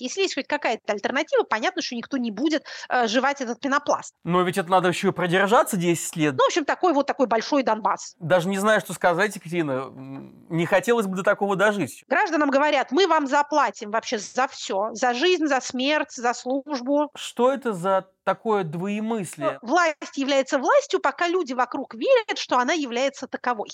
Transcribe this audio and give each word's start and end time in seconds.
Если 0.00 0.22
есть 0.22 0.34
хоть 0.34 0.46
какая-то 0.46 0.92
альтернатива, 0.92 1.42
понятно, 1.42 1.82
что 1.82 1.94
никто 1.94 2.16
не 2.16 2.30
будет 2.30 2.64
э, 2.88 3.06
жевать 3.06 3.40
этот 3.40 3.60
пенопласт. 3.60 4.14
Но 4.24 4.42
ведь 4.42 4.58
это 4.58 4.70
надо 4.70 4.88
еще 4.88 5.12
продержаться 5.12 5.76
10 5.76 6.16
лет. 6.16 6.34
Ну, 6.36 6.44
в 6.44 6.46
общем, 6.46 6.64
такой 6.64 6.92
вот 6.92 7.06
такой 7.06 7.26
большой 7.26 7.62
Донбасс. 7.62 8.14
Даже 8.18 8.48
не 8.48 8.58
знаю, 8.58 8.80
что 8.80 8.92
сказать, 8.92 9.34
Екатерина. 9.36 9.90
Не 10.48 10.66
хотелось 10.66 11.06
бы 11.06 11.16
до 11.16 11.22
такого 11.22 11.56
дожить. 11.56 12.04
Гражданам 12.08 12.50
говорят, 12.50 12.92
мы 12.92 13.06
вам 13.06 13.26
заплатим 13.26 13.90
вообще 13.90 14.18
за 14.18 14.48
все. 14.48 14.90
За 14.92 15.14
жизнь, 15.14 15.46
за 15.46 15.60
смерть, 15.60 16.12
за 16.12 16.34
службу. 16.34 17.10
Что 17.14 17.52
это 17.52 17.72
за 17.72 18.08
такое 18.24 18.64
двоемыслие? 18.64 19.58
Ну, 19.62 19.68
власть 19.68 20.16
является 20.16 20.58
властью, 20.58 21.00
пока 21.00 21.28
люди 21.28 21.52
вокруг 21.54 21.94
верят, 21.94 22.38
что 22.38 22.58
она 22.58 22.72
является 22.72 23.26
таковой. 23.26 23.70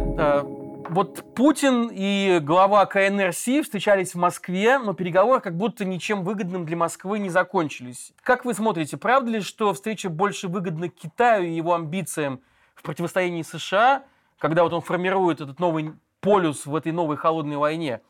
Э, 0.00 0.42
вот 0.88 1.34
Путин 1.34 1.90
и 1.92 2.38
глава 2.40 2.86
КНР 2.86 3.32
Си 3.32 3.62
встречались 3.62 4.14
в 4.14 4.18
Москве, 4.18 4.78
но 4.78 4.94
переговоры 4.94 5.40
как 5.40 5.56
будто 5.56 5.84
ничем 5.84 6.22
выгодным 6.22 6.64
для 6.64 6.76
Москвы 6.76 7.18
не 7.18 7.30
закончились. 7.30 8.12
Как 8.22 8.44
вы 8.44 8.54
смотрите, 8.54 8.96
правда 8.96 9.30
ли, 9.30 9.40
что 9.40 9.72
встреча 9.74 10.08
больше 10.08 10.48
выгодна 10.48 10.88
Китаю 10.88 11.44
и 11.44 11.52
его 11.52 11.74
амбициям 11.74 12.40
в 12.74 12.82
противостоянии 12.82 13.42
США, 13.42 14.04
когда 14.38 14.62
вот 14.62 14.72
он 14.72 14.80
формирует 14.80 15.40
этот 15.40 15.58
новый 15.60 15.92
полюс 16.20 16.66
в 16.66 16.74
этой 16.74 16.92
новой 16.92 17.16
холодной 17.16 17.56
войне 17.56 18.00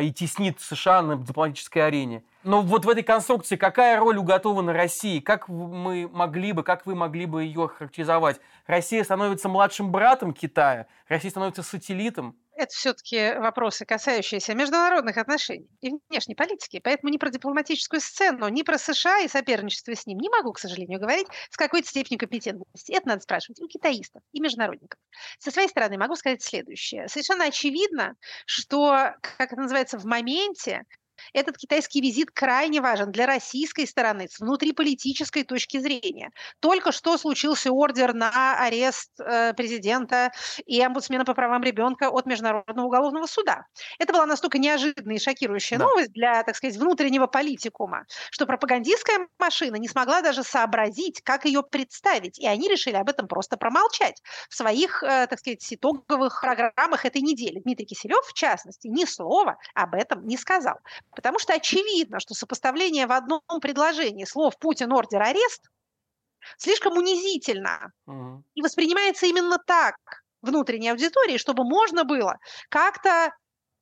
и 0.00 0.12
теснит 0.12 0.60
США 0.60 1.02
на 1.02 1.16
дипломатической 1.16 1.80
арене? 1.80 2.22
Но 2.42 2.62
вот 2.62 2.84
в 2.84 2.88
этой 2.88 3.02
конструкции 3.02 3.56
какая 3.56 3.98
роль 3.98 4.18
уготована 4.18 4.72
России? 4.72 5.20
Как 5.20 5.48
мы 5.48 6.08
могли 6.12 6.52
бы, 6.52 6.62
как 6.62 6.86
вы 6.86 6.94
могли 6.94 7.26
бы 7.26 7.42
ее 7.42 7.68
характеризовать? 7.68 8.40
Россия 8.66 9.02
становится 9.04 9.48
младшим 9.48 9.90
братом 9.90 10.32
Китая? 10.32 10.86
Россия 11.08 11.30
становится 11.30 11.62
сателлитом? 11.62 12.36
Это 12.56 12.74
все-таки 12.74 13.34
вопросы, 13.38 13.84
касающиеся 13.84 14.54
международных 14.54 15.16
отношений 15.18 15.68
и 15.80 15.92
внешней 16.08 16.34
политики. 16.34 16.80
Поэтому 16.82 17.12
ни 17.12 17.18
про 17.18 17.30
дипломатическую 17.30 18.00
сцену, 18.00 18.48
ни 18.48 18.62
про 18.62 18.78
США 18.78 19.20
и 19.20 19.28
соперничество 19.28 19.94
с 19.94 20.06
ним 20.06 20.18
не 20.18 20.28
могу, 20.30 20.52
к 20.52 20.58
сожалению, 20.58 20.98
говорить 20.98 21.26
с 21.50 21.56
какой-то 21.56 21.88
степенью 21.88 22.18
компетентности. 22.18 22.92
Это 22.92 23.08
надо 23.08 23.20
спрашивать 23.20 23.60
у 23.60 23.68
китаистов 23.68 24.22
и 24.32 24.40
международников. 24.40 24.98
Со 25.38 25.50
своей 25.50 25.68
стороны 25.68 25.98
могу 25.98 26.16
сказать 26.16 26.42
следующее. 26.42 27.08
Совершенно 27.08 27.44
очевидно, 27.44 28.14
что, 28.46 29.14
как 29.20 29.52
это 29.52 29.60
называется, 29.60 29.98
в 29.98 30.04
моменте 30.04 30.84
этот 31.32 31.56
китайский 31.56 32.00
визит 32.00 32.30
крайне 32.30 32.80
важен 32.80 33.12
для 33.12 33.26
российской 33.26 33.86
стороны 33.86 34.28
с 34.30 34.40
внутриполитической 34.40 35.44
точки 35.44 35.78
зрения. 35.78 36.30
Только 36.60 36.92
что 36.92 37.18
случился 37.18 37.70
ордер 37.70 38.14
на 38.14 38.58
арест 38.58 39.10
э, 39.20 39.54
президента 39.54 40.32
и 40.64 40.80
омбудсмена 40.80 41.24
по 41.24 41.34
правам 41.34 41.62
ребенка 41.62 42.10
от 42.10 42.26
Международного 42.26 42.86
уголовного 42.86 43.26
суда. 43.26 43.66
Это 43.98 44.12
была 44.12 44.26
настолько 44.26 44.58
неожиданная 44.58 45.16
и 45.16 45.18
шокирующая 45.18 45.78
да. 45.78 45.84
новость 45.84 46.12
для, 46.12 46.42
так 46.42 46.56
сказать, 46.56 46.76
внутреннего 46.76 47.26
политикума, 47.26 48.04
что 48.30 48.46
пропагандистская 48.46 49.28
машина 49.38 49.76
не 49.76 49.88
смогла 49.88 50.22
даже 50.22 50.42
сообразить, 50.42 51.22
как 51.22 51.44
ее 51.44 51.62
представить, 51.62 52.38
и 52.38 52.46
они 52.46 52.68
решили 52.68 52.96
об 52.96 53.08
этом 53.08 53.28
просто 53.28 53.56
промолчать 53.56 54.22
в 54.48 54.54
своих, 54.54 55.02
э, 55.02 55.26
так 55.26 55.38
сказать, 55.38 55.66
итоговых 55.72 56.40
программах 56.40 57.04
этой 57.04 57.22
недели. 57.22 57.60
Дмитрий 57.60 57.86
Киселев, 57.86 58.24
в 58.26 58.32
частности, 58.34 58.88
ни 58.88 59.04
слова 59.04 59.58
об 59.74 59.94
этом 59.94 60.26
не 60.26 60.36
сказал. 60.36 60.76
Потому 61.16 61.38
что 61.38 61.54
очевидно, 61.54 62.20
что 62.20 62.34
сопоставление 62.34 63.06
в 63.06 63.12
одном 63.12 63.40
предложении 63.60 64.26
слов 64.26 64.56
«Путин, 64.58 64.92
ордер, 64.92 65.22
арест» 65.22 65.68
слишком 66.58 66.96
унизительно 66.96 67.92
угу. 68.06 68.44
и 68.54 68.62
воспринимается 68.62 69.26
именно 69.26 69.58
так 69.58 69.96
внутренней 70.42 70.90
аудитории, 70.90 71.38
чтобы 71.38 71.64
можно 71.64 72.04
было 72.04 72.38
как-то 72.68 73.34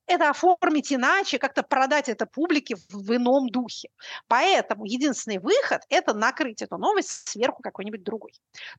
это 0.06 0.30
оформить 0.30 0.92
иначе, 0.92 1.38
как-то 1.38 1.62
продать 1.62 2.08
это 2.08 2.27
публике 2.27 2.77
в 2.91 3.16
ином 3.16 3.48
духе. 3.48 3.88
Поэтому 4.28 4.84
единственный 4.84 5.39
выход– 5.39 5.83
это 5.89 6.14
накрыть 6.14 6.62
эту 6.62 6.77
новость 6.77 7.28
сверху 7.28 7.62
какой-нибудь 7.62 8.02
другой. 8.02 8.33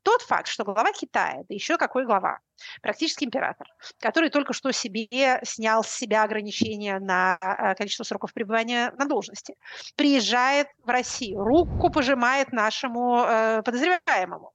Тот 0.04 0.22
факт, 0.22 0.48
что 0.48 0.64
глава 0.64 0.92
Китая, 0.92 1.44
да 1.48 1.56
еще 1.56 1.78
какой 1.78 2.06
глава, 2.06 2.40
практически 2.82 3.24
император, 3.24 3.68
который 4.00 4.30
только 4.30 4.54
что 4.54 4.72
себе 4.72 5.40
снял 5.44 5.84
с 5.84 5.90
себя 5.90 6.24
ограничения 6.24 7.00
на 7.00 7.38
э, 7.42 7.76
количество 7.76 8.04
сроков 8.04 8.34
пребывания 8.34 8.92
на 8.98 9.06
должности, 9.06 9.56
приезжает 9.96 10.68
в 10.84 10.90
Россию, 10.90 11.44
руку 11.44 11.90
пожимает 11.90 12.52
нашему 12.52 13.24
э, 13.24 13.62
подозреваемому, 13.64 14.54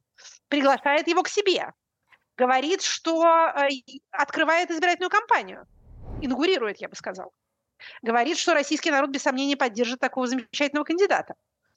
приглашает 0.49 1.09
его 1.09 1.23
к 1.23 1.29
себе, 1.29 1.73
говорит, 2.37 2.83
что 2.83 3.25
э, 3.27 3.69
открывает 4.11 4.71
избирательную 4.71 5.11
кампанию– 5.11 5.67
инаугурирует, 6.21 6.81
я 6.81 6.89
бы 6.89 6.97
сказала. 6.97 7.31
Говорит, 8.03 8.39
что 8.39 8.55
российский 8.55 8.91
народ 8.91 9.11
без 9.11 9.23
сомнения 9.23 9.57
поддержит 9.57 10.01
такого 10.01 10.27
замечательного 10.27 10.85
кандидата. 10.85 11.35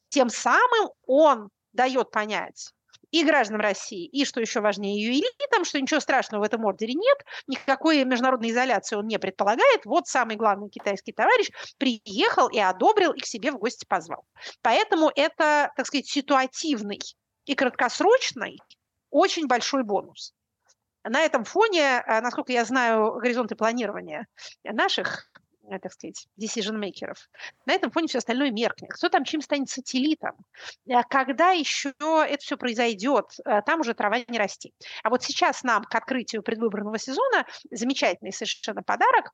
Тем 0.09 0.29
самым 0.29 0.91
он 1.05 1.49
дает 1.71 2.11
понять 2.11 2.73
и 3.13 3.23
гражданам 3.23 3.61
России, 3.61 4.07
и, 4.07 4.25
что 4.25 4.41
еще 4.41 4.59
важнее, 4.59 4.99
ее 4.99 5.19
элитам, 5.19 5.65
что 5.65 5.79
ничего 5.79 5.99
страшного 5.99 6.41
в 6.41 6.45
этом 6.45 6.65
ордере 6.65 6.95
нет, 6.95 7.17
никакой 7.45 8.03
международной 8.05 8.49
изоляции 8.49 8.95
он 8.95 9.05
не 9.05 9.19
предполагает. 9.19 9.85
Вот 9.85 10.07
самый 10.07 10.35
главный 10.35 10.69
китайский 10.69 11.11
товарищ 11.11 11.49
приехал 11.77 12.47
и 12.49 12.57
одобрил, 12.57 13.11
и 13.11 13.19
к 13.19 13.27
себе 13.27 13.51
в 13.51 13.59
гости 13.59 13.85
позвал. 13.85 14.25
Поэтому 14.63 15.11
это, 15.15 15.71
так 15.77 15.85
сказать, 15.85 16.07
ситуативный 16.07 16.99
и 17.45 17.53
краткосрочный 17.53 18.57
очень 19.11 19.45
большой 19.45 19.83
бонус. 19.83 20.33
На 21.03 21.21
этом 21.21 21.43
фоне, 21.43 22.03
э, 22.05 22.21
насколько 22.21 22.51
я 22.53 22.63
знаю, 22.65 23.15
горизонты 23.15 23.55
планирования 23.55 24.27
наших 24.63 25.29
э, 25.69 25.79
так 25.79 25.91
сказать, 25.91 26.27
decision-makers. 26.39 27.17
На 27.65 27.73
этом 27.73 27.91
фоне 27.91 28.07
все 28.07 28.19
остальное 28.19 28.51
меркнет. 28.51 28.91
Кто 28.91 29.09
там 29.09 29.25
чем 29.25 29.41
станет 29.41 29.69
сателлитом? 29.69 30.31
Э, 30.87 31.03
когда 31.09 31.51
еще 31.51 31.93
это 31.99 32.37
все 32.39 32.57
произойдет, 32.57 33.25
там 33.65 33.81
уже 33.81 33.93
трава 33.93 34.19
не 34.27 34.37
расти. 34.37 34.73
А 35.03 35.09
вот 35.09 35.23
сейчас 35.23 35.63
нам 35.63 35.83
к 35.83 35.93
открытию 35.93 36.41
предвыборного 36.41 36.97
сезона 36.97 37.45
замечательный 37.69 38.31
совершенно 38.31 38.81
подарок 38.81 39.31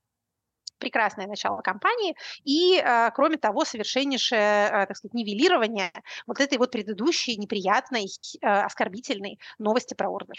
прекрасное 0.79 1.27
начало 1.27 1.61
кампании 1.61 2.15
и, 2.45 2.81
кроме 3.13 3.35
того, 3.35 3.65
совершеннейшее, 3.65 4.85
так 4.87 4.95
сказать, 4.95 5.13
нивелирование 5.13 5.91
вот 6.25 6.39
этой 6.39 6.57
вот 6.57 6.71
предыдущей 6.71 7.35
неприятной, 7.35 8.05
оскорбительной 8.41 9.39
новости 9.57 9.93
про 9.93 10.09
ордер. 10.09 10.37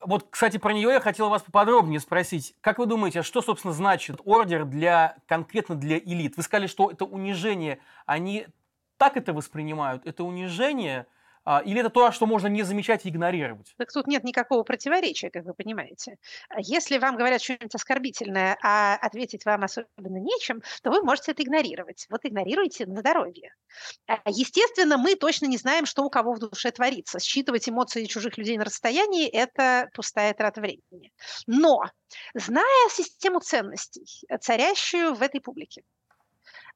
Вот, 0.00 0.28
кстати, 0.30 0.58
про 0.58 0.72
нее 0.72 0.90
я 0.90 1.00
хотел 1.00 1.28
вас 1.28 1.42
поподробнее 1.42 2.00
спросить. 2.00 2.54
Как 2.60 2.78
вы 2.78 2.86
думаете, 2.86 3.20
а 3.20 3.22
что, 3.22 3.42
собственно, 3.42 3.74
значит 3.74 4.20
ордер 4.24 4.64
для 4.64 5.16
конкретно 5.26 5.74
для 5.74 5.98
элит? 5.98 6.36
Вы 6.36 6.42
сказали, 6.42 6.66
что 6.68 6.90
это 6.90 7.04
унижение. 7.04 7.80
Они 8.06 8.46
так 8.96 9.16
это 9.16 9.32
воспринимают? 9.32 10.06
Это 10.06 10.24
унижение– 10.24 11.06
или 11.64 11.80
это 11.80 11.90
то, 11.90 12.12
что 12.12 12.26
можно 12.26 12.46
не 12.46 12.62
замечать 12.62 13.06
и 13.06 13.08
игнорировать? 13.08 13.74
Так 13.76 13.92
тут 13.92 14.06
нет 14.06 14.24
никакого 14.24 14.62
противоречия, 14.62 15.30
как 15.30 15.44
вы 15.44 15.54
понимаете. 15.54 16.16
Если 16.58 16.98
вам 16.98 17.16
говорят 17.16 17.42
что-нибудь 17.42 17.74
оскорбительное, 17.74 18.58
а 18.62 18.96
ответить 18.96 19.44
вам 19.44 19.64
особенно 19.64 20.18
нечем, 20.18 20.62
то 20.82 20.90
вы 20.90 21.02
можете 21.02 21.32
это 21.32 21.42
игнорировать. 21.42 22.06
Вот 22.10 22.20
игнорируйте 22.24 22.86
на 22.86 22.96
здоровье. 22.96 23.54
А, 24.06 24.18
естественно, 24.26 24.98
мы 24.98 25.14
точно 25.14 25.46
не 25.46 25.56
знаем, 25.56 25.86
что 25.86 26.04
у 26.04 26.10
кого 26.10 26.34
в 26.34 26.38
душе 26.38 26.70
творится. 26.70 27.18
Считывать 27.18 27.68
эмоции 27.68 28.04
чужих 28.04 28.36
людей 28.38 28.56
на 28.58 28.64
расстоянии– 28.64 29.28
это 29.32 29.88
пустая 29.94 30.34
трата 30.34 30.60
времени. 30.60 31.12
Но, 31.46 31.82
зная 32.34 32.88
систему 32.90 33.40
ценностей, 33.40 34.06
царящую 34.40 35.14
в 35.14 35.22
этой 35.22 35.40
публике, 35.40 35.82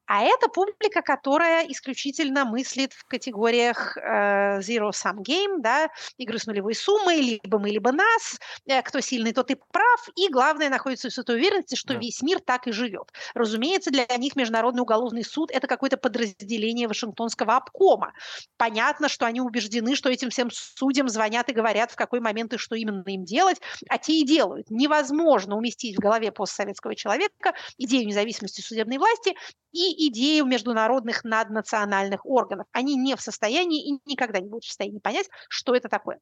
а 0.05 0.23
это 0.23 0.47
публика, 0.49 1.01
которая 1.01 1.65
исключительно 1.67 2.45
мыслит 2.45 2.93
в 2.93 3.05
категориях 3.05 3.97
э, 3.97 4.59
zero-sum 4.59 5.19
game, 5.23 5.59
да, 5.59 5.89
игры 6.17 6.39
с 6.39 6.45
нулевой 6.45 6.75
суммой, 6.75 7.21
либо 7.21 7.59
мы, 7.59 7.69
либо 7.69 7.91
нас, 7.91 8.39
э, 8.65 8.81
кто 8.81 8.99
сильный, 8.99 9.33
тот 9.33 9.49
и 9.51 9.55
прав, 9.71 10.09
и 10.15 10.27
главное, 10.29 10.69
находится 10.69 11.09
в 11.09 11.23
той 11.23 11.37
уверенности, 11.37 11.75
что 11.75 11.93
да. 11.93 11.99
весь 11.99 12.21
мир 12.21 12.39
так 12.39 12.67
и 12.67 12.71
живет. 12.71 13.11
Разумеется, 13.33 13.91
для 13.91 14.05
них 14.17 14.35
Международный 14.35 14.81
уголовный 14.81 15.23
суд– 15.23 15.51
это 15.53 15.67
какое-то 15.67 15.97
подразделение 15.97 16.87
Вашингтонского 16.87 17.55
обкома. 17.55 18.13
Понятно, 18.57 19.07
что 19.07 19.25
они 19.25 19.39
убеждены, 19.41 19.95
что 19.95 20.09
этим 20.09 20.29
всем 20.29 20.49
судьям 20.51 21.07
звонят 21.07 21.49
и 21.49 21.53
говорят, 21.53 21.91
в 21.91 21.95
какой 21.95 22.19
момент 22.19 22.53
и 22.53 22.57
что 22.57 22.75
именно 22.75 23.03
им 23.07 23.23
делать, 23.23 23.61
а 23.89 23.97
те 23.97 24.13
и 24.13 24.25
делают. 24.25 24.69
Невозможно 24.69 25.55
уместить 25.55 25.95
в 25.95 25.99
голове 25.99 26.31
постсоветского 26.31 26.95
человека 26.95 27.53
идею 27.77 28.05
независимости 28.05 28.61
судебной 28.61 28.97
власти 28.97 29.35
и 29.71 29.92
идею 29.93 30.45
международных 30.45 31.23
наднациональных 31.23 32.25
органов. 32.25 32.67
Они 32.71 32.95
не 32.95 33.15
в 33.15 33.21
состоянии 33.21 33.89
и 33.89 33.99
никогда 34.05 34.39
не 34.39 34.49
будут 34.49 34.63
в 34.63 34.67
состоянии 34.67 34.99
понять, 34.99 35.29
что 35.49 35.75
это 35.75 35.89
такое. 35.89 36.19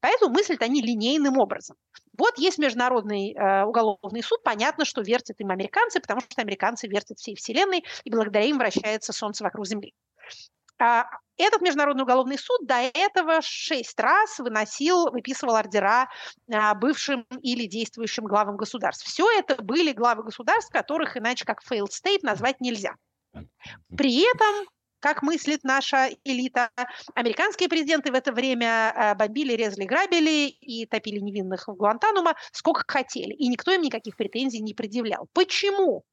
Поэтому 0.00 0.32
мыслят 0.32 0.62
они 0.62 0.82
линейным 0.82 1.38
образом. 1.38 1.76
Вот 2.16 2.38
есть 2.38 2.58
Международный 2.58 3.34
э, 3.34 3.64
уголовный 3.64 4.22
суд, 4.22 4.42
понятно, 4.42 4.84
что 4.84 5.02
вертят 5.02 5.40
им 5.40 5.50
американцы, 5.50 6.00
потому 6.00 6.20
что 6.20 6.42
американцы 6.42 6.86
вертят 6.86 7.18
всей 7.18 7.34
Вселенной, 7.34 7.84
и 8.04 8.10
благодаря 8.10 8.44
им 8.44 8.58
вращается 8.58 9.12
Солнце 9.12 9.44
вокруг 9.44 9.66
Земли. 9.66 9.94
А, 10.78 11.06
этот 11.36 11.62
Международный 11.62 12.02
уголовный 12.02 12.38
суд 12.38 12.66
до 12.66 12.76
этого 12.76 13.40
шесть 13.42 13.98
раз 13.98 14.38
выносил, 14.38 15.10
выписывал 15.10 15.56
ордера 15.56 16.08
а, 16.52 16.74
бывшим 16.74 17.26
или 17.42 17.66
действующим 17.66 18.24
главам 18.24 18.56
государств. 18.56 19.06
Все 19.06 19.26
это 19.38 19.60
были 19.62 19.92
главы 19.92 20.24
государств, 20.24 20.72
которых 20.72 21.16
иначе 21.16 21.44
как 21.44 21.60
failed 21.62 21.90
state 21.90 22.20
назвать 22.22 22.60
нельзя. 22.60 22.94
При 23.96 24.22
этом 24.22 24.68
как 25.04 25.22
мыслит 25.22 25.64
наша 25.64 26.08
элита. 26.24 26.70
Американские 27.14 27.68
президенты 27.68 28.10
в 28.10 28.14
это 28.14 28.32
время 28.32 28.90
а, 28.90 29.14
бомбили, 29.14 29.52
резали, 29.52 29.84
грабили 29.84 30.48
и 30.48 30.86
топили 30.86 31.18
невинных 31.18 31.68
в 31.68 31.74
Гуантанамо 31.74 32.34
сколько 32.52 32.84
хотели. 32.86 33.34
И 33.34 33.48
никто 33.48 33.70
им 33.70 33.82
никаких 33.82 34.16
претензий 34.16 34.62
не 34.62 34.72
предъявлял. 34.72 35.28
Почему? 35.34 36.04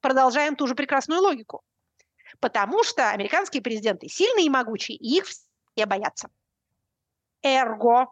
Продолжаем 0.00 0.54
ту 0.54 0.68
же 0.68 0.76
прекрасную 0.76 1.20
логику. 1.20 1.64
Потому 2.38 2.84
что 2.84 3.10
американские 3.10 3.64
президенты 3.64 4.08
сильные 4.08 4.46
и 4.46 4.50
могучие, 4.50 4.96
и 4.96 5.16
их 5.16 5.26
все 5.26 5.86
боятся. 5.86 6.28
Эрго. 7.42 8.06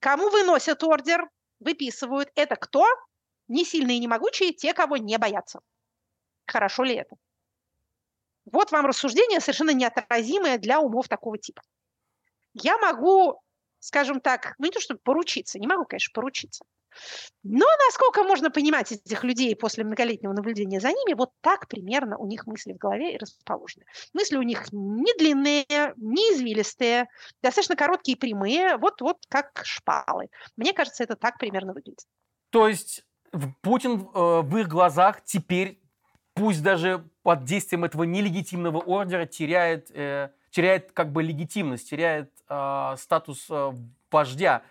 Кому 0.00 0.30
выносят 0.30 0.82
ордер, 0.82 1.30
выписывают. 1.60 2.28
Это 2.34 2.56
кто? 2.56 2.84
Не 3.46 3.64
сильные 3.64 3.98
и 3.98 4.00
не 4.00 4.08
могучие, 4.08 4.52
те, 4.52 4.74
кого 4.74 4.96
не 4.96 5.16
боятся. 5.16 5.60
Хорошо 6.46 6.84
ли 6.84 6.94
это? 6.94 7.16
Вот 8.50 8.72
вам 8.72 8.86
рассуждение 8.86 9.40
совершенно 9.40 9.72
неотразимое 9.72 10.58
для 10.58 10.80
умов 10.80 11.08
такого 11.08 11.38
типа. 11.38 11.62
Я 12.52 12.76
могу, 12.78 13.40
скажем 13.78 14.20
так, 14.20 14.54
ну 14.58 14.66
не 14.66 14.70
то 14.70 14.80
чтобы 14.80 15.00
поручиться, 15.02 15.58
не 15.58 15.66
могу, 15.66 15.84
конечно, 15.84 16.12
поручиться, 16.14 16.64
но 17.42 17.66
насколько 17.86 18.22
можно 18.22 18.50
понимать 18.50 18.92
этих 18.92 19.24
людей 19.24 19.54
после 19.56 19.84
многолетнего 19.84 20.32
наблюдения 20.32 20.80
за 20.80 20.88
ними, 20.88 21.14
вот 21.14 21.30
так 21.40 21.68
примерно 21.68 22.16
у 22.16 22.26
них 22.26 22.46
мысли 22.46 22.72
в 22.72 22.78
голове 22.78 23.14
и 23.14 23.18
расположены. 23.18 23.84
Мысли 24.12 24.36
у 24.36 24.42
них 24.42 24.72
не 24.72 25.12
длинные, 25.18 25.64
не 25.96 26.32
извилистые, 26.32 27.08
достаточно 27.42 27.76
короткие 27.76 28.16
и 28.16 28.18
прямые, 28.20 28.76
вот-вот 28.76 29.18
как 29.28 29.62
шпалы. 29.64 30.28
Мне 30.56 30.72
кажется, 30.72 31.04
это 31.04 31.16
так 31.16 31.38
примерно 31.38 31.72
выглядит. 31.72 32.06
То 32.50 32.68
есть 32.68 33.04
Путин 33.62 34.08
э, 34.14 34.40
в 34.42 34.56
их 34.56 34.68
глазах 34.68 35.24
теперь 35.24 35.80
пусть 36.34 36.62
даже 36.62 37.04
под 37.22 37.44
действием 37.44 37.84
этого 37.84 38.02
нелегитимного 38.04 38.78
ордера 38.78 39.26
теряет, 39.26 39.90
э, 39.90 40.30
теряет 40.50 40.92
как 40.92 41.12
бы 41.12 41.22
легитимность, 41.22 41.88
теряет 41.88 42.30
э, 42.48 42.94
статус 42.98 43.46
э, 43.50 43.72
вождя, 44.10 44.62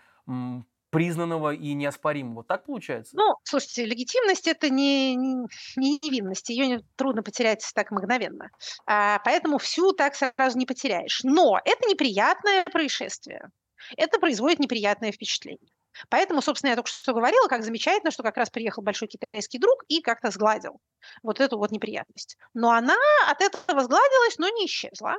признанного 0.90 1.56
и 1.56 1.74
неоспоримого. 1.74 2.44
Так 2.44 2.66
получается? 2.66 3.18
Ну, 3.18 3.34
слушайте, 3.44 3.84
легитимность 3.84 4.48
это 4.48 4.70
не, 4.70 5.16
не 5.16 6.00
невинность, 6.04 6.50
ее 6.50 6.82
трудно 6.96 7.24
потерять 7.24 7.68
так 7.74 7.90
мгновенно. 7.90 8.52
А, 8.86 9.20
поэтому 9.26 9.58
всю 9.58 9.94
так 9.94 10.14
сразу 10.16 10.58
не 10.58 10.68
потеряешь. 10.68 11.22
Но 11.24 11.60
это 11.66 11.90
неприятное 11.90 12.64
происшествие. 12.66 13.50
Это 13.98 14.20
производит 14.20 14.60
неприятное 14.60 15.12
впечатление. 15.12 15.72
Поэтому, 16.10 16.42
собственно, 16.42 16.72
я 16.72 16.76
только 16.76 16.90
что 16.90 17.14
говорила, 17.14 17.48
как 17.48 17.64
замечательно, 17.64 18.12
что 18.12 18.24
как 18.24 18.38
раз 18.38 18.50
приехал 18.50 18.82
большой 18.82 19.08
китайский 19.08 19.60
друг 19.60 19.84
и 19.88 20.02
как-то 20.02 20.32
сгладил 20.32 20.80
вот 21.22 21.40
эту 21.40 21.58
вот 21.58 21.72
неприятность. 21.72 22.38
Но 22.54 22.72
она 22.72 22.96
от 23.28 23.42
этого 23.42 23.84
сгладилась, 23.84 24.38
но 24.38 24.50
не 24.50 24.66
исчезла. 24.66 25.16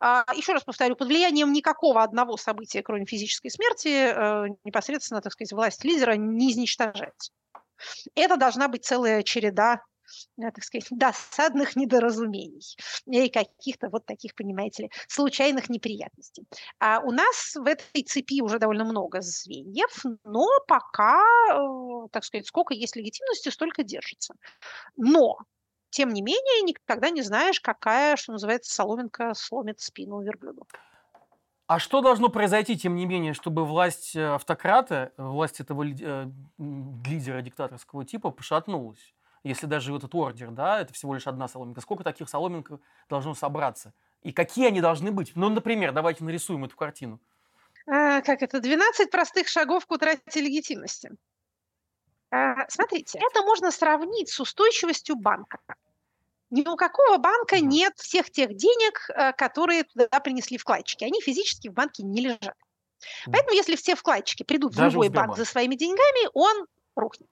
А, 0.00 0.24
еще 0.34 0.52
раз 0.52 0.64
повторю, 0.64 0.96
под 0.96 1.08
влиянием 1.08 1.52
никакого 1.52 2.02
одного 2.02 2.36
события, 2.36 2.82
кроме 2.82 3.06
физической 3.06 3.50
смерти, 3.50 3.88
э, 3.88 4.46
непосредственно, 4.64 5.20
так 5.20 5.32
сказать, 5.32 5.52
власть 5.52 5.84
лидера 5.84 6.12
не 6.12 6.52
изничтожается. 6.52 7.32
Это 8.14 8.36
должна 8.36 8.68
быть 8.68 8.84
целая 8.84 9.22
череда 9.22 9.82
так 10.36 10.62
сказать, 10.64 10.88
досадных 10.90 11.76
недоразумений 11.76 12.76
и 13.06 13.28
каких-то 13.28 13.88
вот 13.88 14.06
таких, 14.06 14.34
понимаете 14.34 14.84
ли, 14.84 14.90
случайных 15.08 15.68
неприятностей. 15.68 16.46
А 16.78 17.00
у 17.00 17.10
нас 17.10 17.54
в 17.54 17.66
этой 17.66 18.02
цепи 18.02 18.42
уже 18.42 18.58
довольно 18.58 18.84
много 18.84 19.20
звеньев, 19.20 20.04
но 20.24 20.46
пока, 20.66 21.20
э, 21.52 22.08
так 22.10 22.24
сказать, 22.24 22.46
сколько 22.46 22.74
есть 22.74 22.96
легитимности, 22.96 23.48
столько 23.48 23.82
держится. 23.82 24.34
Но 24.96 25.38
тем 25.90 26.10
не 26.10 26.22
менее, 26.22 26.62
никогда 26.62 27.10
не 27.10 27.22
знаешь, 27.22 27.60
какая, 27.60 28.16
что 28.16 28.32
называется, 28.32 28.74
соломинка 28.74 29.32
сломит 29.34 29.80
спину 29.80 30.20
верблюду. 30.22 30.66
А 31.66 31.78
что 31.78 32.02
должно 32.02 32.28
произойти, 32.28 32.76
тем 32.76 32.94
не 32.94 33.06
менее, 33.06 33.32
чтобы 33.32 33.64
власть 33.64 34.14
э, 34.14 34.34
автократа, 34.34 35.12
власть 35.16 35.60
этого 35.60 35.82
лидера 35.82 37.40
диктаторского 37.40 38.04
типа 38.04 38.30
пошатнулась? 38.30 39.14
Если 39.44 39.66
даже 39.66 39.94
этот 39.94 40.14
ордер, 40.14 40.50
да, 40.50 40.80
это 40.80 40.92
всего 40.92 41.14
лишь 41.14 41.26
одна 41.26 41.48
соломинка, 41.48 41.80
сколько 41.80 42.02
таких 42.02 42.28
соломинок 42.28 42.80
должно 43.08 43.34
собраться? 43.34 43.92
И 44.22 44.32
какие 44.32 44.66
они 44.66 44.80
должны 44.80 45.12
быть? 45.12 45.32
Ну, 45.34 45.50
например, 45.50 45.92
давайте 45.92 46.24
нарисуем 46.24 46.64
эту 46.64 46.76
картину. 46.76 47.20
А, 47.86 48.22
как 48.22 48.42
это? 48.42 48.60
12 48.60 49.10
простых 49.10 49.48
шагов 49.48 49.86
к 49.86 49.92
утрате 49.92 50.40
легитимности. 50.40 51.10
А, 52.30 52.68
смотрите, 52.68 53.18
это 53.18 53.42
можно 53.42 53.70
сравнить 53.70 54.30
с 54.30 54.40
устойчивостью 54.40 55.16
банка. 55.16 55.58
Ни 56.50 56.66
у 56.66 56.76
какого 56.76 57.18
банка 57.18 57.60
нет 57.60 57.94
всех 57.98 58.30
тех 58.30 58.54
денег, 58.54 59.10
э, 59.10 59.32
которые 59.32 59.84
туда 59.84 60.20
принесли 60.20 60.56
вкладчики. 60.56 61.04
Они 61.04 61.20
физически 61.20 61.68
в 61.68 61.72
банке 61.72 62.02
не 62.02 62.22
лежат. 62.22 62.56
Поэтому 63.26 63.54
если 63.54 63.76
все 63.76 63.94
вкладчики 63.94 64.42
придут 64.42 64.72
Даже 64.74 64.90
в 64.90 65.02
любой 65.02 65.08
банк 65.10 65.36
за 65.36 65.44
своими 65.44 65.74
деньгами, 65.74 66.30
он 66.32 66.66
рухнет. 66.96 67.28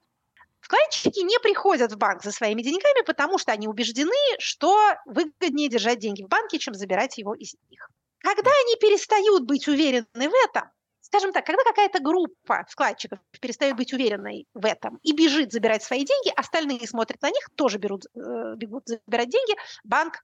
Вкладчики 0.63 1.19
не 1.19 1.37
приходят 1.39 1.91
в 1.91 1.97
банк 1.97 2.23
за 2.23 2.31
своими 2.31 2.61
деньгами, 2.61 3.03
потому 3.05 3.37
что 3.37 3.51
они 3.51 3.67
убеждены, 3.67 4.15
что 4.39 4.95
выгоднее 5.05 5.67
держать 5.67 5.99
деньги 5.99 6.23
в 6.23 6.29
банке, 6.29 6.57
чем 6.57 6.73
забирать 6.73 7.17
его 7.17 7.35
из 7.35 7.53
них. 7.69 7.89
Когда 8.19 8.49
они 8.49 8.75
перестают 8.77 9.43
быть 9.43 9.67
уверены 9.67 10.07
в 10.13 10.33
этом, 10.47 10.71
скажем 11.01 11.33
так, 11.33 11.45
когда 11.45 11.61
какая-то 11.65 11.99
группа 11.99 12.65
вкладчиков 12.69 13.19
перестает 13.41 13.75
быть 13.75 13.91
уверенной 13.91 14.47
в 14.53 14.65
этом 14.65 14.99
и 15.03 15.11
бежит 15.11 15.51
забирать 15.51 15.83
свои 15.83 16.05
деньги, 16.05 16.31
остальные 16.33 16.87
смотрят 16.87 17.21
на 17.21 17.29
них, 17.29 17.49
тоже 17.55 17.77
берут, 17.77 18.05
э, 18.15 18.55
бегут 18.55 18.87
забирать 18.87 19.29
деньги, 19.29 19.55
банк 19.83 20.23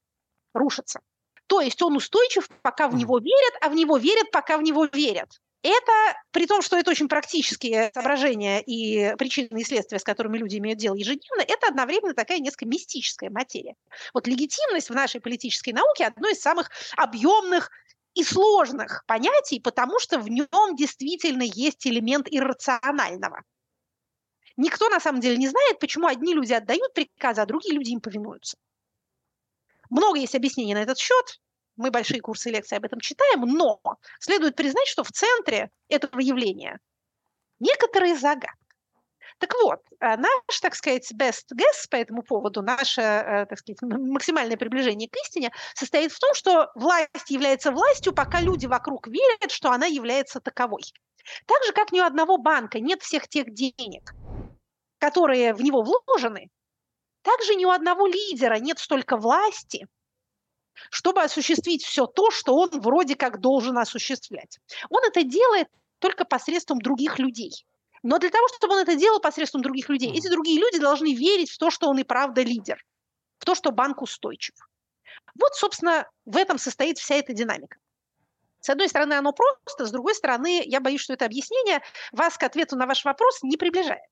рушится. 0.53 1.01
То 1.47 1.59
есть 1.59 1.81
он 1.81 1.97
устойчив, 1.97 2.47
пока 2.61 2.87
в 2.87 2.95
него 2.95 3.19
верят, 3.19 3.53
а 3.61 3.67
в 3.67 3.75
него 3.75 3.97
верят, 3.97 4.31
пока 4.31 4.57
в 4.57 4.61
него 4.61 4.85
верят. 4.85 5.41
Это, 5.61 5.91
при 6.31 6.45
том, 6.45 6.61
что 6.61 6.77
это 6.77 6.91
очень 6.91 7.09
практические 7.09 7.91
соображения 7.93 8.61
и 8.61 9.13
причины 9.17 9.59
и 9.59 9.65
следствия, 9.65 9.99
с 9.99 10.05
которыми 10.05 10.37
люди 10.37 10.57
имеют 10.57 10.79
дело 10.79 10.95
ежедневно, 10.95 11.41
это 11.41 11.67
одновременно 11.67 12.13
такая 12.13 12.39
несколько 12.39 12.65
мистическая 12.65 13.29
материя. 13.29 13.75
Вот 14.13 14.25
легитимность 14.27 14.89
в 14.89 14.95
нашей 14.95 15.19
политической 15.19 15.71
науке 15.71 16.05
одно 16.05 16.29
из 16.29 16.39
самых 16.39 16.71
объемных 16.95 17.71
и 18.13 18.23
сложных 18.23 19.03
понятий, 19.05 19.59
потому 19.59 19.99
что 19.99 20.19
в 20.19 20.29
нем 20.29 20.75
действительно 20.77 21.43
есть 21.43 21.85
элемент 21.85 22.27
иррационального. 22.31 23.43
Никто 24.55 24.87
на 24.89 25.01
самом 25.01 25.19
деле 25.19 25.35
не 25.37 25.49
знает, 25.49 25.79
почему 25.79 26.07
одни 26.07 26.33
люди 26.33 26.53
отдают 26.53 26.93
приказы, 26.93 27.41
а 27.41 27.45
другие 27.45 27.75
люди 27.75 27.91
им 27.91 27.99
повинуются. 27.99 28.57
Много 29.89 30.19
есть 30.19 30.35
объяснений 30.35 30.73
на 30.73 30.83
этот 30.83 30.97
счет 30.97 31.39
мы 31.79 31.91
большие 31.91 32.21
курсы 32.21 32.49
лекций 32.49 32.77
об 32.77 32.85
этом 32.85 32.99
читаем, 32.99 33.41
но 33.41 33.79
следует 34.19 34.55
признать, 34.55 34.87
что 34.87 35.03
в 35.03 35.11
центре 35.11 35.71
этого 35.87 36.19
явления 36.19 36.79
некоторые 37.59 38.15
загадки. 38.15 38.57
Так 39.37 39.53
вот, 39.63 39.79
э, 40.01 40.17
наш, 40.17 40.59
так 40.61 40.75
сказать, 40.75 41.09
best 41.13 41.45
guess 41.55 41.87
по 41.89 41.95
этому 41.95 42.23
поводу, 42.23 42.61
наше, 42.61 43.01
э, 43.01 43.45
так 43.45 43.57
сказать, 43.57 43.81
максимальное 43.81 44.57
приближение 44.57 45.07
к 45.09 45.15
истине 45.15 45.51
состоит 45.75 46.11
в 46.11 46.19
том, 46.19 46.33
что 46.33 46.69
власть 46.75 47.29
является 47.29 47.71
властью, 47.71 48.11
пока 48.11 48.41
люди 48.41 48.65
вокруг 48.65 49.07
верят, 49.07 49.51
что 49.51 49.71
она 49.71 49.85
является 49.85 50.41
таковой. 50.41 50.83
Так 51.45 51.63
же, 51.63 51.71
как 51.71 51.93
ни 51.93 52.01
у 52.01 52.03
одного 52.03 52.37
банка 52.37 52.79
нет 52.81 53.01
всех 53.01 53.29
тех 53.29 53.53
денег, 53.53 54.11
которые 54.97 55.53
в 55.53 55.61
него 55.61 55.83
вложены, 55.83 56.49
также 57.21 57.55
ни 57.55 57.63
у 57.63 57.69
одного 57.69 58.07
лидера 58.07 58.55
нет 58.55 58.79
столько 58.79 59.15
власти, 59.15 59.87
чтобы 60.89 61.21
осуществить 61.21 61.83
все 61.83 62.05
то, 62.05 62.31
что 62.31 62.55
он 62.55 62.69
вроде 62.81 63.15
как 63.15 63.39
должен 63.39 63.77
осуществлять. 63.77 64.59
Он 64.89 65.03
это 65.03 65.23
делает 65.23 65.67
только 65.99 66.25
посредством 66.25 66.79
других 66.79 67.19
людей. 67.19 67.65
Но 68.03 68.17
для 68.17 68.29
того, 68.29 68.47
чтобы 68.55 68.75
он 68.75 68.81
это 68.81 68.95
делал 68.95 69.19
посредством 69.19 69.61
других 69.61 69.89
людей, 69.89 70.11
эти 70.17 70.29
другие 70.29 70.59
люди 70.59 70.79
должны 70.79 71.13
верить 71.13 71.51
в 71.51 71.57
то, 71.57 71.69
что 71.69 71.87
он 71.89 71.99
и 71.99 72.03
правда 72.03 72.41
лидер, 72.41 72.83
в 73.39 73.45
то, 73.45 73.55
что 73.55 73.71
банк 73.71 74.01
устойчив. 74.01 74.55
Вот, 75.35 75.53
собственно, 75.55 76.09
в 76.25 76.37
этом 76.37 76.57
состоит 76.57 76.97
вся 76.97 77.15
эта 77.15 77.33
динамика. 77.33 77.77
С 78.61 78.69
одной 78.69 78.89
стороны, 78.89 79.13
оно 79.13 79.33
просто, 79.33 79.85
с 79.85 79.91
другой 79.91 80.15
стороны, 80.15 80.63
я 80.65 80.81
боюсь, 80.81 81.01
что 81.01 81.13
это 81.13 81.25
объяснение 81.25 81.81
вас 82.11 82.37
к 82.37 82.43
ответу 82.43 82.75
на 82.75 82.87
ваш 82.87 83.05
вопрос 83.05 83.39
не 83.41 83.57
приближает. 83.57 84.03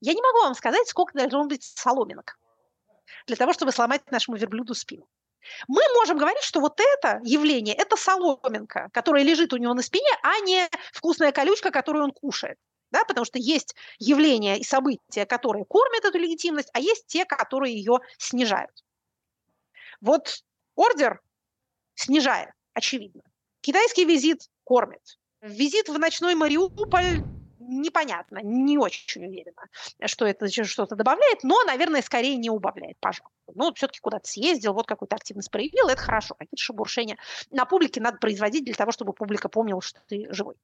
Я 0.00 0.12
не 0.12 0.20
могу 0.20 0.40
вам 0.40 0.54
сказать, 0.54 0.86
сколько 0.88 1.16
должно 1.18 1.46
быть 1.46 1.64
соломинок 1.64 2.38
для 3.26 3.36
того, 3.36 3.52
чтобы 3.52 3.72
сломать 3.72 4.10
нашему 4.10 4.36
верблюду 4.36 4.74
спину. 4.74 5.06
Мы 5.68 5.82
можем 5.94 6.18
говорить, 6.18 6.42
что 6.42 6.60
вот 6.60 6.80
это 6.80 7.20
явление– 7.24 7.74
это 7.76 7.96
соломинка, 7.96 8.88
которая 8.92 9.22
лежит 9.22 9.52
у 9.52 9.56
него 9.56 9.74
на 9.74 9.82
спине, 9.82 10.10
а 10.22 10.40
не 10.40 10.68
вкусная 10.92 11.32
колючка, 11.32 11.70
которую 11.70 12.04
он 12.04 12.10
кушает. 12.12 12.58
Да, 12.90 13.04
потому 13.04 13.24
что 13.24 13.38
есть 13.38 13.74
явления 13.98 14.58
и 14.58 14.64
события, 14.64 15.26
которые 15.26 15.64
кормят 15.64 16.04
эту 16.04 16.18
легитимность, 16.18 16.70
а 16.72 16.80
есть 16.80 17.06
те, 17.06 17.24
которые 17.24 17.74
ее 17.74 17.98
снижают. 18.18 18.70
Вот 20.00 20.44
ордер, 20.76 21.20
снижая, 21.94 22.54
очевидно. 22.72 23.22
Китайский 23.62 24.04
визит 24.04 24.48
кормит. 24.62 25.18
Визит 25.40 25.88
в 25.88 25.98
ночной 25.98 26.34
Мариуполь 26.34 27.24
непонятно, 27.68 28.40
не 28.42 28.78
очень 28.78 29.26
уверена, 29.26 29.68
что 30.06 30.26
это 30.26 30.48
что-то 30.64 30.96
добавляет, 30.96 31.42
но, 31.42 31.62
наверное, 31.64 32.02
скорее 32.02 32.36
не 32.36 32.50
убавляет, 32.50 32.96
пожалуй. 33.00 33.32
Ну, 33.54 33.72
все-таки 33.74 34.00
куда-то 34.00 34.28
съездил, 34.28 34.72
вот 34.74 34.86
какую-то 34.86 35.16
активность 35.16 35.50
проявил, 35.50 35.88
это 35.88 36.00
хорошо. 36.00 36.34
Какие-то 36.34 36.62
шебуршения 36.62 37.18
на 37.50 37.64
публике 37.64 38.00
надо 38.00 38.18
производить 38.18 38.64
для 38.64 38.74
того, 38.74 38.92
чтобы 38.92 39.12
публика 39.12 39.48
помнила, 39.48 39.80
что 39.82 40.00
ты 40.08 40.26
живой. 40.30 40.56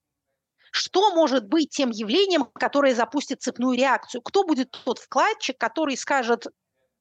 Что 0.73 1.15
может 1.15 1.49
быть 1.49 1.71
тем 1.71 1.91
явлением, 1.91 2.45
которое 2.45 2.95
запустит 2.95 3.43
цепную 3.43 3.77
реакцию? 3.77 4.23
Кто 4.23 4.45
будет 4.45 4.71
тот 4.85 4.99
вкладчик, 4.99 5.59
который 5.59 5.97
скажет, 5.97 6.47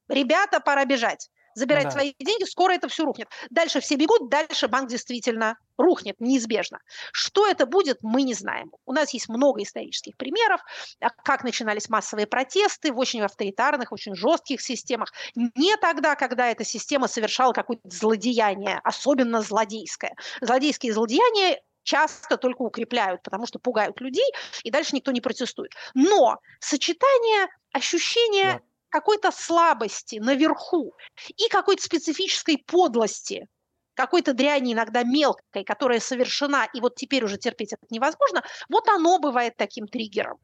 ребята, 0.08 0.60
пора 0.60 0.86
бежать? 0.86 1.30
Забирать 1.60 1.86
да. 1.86 1.92
свои 1.92 2.14
деньги, 2.20 2.44
скоро 2.46 2.74
это 2.74 2.88
все 2.88 3.06
рухнет. 3.06 3.28
Дальше 3.50 3.80
все 3.82 3.96
бегут, 3.96 4.30
дальше 4.30 4.68
банк 4.68 4.90
действительно 4.90 5.58
рухнет, 5.78 6.16
неизбежно. 6.20 6.80
Что 7.12 7.48
это 7.48 7.66
будет, 7.66 8.00
мы 8.02 8.24
не 8.24 8.34
знаем. 8.34 8.72
У 8.86 8.94
нас 8.94 9.14
есть 9.14 9.30
много 9.30 9.62
исторических 9.62 10.18
примеров, 10.18 10.62
а, 11.00 11.10
как 11.10 11.44
начинались 11.44 11.90
массовые 11.90 12.28
протесты 12.28 12.92
в 12.92 12.98
очень 12.98 13.22
авторитарных, 13.22 13.92
очень 13.92 14.16
жестких 14.16 14.62
системах. 14.62 15.12
Не 15.36 15.76
тогда, 15.78 16.16
когда 16.16 16.48
эта 16.50 16.64
система 16.64 17.08
совершала 17.08 17.54
какое-то 17.54 17.88
злодеяние, 17.90 18.80
особенно 18.84 19.42
злодейское. 19.42 20.16
Злодейские 20.42 20.94
злодеяния 20.94 21.62
часто 21.84 22.38
только 22.38 22.62
укрепляют, 22.62 23.24
потому 23.24 23.48
что 23.48 23.60
пугают 23.60 24.00
людей, 24.02 24.32
и 24.64 24.72
дальше 24.72 24.96
никто 24.96 25.12
не 25.12 25.22
протестует. 25.22 25.72
Но 25.94 26.38
сочетание 26.60 27.48
ощущения 27.72 28.54
да 28.54 28.69
какой-то 28.90 29.32
слабости 29.32 30.18
наверху 30.18 30.94
и 31.38 31.48
какой-то 31.50 31.84
специфической 31.84 32.58
подлости, 32.58 33.48
какой-то 33.96 34.34
дряни 34.34 34.74
иногда 34.74 35.04
мелкой, 35.04 35.64
которая 35.64 36.00
совершена, 36.00 36.68
и 36.74 36.82
вот 36.82 36.96
теперь 36.96 37.24
уже 37.26 37.38
терпеть 37.38 37.74
это 37.74 37.86
невозможно, 37.90 38.44
вот 38.70 38.88
оно 38.90 39.20
бывает 39.20 39.56
таким 39.58 39.88
триггером. 39.88 40.38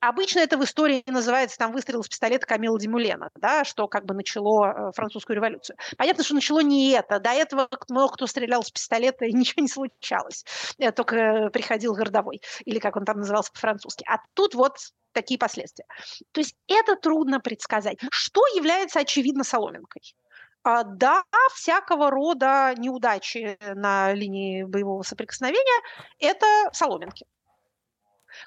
Обычно 0.00 0.40
это 0.40 0.56
в 0.56 0.64
истории 0.64 1.02
называется 1.06 1.58
там 1.58 1.72
выстрел 1.72 2.00
из 2.00 2.08
пистолета 2.08 2.46
Камила 2.46 2.78
Демулена, 2.78 3.30
да, 3.36 3.64
что 3.64 3.88
как 3.88 4.04
бы 4.04 4.14
начало 4.14 4.66
э, 4.66 4.92
французскую 4.94 5.36
революцию. 5.36 5.76
Понятно, 5.96 6.24
что 6.24 6.34
начало 6.34 6.60
не 6.60 6.90
это. 6.92 7.18
До 7.18 7.30
этого 7.30 7.68
много 7.88 8.14
кто 8.14 8.26
стрелял 8.26 8.62
с 8.62 8.70
пистолета, 8.70 9.24
и 9.24 9.32
ничего 9.34 9.62
не 9.62 9.68
случалось. 9.68 10.44
Э, 10.78 10.92
только 10.92 11.50
приходил 11.52 11.94
городовой, 11.94 12.40
или 12.64 12.78
как 12.78 12.96
он 12.96 13.04
там 13.04 13.18
назывался 13.18 13.52
по-французски. 13.52 14.04
А 14.08 14.18
тут 14.34 14.54
вот 14.54 14.76
такие 15.12 15.38
последствия. 15.38 15.86
То 16.32 16.40
есть 16.40 16.54
это 16.68 16.96
трудно 16.96 17.40
предсказать. 17.40 17.98
Что 18.10 18.40
является, 18.54 19.00
очевидно, 19.00 19.44
соломинкой? 19.44 20.02
А, 20.62 20.84
да, 20.84 21.22
всякого 21.54 22.10
рода 22.10 22.74
неудачи 22.76 23.58
на 23.74 24.12
линии 24.12 24.64
боевого 24.64 25.02
соприкосновения– 25.02 25.82
это 26.18 26.46
соломинки. 26.72 27.26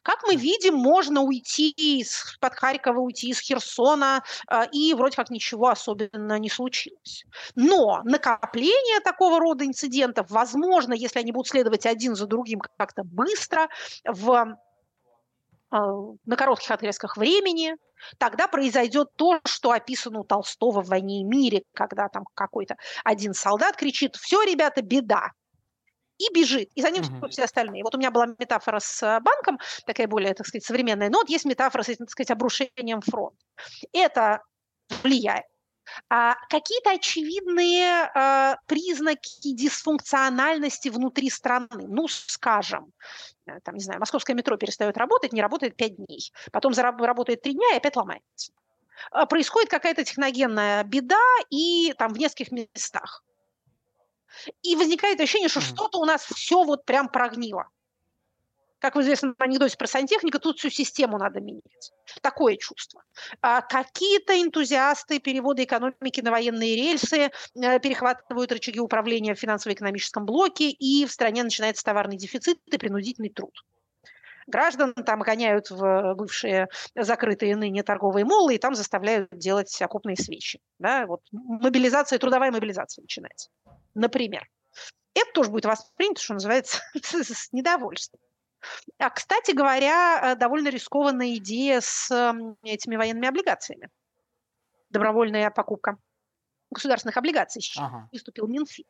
Как 0.03 0.23
мы 0.27 0.35
видим, 0.35 0.75
можно 0.75 1.21
уйти 1.21 1.69
из 1.71 2.37
под 2.39 2.53
Харькова, 2.55 2.99
уйти 2.99 3.29
из 3.29 3.39
Херсона, 3.39 4.23
э, 4.49 4.63
и 4.71 4.93
вроде 4.93 5.15
как 5.15 5.29
ничего 5.29 5.69
особенно 5.69 6.37
не 6.39 6.49
случилось. 6.49 7.25
Но 7.55 8.01
накопление 8.03 8.99
такого 9.01 9.39
рода 9.39 9.65
инцидентов, 9.65 10.27
возможно, 10.29 10.93
если 10.93 11.19
они 11.19 11.31
будут 11.31 11.47
следовать 11.47 11.85
один 11.85 12.15
за 12.15 12.27
другим 12.27 12.61
как-то 12.77 13.03
быстро, 13.03 13.67
в 14.05 14.57
э, 15.71 15.77
на 16.25 16.35
коротких 16.35 16.71
отрезках 16.71 17.17
времени, 17.17 17.75
тогда 18.17 18.47
произойдет 18.47 19.09
то, 19.15 19.39
что 19.45 19.71
описано 19.71 20.21
у 20.21 20.23
Толстого 20.23 20.81
в 20.81 20.87
«Войне 20.87 21.21
и 21.21 21.23
мире», 21.23 21.63
когда 21.73 22.07
там 22.07 22.25
какой-то 22.33 22.75
один 23.03 23.33
солдат 23.33 23.75
кричит 23.75 24.15
«Все, 24.15 24.41
ребята, 24.43 24.81
беда!» 24.81 25.31
И 26.27 26.33
бежит, 26.33 26.69
и 26.75 26.81
за 26.81 26.91
ним 26.91 27.03
угу. 27.03 27.27
все 27.29 27.43
остальные. 27.43 27.83
Вот 27.83 27.95
у 27.95 27.97
меня 27.97 28.11
была 28.11 28.27
метафора 28.27 28.79
с 28.79 29.19
банком, 29.21 29.59
такая 29.85 30.07
более, 30.07 30.33
так 30.33 30.47
сказать, 30.47 30.65
современная, 30.65 31.09
но 31.09 31.19
вот 31.19 31.29
есть 31.29 31.45
метафора 31.45 31.83
с 31.83 31.89
этим, 31.89 32.05
так 32.05 32.11
сказать, 32.11 32.31
обрушением 32.31 33.01
фронта. 33.01 33.37
Это 33.93 34.41
влияет. 35.03 35.45
А 36.09 36.35
какие-то 36.49 36.91
очевидные 36.91 38.09
а, 38.13 38.57
признаки 38.65 39.53
дисфункциональности 39.53 40.89
внутри 40.89 41.29
страны. 41.29 41.87
Ну, 41.87 42.07
скажем, 42.07 42.93
э, 43.45 43.59
там, 43.63 43.75
не 43.75 43.83
знаю, 43.83 43.99
московское 43.99 44.35
метро 44.35 44.57
перестает 44.57 44.97
работать, 44.97 45.33
не 45.33 45.41
работает 45.41 45.75
5 45.75 45.95
дней. 45.97 46.31
Потом 46.51 46.73
работает 46.73 47.41
3 47.41 47.53
дня 47.53 47.73
и 47.73 47.77
опять 47.77 47.95
ломается. 47.95 48.53
А, 49.11 49.25
происходит 49.25 49.69
какая-то 49.69 50.03
техногенная 50.03 50.83
беда 50.83 51.17
и 51.49 51.93
там 51.97 52.13
в 52.13 52.17
нескольких 52.17 52.51
местах. 52.51 53.23
И 54.61 54.75
возникает 54.75 55.19
ощущение, 55.19 55.49
что 55.49 55.61
что-то 55.61 55.99
у 55.99 56.05
нас 56.05 56.23
все 56.23 56.63
вот 56.63 56.85
прям 56.85 57.09
прогнило. 57.09 57.67
Как 58.79 58.95
в 58.95 59.01
известном 59.01 59.35
анекдоте 59.37 59.77
про 59.77 59.85
сантехника, 59.85 60.39
тут 60.39 60.57
всю 60.57 60.71
систему 60.71 61.19
надо 61.19 61.39
менять. 61.39 61.91
Такое 62.21 62.55
чувство. 62.55 63.03
А 63.39 63.61
какие-то 63.61 64.41
энтузиасты 64.41 65.19
перевода 65.19 65.63
экономики 65.63 66.21
на 66.21 66.31
военные 66.31 66.75
рельсы 66.75 67.29
э, 67.53 67.79
перехватывают 67.79 68.51
рычаги 68.51 68.79
управления 68.79 69.35
в 69.35 69.39
финансово-экономическом 69.39 70.25
блоке, 70.25 70.71
и 70.71 71.05
в 71.05 71.11
стране 71.11 71.43
начинается 71.43 71.83
товарный 71.83 72.17
дефицит 72.17 72.57
и 72.65 72.77
принудительный 72.77 73.29
труд 73.29 73.53
граждан 74.51 74.93
там 74.93 75.21
гоняют 75.21 75.71
в 75.71 76.13
бывшие 76.15 76.67
закрытые 76.95 77.55
ныне 77.55 77.83
торговые 77.83 78.25
молы 78.25 78.55
и 78.55 78.59
там 78.59 78.75
заставляют 78.75 79.29
делать 79.31 79.81
окопные 79.81 80.17
свечи. 80.17 80.59
Да? 80.79 81.07
Вот 81.07 81.21
мобилизация, 81.31 82.19
трудовая 82.19 82.51
мобилизация 82.51 83.01
начинается 83.01 83.49
например. 83.93 84.47
Это 85.13 85.31
тоже 85.33 85.49
будет 85.49 85.65
воспринято, 85.65 86.21
что 86.21 86.33
называется, 86.33 86.81
с 87.01 87.51
недовольством. 87.51 88.19
А, 88.99 89.09
кстати 89.09 89.51
говоря, 89.51 90.33
э, 90.33 90.35
довольно 90.35 90.69
рискованная 90.69 91.35
идея 91.35 91.81
с 91.81 92.09
этими 92.63 92.95
военными 92.95 93.27
облигациями. 93.27 93.89
Добровольная 94.89 95.49
покупка 95.49 95.97
государственных 96.69 97.17
облигаций. 97.17 97.63
Ага. 97.77 98.07
Выступил 98.11 98.47
Минфин. 98.47 98.85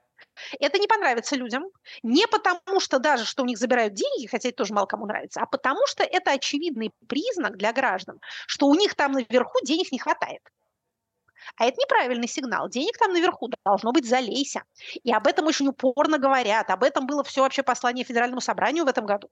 Это 0.60 0.80
не 0.80 0.88
понравится 0.88 1.36
людям. 1.36 1.66
Не 2.04 2.28
потому, 2.28 2.80
что 2.80 3.00
даже, 3.00 3.26
что 3.26 3.44
у 3.44 3.46
них 3.46 3.58
забирают 3.58 3.94
деньги, 3.94 4.28
хотя 4.28 4.50
это 4.50 4.58
тоже 4.58 4.74
мало 4.74 4.86
кому 4.86 5.06
нравится, 5.06 5.42
а 5.42 5.46
потому 5.46 5.86
что 5.88 6.04
это 6.04 6.32
очевидный 6.32 6.92
признак 7.08 7.58
для 7.58 7.74
граждан, 7.74 8.20
что 8.48 8.68
у 8.68 8.76
них 8.76 8.96
там 8.96 9.14
наверху 9.14 9.60
денег 9.64 9.92
не 9.92 10.00
хватает. 10.00 10.42
А 11.58 11.66
это 11.66 11.78
неправильный 11.82 12.28
сигнал. 12.28 12.70
Денег 12.70 12.98
там 12.98 13.14
наверху 13.14 13.50
должно 13.66 13.92
быть 13.92 14.08
залейся. 14.08 14.64
И 15.04 15.12
об 15.12 15.28
этом 15.28 15.48
очень 15.48 15.68
упорно 15.68 16.18
говорят. 16.18 16.70
Об 16.70 16.84
этом 16.84 17.08
было 17.08 17.24
все 17.24 17.42
вообще 17.42 17.64
послание 17.64 18.06
Федеральному 18.06 18.42
собранию 18.42 18.86
в 18.86 18.88
этом 18.88 19.06
году. 19.06 19.30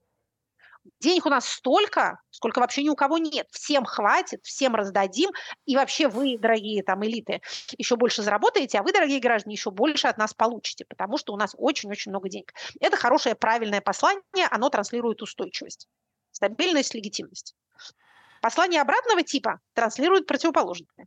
Денег 1.00 1.26
у 1.26 1.30
нас 1.30 1.46
столько, 1.46 2.20
сколько 2.30 2.58
вообще 2.60 2.82
ни 2.82 2.88
у 2.88 2.96
кого 2.96 3.18
нет. 3.18 3.46
Всем 3.50 3.84
хватит, 3.84 4.40
всем 4.44 4.74
раздадим. 4.74 5.30
И 5.66 5.76
вообще 5.76 6.08
вы, 6.08 6.38
дорогие 6.38 6.82
там 6.82 7.04
элиты, 7.04 7.40
еще 7.76 7.96
больше 7.96 8.22
заработаете, 8.22 8.78
а 8.78 8.82
вы, 8.82 8.92
дорогие 8.92 9.20
граждане, 9.20 9.54
еще 9.54 9.70
больше 9.70 10.08
от 10.08 10.18
нас 10.18 10.32
получите, 10.34 10.84
потому 10.86 11.18
что 11.18 11.32
у 11.32 11.36
нас 11.36 11.54
очень-очень 11.56 12.10
много 12.10 12.28
денег. 12.28 12.52
Это 12.80 12.96
хорошее, 12.96 13.34
правильное 13.34 13.80
послание, 13.80 14.46
оно 14.50 14.70
транслирует 14.70 15.22
устойчивость, 15.22 15.88
стабильность, 16.32 16.94
легитимность. 16.94 17.54
Послание 18.40 18.80
обратного 18.80 19.22
типа 19.22 19.60
транслирует 19.74 20.26
противоположное 20.26 21.06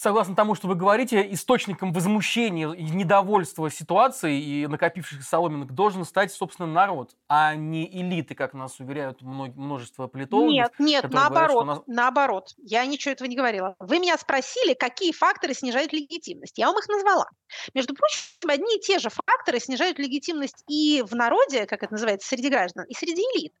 согласно 0.00 0.34
тому, 0.34 0.54
что 0.54 0.66
вы 0.66 0.74
говорите, 0.74 1.26
источником 1.32 1.92
возмущения 1.92 2.70
и 2.72 2.84
недовольства 2.84 3.70
ситуацией 3.70 4.40
и 4.40 4.66
накопившихся 4.66 5.28
соломинок 5.28 5.74
должен 5.74 6.04
стать, 6.04 6.32
собственно, 6.32 6.66
народ, 6.66 7.14
а 7.28 7.54
не 7.54 7.86
элиты, 8.00 8.34
как 8.34 8.54
нас 8.54 8.80
уверяют 8.80 9.20
множество 9.20 10.06
политологов. 10.06 10.50
Нет, 10.50 10.72
нет, 10.78 11.10
наоборот, 11.10 11.64
говорят, 11.64 11.86
нас... 11.86 11.96
наоборот. 11.96 12.54
Я 12.56 12.86
ничего 12.86 13.12
этого 13.12 13.28
не 13.28 13.36
говорила. 13.36 13.76
Вы 13.78 13.98
меня 13.98 14.16
спросили, 14.16 14.72
какие 14.74 15.12
факторы 15.12 15.52
снижают 15.52 15.92
легитимность. 15.92 16.56
Я 16.56 16.68
вам 16.68 16.78
их 16.78 16.88
назвала. 16.88 17.26
Между 17.74 17.94
прочим, 17.94 18.22
одни 18.48 18.76
и 18.76 18.80
те 18.80 18.98
же 18.98 19.10
факторы 19.10 19.60
снижают 19.60 19.98
легитимность 19.98 20.64
и 20.66 21.04
в 21.06 21.14
народе, 21.14 21.66
как 21.66 21.82
это 21.82 21.92
называется, 21.92 22.28
среди 22.28 22.48
граждан, 22.48 22.86
и 22.88 22.94
среди 22.94 23.20
элит. 23.20 23.52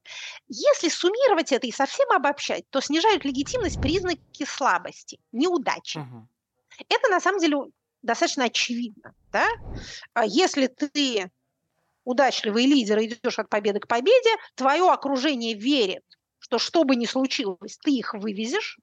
Если 0.48 0.88
суммировать 0.88 1.52
это 1.52 1.66
и 1.66 1.72
совсем 1.72 2.10
обобщать, 2.12 2.64
то 2.70 2.80
снижают 2.80 3.24
легитимность 3.24 3.80
признаки 3.80 4.44
слабости, 4.46 5.18
неудачи. 5.32 5.98
Угу. 5.98 6.29
Это 6.88 7.08
на 7.08 7.20
самом 7.20 7.40
деле 7.40 7.56
достаточно 8.02 8.44
очевидно. 8.44 9.14
Да? 9.32 9.46
А 10.14 10.26
если 10.26 10.68
ты 10.68 11.30
удачливый 12.04 12.66
лидер 12.66 12.98
и 13.00 13.06
идешь 13.08 13.38
от 13.38 13.48
победы 13.50 13.80
к 13.80 13.88
победе, 13.88 14.30
твое 14.56 14.90
окружение 14.90 15.54
верит, 15.54 16.04
что 16.38 16.58
что 16.58 16.84
бы 16.84 16.96
ни 16.96 17.06
случилось, 17.06 17.78
ты 17.82 17.92
их 17.92 18.14
вывезешь. 18.14 18.78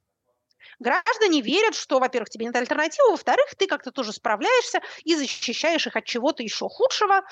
Граждане 0.80 1.42
верят, 1.42 1.76
что, 1.76 2.00
во-первых, 2.00 2.30
тебе 2.30 2.46
нет 2.46 2.56
альтернативы, 2.56 3.12
во-вторых, 3.12 3.48
ты 3.58 3.68
как-то 3.68 3.92
тоже 3.92 4.14
справляешься 4.14 4.82
и 5.04 5.16
защищаешь 5.16 5.88
их 5.88 5.96
от 5.96 6.06
чего-то 6.06 6.44
еще 6.44 6.70
худшего, 6.70 7.24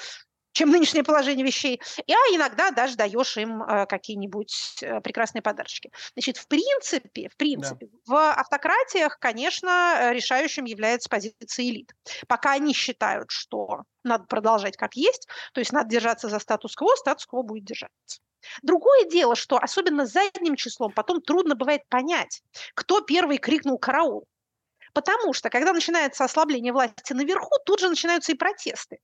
чем 0.56 0.70
нынешнее 0.70 1.04
положение 1.04 1.46
вещей, 1.46 1.82
а 2.08 2.34
иногда 2.34 2.72
даже 2.72 2.96
даешь 2.96 3.36
им 3.38 3.62
э, 3.62 3.86
какие-нибудь 3.88 4.78
э, 4.82 5.02
прекрасные 5.02 5.42
подарочки. 5.42 5.92
Значит, 6.14 6.38
в 6.38 6.48
принципе, 6.48 7.28
в 7.28 7.36
принципе, 7.36 7.88
да. 7.88 7.98
в 8.06 8.40
автократиях, 8.40 9.20
конечно, 9.20 10.12
решающим 10.14 10.64
является 10.64 11.10
позиция 11.10 11.66
элит. 11.66 11.94
Пока 12.28 12.54
они 12.54 12.74
считают, 12.74 13.32
что 13.32 13.84
надо 14.04 14.24
продолжать 14.26 14.78
как 14.78 14.96
есть, 14.96 15.28
то 15.54 15.60
есть 15.60 15.74
надо 15.74 15.90
держаться 15.90 16.30
за 16.30 16.40
статус-кво, 16.40 16.96
статус-кво 16.96 17.42
будет 17.42 17.66
держаться. 17.66 18.22
Другое 18.62 19.06
дело, 19.10 19.36
что 19.36 19.58
особенно 19.58 20.06
задним 20.06 20.56
числом 20.56 20.94
потом 20.94 21.22
трудно 21.22 21.56
бывает 21.56 21.82
понять, 21.90 22.44
кто 22.76 23.02
первый 23.02 23.40
крикнул 23.40 23.78
«караул». 23.78 24.26
Потому 24.94 25.34
что, 25.34 25.50
когда 25.50 25.74
начинается 25.74 26.24
ослабление 26.24 26.72
власти 26.72 27.12
наверху, 27.12 27.52
тут 27.66 27.82
же 27.82 27.90
начинаются 27.90 28.32
и 28.32 28.36
протесты. 28.36 29.00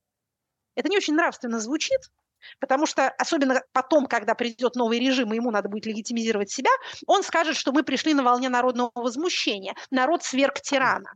Это 0.75 0.89
не 0.89 0.97
очень 0.97 1.15
нравственно 1.15 1.59
звучит, 1.59 1.99
потому 2.59 2.85
что, 2.85 3.09
особенно 3.09 3.61
потом, 3.71 4.07
когда 4.07 4.35
придет 4.35 4.75
новый 4.75 4.99
режим, 4.99 5.33
и 5.33 5.35
ему 5.35 5.51
надо 5.51 5.69
будет 5.69 5.85
легитимизировать 5.85 6.51
себя, 6.51 6.71
он 7.07 7.23
скажет, 7.23 7.55
что 7.55 7.71
мы 7.71 7.83
пришли 7.83 8.13
на 8.13 8.23
волне 8.23 8.49
народного 8.49 8.91
возмущения. 8.95 9.75
Народ 9.89 10.23
сверг 10.23 10.61
тирана 10.61 11.13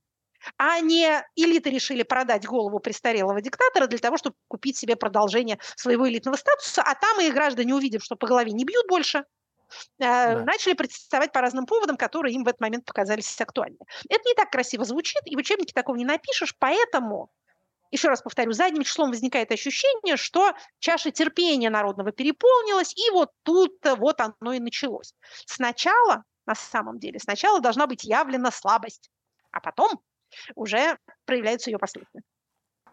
а 0.58 0.80
не 0.80 1.24
элиты 1.36 1.70
решили 1.70 2.04
продать 2.04 2.46
голову 2.46 2.80
престарелого 2.80 3.42
диктатора 3.42 3.88
для 3.88 3.98
того, 4.00 4.18
чтобы 4.18 4.36
купить 4.48 4.78
себе 4.78 4.96
продолжение 4.96 5.60
своего 5.76 6.08
элитного 6.08 6.36
статуса, 6.36 6.82
а 6.84 6.96
там 6.96 7.20
их 7.20 7.34
граждане, 7.34 7.74
увидев, 7.74 8.04
что 8.04 8.16
по 8.16 8.28
голове 8.28 8.52
не 8.52 8.66
бьют 8.66 8.88
больше, 8.88 9.20
э, 9.20 9.24
да. 9.98 10.44
начали 10.46 10.74
протестовать 10.74 11.32
по 11.32 11.42
разным 11.42 11.66
поводам, 11.66 11.98
которые 11.98 12.36
им 12.36 12.44
в 12.44 12.48
этот 12.48 12.62
момент 12.62 12.86
показались 12.86 13.40
актуальными. 13.40 13.86
Это 14.10 14.22
не 14.26 14.36
так 14.36 14.52
красиво 14.52 14.86
звучит, 14.86 15.22
и 15.26 15.36
в 15.36 15.40
учебнике 15.40 15.74
такого 15.74 15.96
не 15.96 16.06
напишешь, 16.06 16.56
поэтому 16.60 17.30
еще 17.96 18.10
раз 18.10 18.22
повторю, 18.22 18.52
задним 18.52 18.84
числом 18.84 19.10
возникает 19.10 19.52
ощущение, 19.52 20.18
что 20.18 20.54
чаша 20.80 21.12
терпения 21.12 21.70
народного 21.70 22.12
переполнилась, 22.12 22.94
и 22.96 23.10
вот 23.12 23.32
тут 23.44 23.74
вот 23.98 24.22
оно 24.22 24.54
и 24.54 24.60
началось. 24.60 25.14
Сначала, 25.46 26.24
на 26.46 26.56
самом 26.56 27.00
деле, 27.00 27.20
сначала 27.20 27.60
должна 27.60 27.88
быть 27.88 28.04
явлена 28.04 28.52
слабость, 28.52 29.10
а 29.52 29.60
потом 29.60 30.00
уже 30.56 30.98
проявляются 31.26 31.70
ее 31.70 31.78
последствия. 31.78 32.22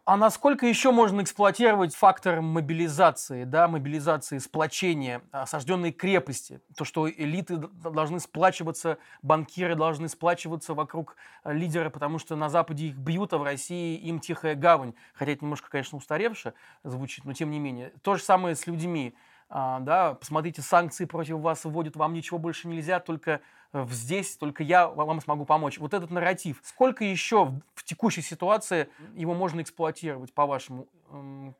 А 0.05 0.17
насколько 0.17 0.67
еще 0.67 0.91
можно 0.91 1.23
эксплуатировать 1.23 1.95
фактор 1.95 2.41
мобилизации, 2.41 3.45
да, 3.45 3.69
мобилизации, 3.69 4.39
сплочения, 4.39 5.23
осажденной 5.31 5.93
крепости? 5.93 6.61
То, 6.77 6.85
что 6.85 7.09
элиты 7.09 7.57
должны 7.57 8.19
сплачиваться, 8.19 8.99
банкиры 9.23 9.77
должны 9.77 10.09
сплачиваться 10.09 10.75
вокруг 10.75 11.15
э, 11.45 11.53
лидера, 11.53 11.89
потому 11.89 12.19
что 12.19 12.35
на 12.35 12.49
Западе 12.49 12.89
их 12.89 12.97
бьют, 12.97 13.33
а 13.33 13.39
в 13.39 13.45
России 13.45 13.97
им 13.97 14.19
тихая 14.19 14.57
гавань. 14.57 14.95
Хотя 15.15 15.33
это 15.33 15.45
немножко, 15.45 15.71
конечно, 15.71 15.97
устаревше 15.99 16.55
звучит, 16.83 17.25
но 17.25 17.33
тем 17.33 17.53
не 17.53 17.61
менее. 17.61 17.93
То 18.03 18.17
же 18.17 18.25
самое 18.25 18.57
с 18.57 18.67
людьми. 18.67 19.15
А, 19.55 19.81
да, 19.81 20.15
посмотрите, 20.15 20.63
санкции 20.63 21.05
против 21.05 21.37
вас 21.37 21.65
вводят, 21.65 21.95
вам 21.95 22.15
ничего 22.15 22.39
больше 22.39 22.69
нельзя, 22.69 23.01
только 23.01 23.43
здесь 23.91 24.39
только 24.39 24.63
я 24.63 24.89
вам 24.89 25.21
смогу 25.21 25.45
помочь. 25.45 25.79
Вот 25.79 25.93
этот 25.93 26.11
нарратив, 26.11 26.59
сколько 26.63 27.05
еще 27.05 27.53
в 27.75 27.85
текущей 27.85 28.23
ситуации 28.23 28.89
его 29.15 29.35
можно 29.35 29.61
эксплуатировать, 29.61 30.33
по-вашему, 30.33 30.89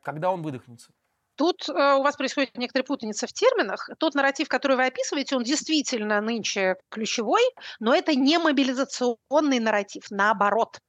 когда 0.01 0.31
он 0.31 0.41
выдохнется? 0.41 0.89
Тут 1.35 1.69
э, 1.69 1.71
у 1.71 2.01
вас 2.03 2.15
происходит 2.15 2.57
некоторая 2.57 2.85
путаница 2.85 3.27
в 3.27 3.33
терминах. 3.33 3.89
Тот 3.99 4.15
нарратив, 4.15 4.47
который 4.47 4.77
вы 4.77 4.85
описываете, 4.85 5.35
он 5.35 5.43
действительно 5.43 6.19
нынче 6.21 6.75
ключевой, 6.89 7.41
но 7.79 7.93
это 7.93 8.15
не 8.15 8.39
мобилизационный 8.39 9.59
нарратив, 9.59 10.09
наоборот. 10.09 10.79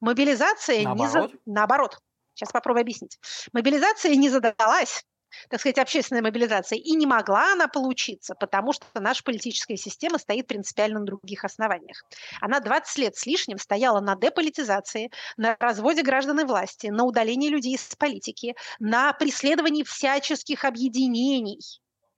Мобилизация 0.00 0.82
наоборот? 0.82 0.98
не 0.98 1.06
за... 1.08 1.30
Наоборот. 1.46 1.98
Сейчас 2.34 2.52
попробую 2.52 2.82
объяснить. 2.82 3.18
Мобилизация 3.52 4.14
не 4.16 4.28
задалась 4.28 5.04
так 5.48 5.60
сказать, 5.60 5.78
общественная 5.78 6.22
мобилизация. 6.22 6.78
И 6.78 6.92
не 6.92 7.06
могла 7.06 7.52
она 7.52 7.68
получиться, 7.68 8.34
потому 8.34 8.72
что 8.72 8.86
наша 8.94 9.22
политическая 9.22 9.76
система 9.76 10.18
стоит 10.18 10.46
принципиально 10.46 11.00
на 11.00 11.06
других 11.06 11.44
основаниях. 11.44 12.04
Она 12.40 12.60
20 12.60 12.98
лет 12.98 13.16
с 13.16 13.26
лишним 13.26 13.58
стояла 13.58 14.00
на 14.00 14.16
деполитизации, 14.16 15.10
на 15.36 15.56
разводе 15.58 16.02
граждан 16.02 16.40
и 16.40 16.44
власти, 16.44 16.88
на 16.88 17.04
удалении 17.04 17.48
людей 17.48 17.74
из 17.74 17.94
политики, 17.96 18.54
на 18.78 19.12
преследовании 19.12 19.82
всяческих 19.82 20.64
объединений, 20.64 21.60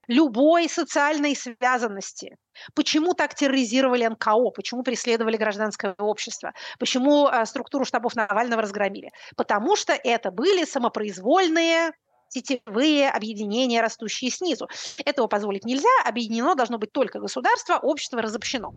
любой 0.08 0.68
социальной 0.68 1.34
связанности. 1.34 2.36
Почему 2.74 3.14
так 3.14 3.34
терроризировали 3.34 4.06
НКО? 4.06 4.50
Почему 4.54 4.82
преследовали 4.82 5.36
гражданское 5.36 5.94
общество? 5.98 6.52
Почему 6.78 7.28
э, 7.28 7.44
структуру 7.44 7.84
штабов 7.84 8.14
Навального 8.14 8.62
разгромили? 8.62 9.10
Потому 9.36 9.76
что 9.76 9.92
это 9.92 10.30
были 10.30 10.64
самопроизвольные 10.64 11.92
сетевые 12.28 13.10
объединения, 13.10 13.80
растущие 13.80 14.30
снизу. 14.30 14.68
Этого 15.04 15.26
позволить 15.26 15.64
нельзя, 15.64 15.88
объединено 16.04 16.54
должно 16.54 16.78
быть 16.78 16.92
только 16.92 17.20
государство, 17.20 17.78
общество 17.78 18.20
разобщено. 18.20 18.74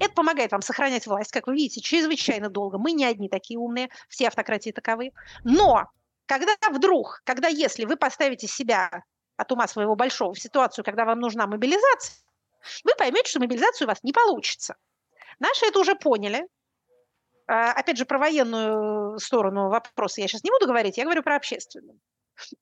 Это 0.00 0.12
помогает 0.14 0.52
вам 0.52 0.62
сохранять 0.62 1.06
власть, 1.06 1.30
как 1.30 1.46
вы 1.46 1.54
видите, 1.54 1.80
чрезвычайно 1.80 2.48
долго. 2.48 2.78
Мы 2.78 2.92
не 2.92 3.04
одни 3.04 3.28
такие 3.28 3.58
умные, 3.58 3.88
все 4.08 4.28
автократии 4.28 4.70
таковы. 4.70 5.12
Но 5.44 5.86
когда 6.26 6.54
вдруг, 6.70 7.22
когда 7.24 7.48
если 7.48 7.84
вы 7.84 7.96
поставите 7.96 8.46
себя 8.46 9.04
от 9.36 9.52
ума 9.52 9.68
своего 9.68 9.94
большого 9.94 10.34
в 10.34 10.40
ситуацию, 10.40 10.84
когда 10.84 11.04
вам 11.04 11.20
нужна 11.20 11.46
мобилизация, 11.46 12.16
вы 12.84 12.92
поймете, 12.98 13.30
что 13.30 13.40
мобилизацию 13.40 13.86
у 13.86 13.90
вас 13.90 14.02
не 14.02 14.12
получится. 14.12 14.76
Наши 15.38 15.66
это 15.66 15.78
уже 15.78 15.94
поняли. 15.94 16.46
А, 17.46 17.72
опять 17.72 17.96
же, 17.96 18.04
про 18.04 18.18
военную 18.18 19.18
сторону 19.18 19.68
вопроса 19.68 20.20
я 20.20 20.28
сейчас 20.28 20.42
не 20.42 20.50
буду 20.50 20.66
говорить, 20.66 20.98
я 20.98 21.04
говорю 21.04 21.22
про 21.22 21.36
общественную 21.36 21.98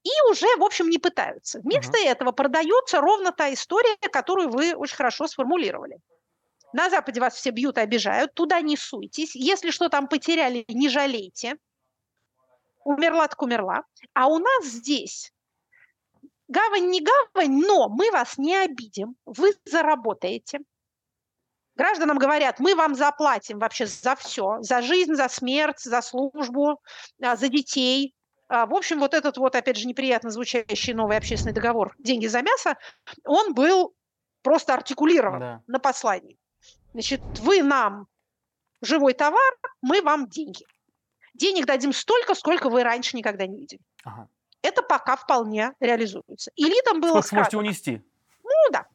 и 0.03 0.31
уже, 0.31 0.47
в 0.57 0.65
общем, 0.65 0.89
не 0.89 0.99
пытаются. 0.99 1.61
Вместо 1.61 1.99
uh-huh. 1.99 2.09
этого 2.09 2.33
продается 2.33 3.01
ровно 3.01 3.33
та 3.33 3.53
история, 3.53 3.97
которую 4.11 4.51
вы 4.51 4.75
очень 4.75 4.97
хорошо 4.97 5.27
сформулировали. 5.27 5.99
На 6.73 6.91
Западе 6.91 7.21
вас 7.21 7.35
все 7.35 7.51
бьют 7.51 7.79
и 7.79 7.81
обижают, 7.81 8.35
туда 8.35 8.61
не 8.61 8.77
суйтесь. 8.77 9.35
Если 9.35 9.71
что 9.71 9.89
там 9.89 10.09
потеряли, 10.09 10.65
не 10.69 10.89
жалейте. 10.89 11.57
Умерла 12.85 13.29
так 13.29 13.41
умерла. 13.43 13.85
А 14.15 14.29
у 14.29 14.39
нас 14.39 14.65
здесь 14.65 15.33
гавань 16.49 16.89
не 16.91 17.01
гавань, 17.01 17.61
но 17.67 17.89
мы 17.89 18.11
вас 18.11 18.39
не 18.39 18.57
обидим, 18.57 19.17
вы 19.25 19.55
заработаете. 19.65 20.61
Гражданам 21.75 22.19
говорят, 22.19 22.59
мы 22.59 22.75
вам 22.75 22.95
заплатим 22.95 23.59
вообще 23.59 23.87
за 23.87 24.17
все, 24.17 24.59
за 24.61 24.81
жизнь, 24.81 25.15
за 25.15 25.29
смерть, 25.29 25.81
за 25.81 26.01
службу, 26.01 26.81
а, 27.23 27.37
за 27.37 27.49
детей, 27.49 28.15
в 28.49 28.75
общем, 28.75 29.01
вот 29.01 29.15
этот 29.15 29.39
вот, 29.39 29.57
опять 29.57 29.77
же, 29.77 29.87
неприятно 29.87 30.31
звучащий 30.31 30.93
новый 30.93 31.17
общественный 31.17 31.53
договор 31.53 31.95
«Деньги 31.99 32.27
за 32.27 32.43
мясо», 32.43 32.77
он 33.25 33.55
был 33.55 33.95
просто 34.43 34.75
артикулирован 34.75 35.41
да. 35.41 35.63
на 35.67 35.79
послании. 35.79 36.39
Значит, 36.93 37.21
вы 37.41 37.63
нам 37.63 38.07
живой 38.81 39.15
товар, 39.15 39.57
мы 39.83 40.03
вам 40.03 40.29
деньги. 40.29 40.65
Денег 41.35 41.67
дадим 41.67 41.93
столько, 41.93 42.35
сколько 42.35 42.71
вы 42.71 42.83
раньше 42.83 43.17
никогда 43.17 43.47
не 43.47 43.59
видели. 43.59 43.83
Ага. 44.05 44.29
Это 44.63 44.83
пока 44.83 45.17
вполне 45.17 45.73
реализуется. 45.81 46.51
Элитам 46.57 47.01
было 47.01 47.21
Сколько 47.21 47.27
сказано... 47.27 47.51
сможете 47.51 47.57
унести? 47.59 48.03
Ну 48.43 48.71
да. 48.73 48.87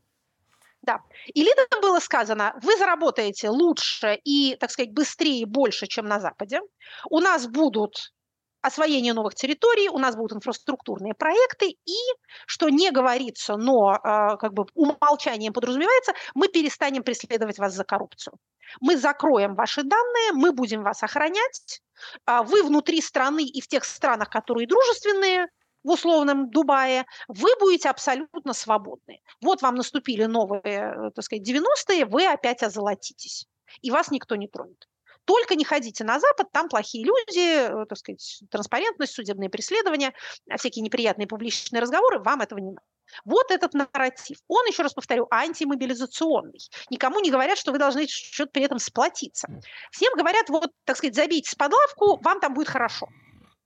Да. 0.82 1.02
Элитам 1.34 1.82
было 1.82 2.00
сказано, 2.00 2.58
вы 2.64 2.76
заработаете 2.78 3.50
лучше 3.50 4.20
и, 4.24 4.56
так 4.60 4.72
сказать, 4.72 4.92
быстрее 4.94 5.42
и 5.42 5.46
больше, 5.46 5.86
чем 5.86 6.06
на 6.06 6.20
Западе. 6.20 6.62
У 7.10 7.20
нас 7.20 7.48
будут 7.48 8.14
освоение 8.62 9.14
новых 9.14 9.36
территорий, 9.36 9.90
у 9.90 9.98
нас 9.98 10.16
будут 10.16 10.34
инфраструктурные 10.34 11.14
проекты, 11.14 11.70
и, 11.70 11.98
что 12.46 12.70
не 12.70 12.92
говорится, 12.92 13.58
но 13.58 13.94
э, 13.96 14.38
как 14.38 14.54
бы 14.54 14.66
умолчанием 14.74 15.54
подразумевается, 15.54 16.14
мы 16.36 16.48
перестанем 16.48 17.04
преследовать 17.04 17.60
вас 17.60 17.74
за 17.74 17.84
коррупцию. 17.84 18.34
Мы 18.80 18.98
закроем 18.98 19.56
ваши 19.56 19.84
данные, 19.84 20.34
мы 20.34 20.54
будем 20.54 20.84
вас 20.84 21.04
охранять, 21.04 21.82
э, 22.28 22.42
вы 22.44 22.64
внутри 22.64 23.02
страны 23.02 23.44
и 23.44 23.62
в 23.62 23.68
тех 23.68 23.84
странах, 23.84 24.30
которые 24.30 24.68
дружественные, 24.68 25.48
в 25.84 25.90
условном 25.90 26.50
Дубае, 26.52 27.06
вы 27.28 27.50
будете 27.60 27.90
абсолютно 27.90 28.54
свободны. 28.54 29.22
Вот 29.42 29.62
вам 29.62 29.76
наступили 29.76 30.26
новые, 30.26 30.62
э, 30.64 31.12
так 31.16 31.24
сказать, 31.24 31.48
90-е, 31.48 32.06
вы 32.06 32.26
опять 32.28 32.64
озолотитесь, 32.64 33.48
и 33.82 33.92
вас 33.92 34.12
никто 34.12 34.36
не 34.36 34.48
тронет. 34.48 34.88
Только 35.32 35.56
не 35.56 35.64
ходите 35.64 36.04
на 36.04 36.20
Запад, 36.20 36.52
там 36.52 36.68
плохие 36.68 37.06
люди, 37.06 37.40
э, 37.40 37.86
так 37.86 37.98
сказать, 37.98 38.44
транспарентность, 38.50 39.14
судебные 39.14 39.50
преследования, 39.50 40.14
а 40.50 40.58
всякие 40.58 40.84
неприятные 40.84 41.26
публичные 41.26 41.80
разговоры, 41.80 42.20
вам 42.20 42.42
этого 42.42 42.60
не 42.60 42.72
надо. 42.72 42.86
Вот 43.24 43.50
этот 43.50 43.74
нарратив. 43.74 44.40
Он, 44.50 44.66
еще 44.66 44.84
раз 44.84 44.94
повторю, 44.94 45.28
антимобилизационный. 45.32 46.60
Никому 46.90 47.22
не 47.22 47.32
говорят, 47.32 47.58
что 47.58 47.72
вы 47.72 47.78
должны 47.78 48.10
что-то 48.10 48.52
при 48.52 48.64
этом 48.64 48.78
сплотиться. 48.78 49.48
Всем 49.92 50.14
говорят, 50.18 50.50
вот, 50.50 50.70
так 50.84 50.98
сказать, 50.98 51.16
забейте 51.16 51.56
под 51.56 51.72
лавку, 51.72 52.20
вам 52.22 52.42
там 52.42 52.54
будет 52.54 52.68
хорошо. 52.68 53.08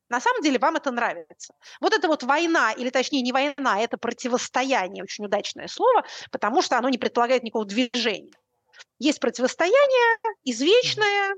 На 0.09 0.21
самом 0.21 0.43
деле 0.43 0.59
вам 0.59 0.75
это 0.75 0.91
нравится. 0.91 1.55
Вот 1.81 1.95
это 1.95 2.07
вот 2.07 2.21
война, 2.21 2.73
или 2.73 2.91
точнее 2.91 3.23
не 3.23 3.31
война, 3.31 3.79
это 3.79 3.97
противостояние, 3.97 5.03
очень 5.03 5.25
удачное 5.25 5.67
слово, 5.67 6.03
потому 6.29 6.61
что 6.61 6.77
оно 6.77 6.89
не 6.89 6.99
предполагает 6.99 7.41
никакого 7.41 7.65
движения. 7.65 8.33
Есть 8.99 9.19
противостояние 9.19 10.17
извечное, 10.43 11.35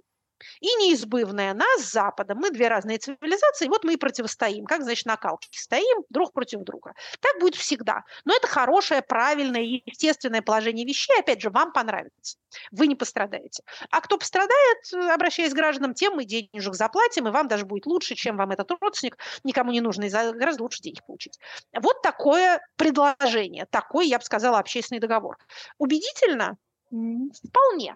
и 0.60 0.68
неизбывное 0.68 1.54
нас 1.54 1.82
с 1.82 1.92
Западом. 1.92 2.40
Мы 2.40 2.52
две 2.52 2.68
разные 2.68 2.98
цивилизации, 2.98 3.68
вот 3.68 3.84
мы 3.84 3.94
и 3.94 3.98
противостоим. 3.98 4.66
Как, 4.66 4.84
значит, 4.84 5.06
на 5.06 5.18
калке 5.18 5.48
стоим 5.52 6.04
друг 6.10 6.34
против 6.34 6.62
друга. 6.62 6.94
Так 7.20 7.40
будет 7.40 7.56
всегда. 7.56 8.04
Но 8.26 8.36
это 8.36 8.48
хорошее, 8.48 9.02
правильное, 9.02 9.62
естественное 9.62 10.42
положение 10.42 10.86
вещей. 10.86 11.20
Опять 11.20 11.42
же, 11.42 11.50
вам 11.50 11.72
понравится. 11.72 12.38
Вы 12.72 12.88
не 12.88 12.96
пострадаете. 12.96 13.64
А 13.90 14.02
кто 14.02 14.18
пострадает, 14.18 14.78
обращаясь 15.12 15.54
к 15.54 15.56
гражданам, 15.56 15.94
тем 15.94 16.16
мы 16.16 16.26
денежек 16.26 16.74
заплатим, 16.74 17.28
и 17.28 17.32
вам 17.32 17.48
даже 17.48 17.66
будет 17.66 17.86
лучше, 17.86 18.16
чем 18.16 18.38
вам 18.38 18.52
этот 18.52 18.72
родственник, 18.82 19.18
никому 19.44 19.72
не 19.72 19.82
нужно, 19.82 20.06
и 20.06 20.10
гораздо 20.10 20.64
лучше 20.64 20.82
денег 20.82 21.06
получить. 21.06 21.40
Вот 21.74 22.02
такое 22.02 22.62
предложение, 22.76 23.66
такой, 23.70 24.08
я 24.08 24.20
бы 24.20 24.24
сказала, 24.24 24.60
общественный 24.60 25.00
договор. 25.00 25.38
Убедительно? 25.78 26.58
Вполне. 26.90 27.96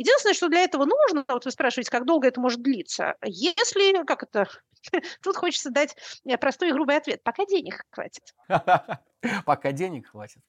Единственное, 0.00 0.32
что 0.32 0.48
для 0.48 0.60
этого 0.60 0.86
нужно, 0.86 1.26
вот 1.28 1.44
вы 1.44 1.50
спрашиваете, 1.50 1.90
как 1.90 2.06
долго 2.06 2.26
это 2.26 2.40
может 2.40 2.62
длиться, 2.62 3.16
если, 3.22 4.02
как 4.04 4.22
это, 4.22 4.48
тут 5.22 5.36
хочется 5.36 5.70
дать 5.70 5.94
э, 6.24 6.38
простой 6.38 6.70
и 6.70 6.72
грубый 6.72 6.96
ответ, 6.96 7.22
пока 7.22 7.44
денег 7.44 7.84
хватит. 7.90 8.34
Пока 9.44 9.72
денег 9.72 10.08
хватит. 10.08 10.40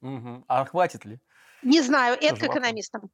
А 0.47 0.63
хватит 0.63 1.03
ли? 1.03 1.19
Не 1.61 1.81
знаю, 1.81 2.17
это 2.21 2.47
к 2.47 2.49
экономистам. 2.49 3.11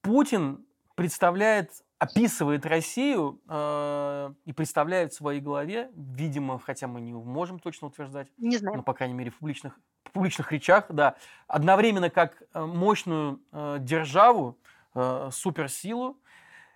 Путин 0.00 0.64
представляет, 0.94 1.70
описывает 1.98 2.64
Россию 2.64 3.42
э, 3.46 4.32
и 4.46 4.54
представляет 4.54 5.12
в 5.12 5.16
своей 5.16 5.42
голове, 5.42 5.90
видимо, 5.94 6.58
хотя 6.58 6.86
мы 6.86 7.02
не 7.02 7.12
можем 7.12 7.58
точно 7.58 7.88
утверждать, 7.88 8.28
не 8.38 8.56
знаю. 8.56 8.78
но, 8.78 8.82
по 8.82 8.94
крайней 8.94 9.14
мере, 9.14 9.30
в 9.30 9.36
публичных, 9.36 9.78
в 10.04 10.12
публичных 10.12 10.50
речах, 10.50 10.86
да, 10.88 11.16
одновременно 11.46 12.08
как 12.08 12.42
э, 12.54 12.64
мощную 12.64 13.42
э, 13.52 13.76
державу, 13.80 14.56
э, 14.94 15.30
суперсилу 15.32 16.20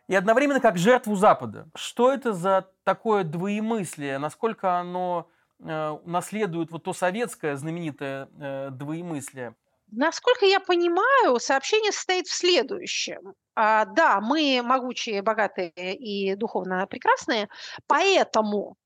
и 0.09 0.15
одновременно 0.15 0.61
как 0.61 0.79
жертву 0.79 1.17
Запада. 1.17 1.69
Что 1.75 2.13
это 2.13 2.33
за 2.33 2.71
такое 2.85 3.25
двоемыслие? 3.25 4.19
Насколько 4.19 4.79
оно 4.79 5.29
э, 5.61 5.99
наследует 6.05 6.71
вот 6.71 6.85
то 6.85 6.93
советское 6.93 7.57
знаменитое 7.57 8.29
э, 8.41 8.71
двоемыслие? 8.71 9.55
Насколько 9.91 10.45
я 10.45 10.61
понимаю, 10.61 11.39
сообщение 11.41 11.93
состоит 11.93 12.27
в 12.27 12.35
следующем. 12.35 13.35
А, 13.55 13.87
да, 13.87 14.21
мы 14.21 14.61
могучие, 14.63 15.23
богатые 15.23 15.71
и 15.75 16.35
духовно 16.35 16.87
прекрасные, 16.87 17.49
поэтому 17.87 18.77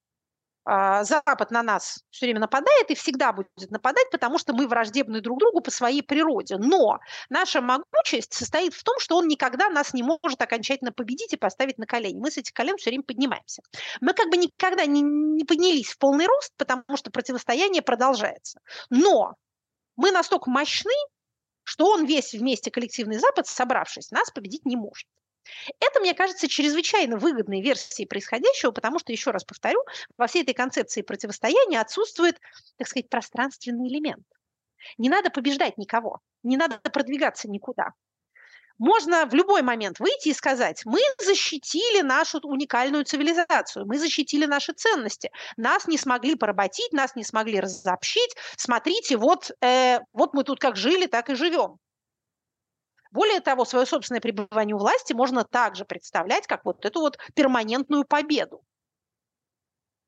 Запад 0.65 1.51
на 1.51 1.63
нас 1.63 2.05
все 2.11 2.27
время 2.27 2.41
нападает 2.41 2.91
и 2.91 2.95
всегда 2.95 3.33
будет 3.33 3.49
нападать, 3.71 4.09
потому 4.11 4.39
что 4.39 4.53
мы 4.53 4.69
враждебны 4.69 5.21
друг 5.21 5.41
другу 5.41 5.61
по 5.61 5.73
своей 5.73 6.03
природе. 6.03 6.57
Но 6.57 7.01
наша 7.29 7.61
могучесть 7.61 8.33
состоит 8.33 8.73
в 8.75 8.85
том, 8.85 8.99
что 9.01 9.17
он 9.17 9.27
никогда 9.27 9.69
нас 9.71 9.93
не 9.93 10.05
может 10.05 10.41
окончательно 10.41 10.93
победить 10.93 11.33
и 11.33 11.37
поставить 11.37 11.79
на 11.79 11.87
колени. 11.87 12.21
Мы 12.21 12.31
с 12.31 12.37
этих 12.37 12.53
колен 12.53 12.77
все 12.77 12.91
время 12.91 13.03
поднимаемся. 13.03 13.63
Мы 14.01 14.13
как 14.15 14.31
бы 14.31 14.37
никогда 14.37 14.87
не, 14.87 15.03
не 15.03 15.45
поднялись 15.45 15.91
в 15.91 15.99
полный 15.99 16.27
рост, 16.27 16.53
потому 16.57 16.97
что 16.97 17.11
противостояние 17.11 17.83
продолжается. 17.83 18.61
Но 18.89 19.35
мы 19.97 20.13
настолько 20.13 20.49
мощны, 20.49 20.93
что 21.65 21.87
он 21.87 22.07
весь 22.07 22.35
вместе 22.35 22.71
коллективный 22.71 23.19
Запад, 23.19 23.47
собравшись, 23.47 24.11
нас 24.13 24.31
победить 24.31 24.65
не 24.65 24.77
может. 24.77 25.09
Это, 25.81 26.01
мне 26.01 26.15
кажется, 26.15 26.49
чрезвычайно 26.49 27.17
выгодной 27.17 27.61
версией 27.61 28.07
происходящего, 28.07 28.71
потому 28.71 28.99
что, 28.99 29.13
еще 29.13 29.31
раз 29.31 29.45
повторю, 29.45 29.83
во 30.17 30.27
всей 30.27 30.43
этой 30.43 30.55
концепции 30.55 31.03
противостояния 31.03 31.81
отсутствует, 31.81 32.41
так 32.79 32.89
сказать, 32.89 33.09
пространственный 33.09 33.89
элемент. 33.89 34.25
Не 34.99 35.09
надо 35.09 35.31
побеждать 35.31 35.79
никого, 35.79 36.21
не 36.43 36.57
надо 36.57 36.79
продвигаться 36.79 37.49
никуда. 37.49 37.93
Можно 38.79 39.27
в 39.27 39.35
любой 39.35 39.63
момент 39.63 40.01
выйти 40.01 40.31
и 40.31 40.35
сказать, 40.35 40.83
мы 40.85 41.01
защитили 41.19 42.01
нашу 42.01 42.41
уникальную 42.41 43.05
цивилизацию, 43.05 43.87
мы 43.87 43.99
защитили 43.99 44.47
наши 44.47 44.73
ценности, 44.73 45.31
нас 45.57 45.87
не 45.87 45.99
смогли 45.99 46.35
поработить, 46.35 46.93
нас 46.93 47.15
не 47.15 47.23
смогли 47.23 47.61
разобщить, 47.61 48.35
смотрите, 48.57 49.17
вот, 49.19 49.53
э, 49.61 50.01
вот 50.13 50.35
мы 50.35 50.43
тут 50.43 50.59
как 50.59 50.77
жили, 50.77 51.07
так 51.07 51.31
и 51.31 51.35
живем. 51.35 51.79
Более 53.13 53.41
того, 53.41 53.65
свое 53.65 53.87
собственное 53.87 54.23
пребывание 54.23 54.75
у 54.75 54.79
власти 54.79 55.13
можно 55.13 55.45
также 55.45 55.85
представлять 55.85 56.47
как 56.47 56.65
вот 56.65 56.85
эту 56.85 57.01
вот 57.01 57.19
перманентную 57.35 58.05
победу. 58.05 58.65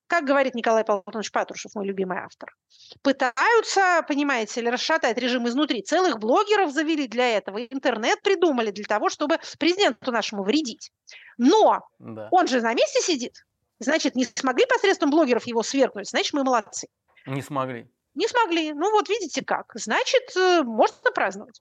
Как 0.07 0.25
говорит 0.25 0.55
Николай 0.55 0.85
Павлович 0.85 1.31
Патрушев, 1.31 1.75
мой 1.75 1.87
любимый 1.87 2.19
автор, 2.19 2.55
пытаются, 3.03 4.05
понимаете 4.07 4.61
ли, 4.61 4.71
расшатать 4.71 5.19
режим 5.19 5.49
изнутри. 5.49 5.83
Целых 5.83 6.19
блогеров 6.19 6.73
завели 6.73 7.07
для 7.07 7.37
этого, 7.37 7.65
интернет 7.65 8.23
придумали 8.23 8.71
для 8.71 8.85
того, 8.85 9.09
чтобы 9.09 9.39
президенту 9.59 10.13
нашему 10.13 10.43
вредить. 10.43 10.91
Но 11.37 11.81
да. 11.99 12.29
он 12.31 12.47
же 12.47 12.61
на 12.61 12.75
месте 12.75 13.01
сидит. 13.01 13.45
Значит, 13.79 14.15
не 14.15 14.25
смогли 14.25 14.67
посредством 14.67 15.11
блогеров 15.11 15.47
его 15.47 15.63
свергнуть, 15.63 16.09
значит, 16.09 16.33
мы 16.33 16.45
молодцы. 16.45 16.89
Не 17.27 17.43
смогли. 17.43 17.91
Не 18.15 18.29
смогли. 18.29 18.73
Ну 18.73 18.93
вот 18.93 19.09
видите 19.09 19.45
как. 19.45 19.73
Значит, 19.75 20.37
э, 20.37 20.63
можно 20.63 21.11
праздновать. 21.11 21.61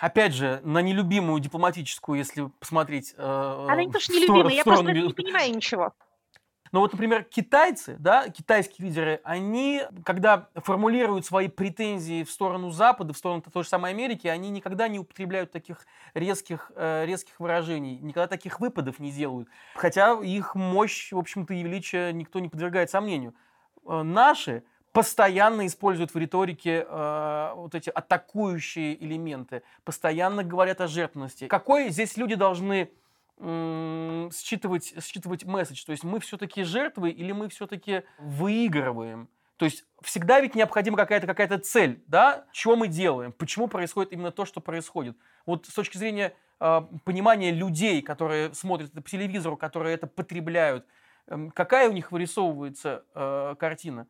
Опять 0.00 0.32
же, 0.32 0.60
на 0.64 0.80
нелюбимую 0.80 1.40
дипломатическую, 1.40 2.18
если 2.18 2.50
посмотреть... 2.60 3.14
Э, 3.16 3.66
Она 3.68 3.84
не 3.84 3.92
то, 3.92 4.00
что 4.00 4.12
нелюбимая, 4.12 4.54
я 4.54 4.64
просто 4.64 4.92
не 4.92 5.12
понимаю 5.12 5.54
ничего. 5.54 5.92
Но 6.72 6.80
вот, 6.80 6.92
например, 6.92 7.24
китайцы, 7.24 7.96
да, 7.98 8.28
китайские 8.28 8.88
лидеры, 8.88 9.20
они, 9.24 9.82
когда 10.04 10.48
формулируют 10.54 11.24
свои 11.24 11.48
претензии 11.48 12.24
в 12.24 12.30
сторону 12.30 12.70
Запада, 12.70 13.12
в 13.12 13.16
сторону 13.16 13.42
той 13.42 13.62
же 13.62 13.68
самой 13.68 13.90
Америки, 13.90 14.26
они 14.26 14.50
никогда 14.50 14.86
не 14.88 14.98
употребляют 14.98 15.50
таких 15.50 15.86
резких, 16.14 16.70
э, 16.76 17.06
резких 17.06 17.40
выражений, 17.40 17.98
никогда 17.98 18.26
таких 18.26 18.60
выпадов 18.60 18.98
не 18.98 19.10
делают. 19.10 19.48
Хотя 19.74 20.12
их 20.20 20.54
мощь, 20.54 21.12
в 21.12 21.18
общем-то, 21.18 21.54
и 21.54 21.62
величие 21.62 22.12
никто 22.12 22.38
не 22.38 22.48
подвергает 22.48 22.90
сомнению. 22.90 23.34
Э, 23.86 24.02
наши 24.02 24.62
постоянно 24.98 25.64
используют 25.68 26.12
в 26.12 26.18
риторике 26.18 26.84
э, 26.84 27.52
вот 27.54 27.72
эти 27.76 27.88
атакующие 27.88 29.00
элементы, 29.00 29.62
постоянно 29.84 30.42
говорят 30.42 30.80
о 30.80 30.88
жертвенности. 30.88 31.46
Какой 31.46 31.90
здесь 31.90 32.16
люди 32.16 32.34
должны 32.34 32.90
м- 33.38 34.28
считывать, 34.34 34.92
считывать 35.00 35.44
месседж? 35.44 35.84
То 35.84 35.92
есть 35.92 36.02
мы 36.02 36.18
все-таки 36.18 36.64
жертвы 36.64 37.10
или 37.10 37.30
мы 37.30 37.48
все-таки 37.48 38.02
выигрываем? 38.18 39.28
То 39.56 39.66
есть 39.66 39.84
всегда 40.02 40.40
ведь 40.40 40.56
необходима 40.56 40.96
какая-то 40.96 41.28
какая 41.28 41.46
цель, 41.60 42.02
да? 42.08 42.46
Что 42.50 42.74
мы 42.74 42.88
делаем? 42.88 43.30
Почему 43.30 43.68
происходит 43.68 44.12
именно 44.12 44.32
то, 44.32 44.46
что 44.46 44.60
происходит? 44.60 45.16
Вот 45.46 45.66
с 45.66 45.74
точки 45.74 45.96
зрения 45.96 46.34
э, 46.58 46.82
понимания 47.04 47.52
людей, 47.52 48.02
которые 48.02 48.52
смотрят 48.52 48.90
это 48.90 49.00
по 49.00 49.08
телевизору, 49.08 49.56
которые 49.56 49.94
это 49.94 50.08
потребляют, 50.08 50.88
э, 51.28 51.50
какая 51.54 51.88
у 51.88 51.92
них 51.92 52.10
вырисовывается 52.10 53.04
э, 53.14 53.54
картина? 53.60 54.08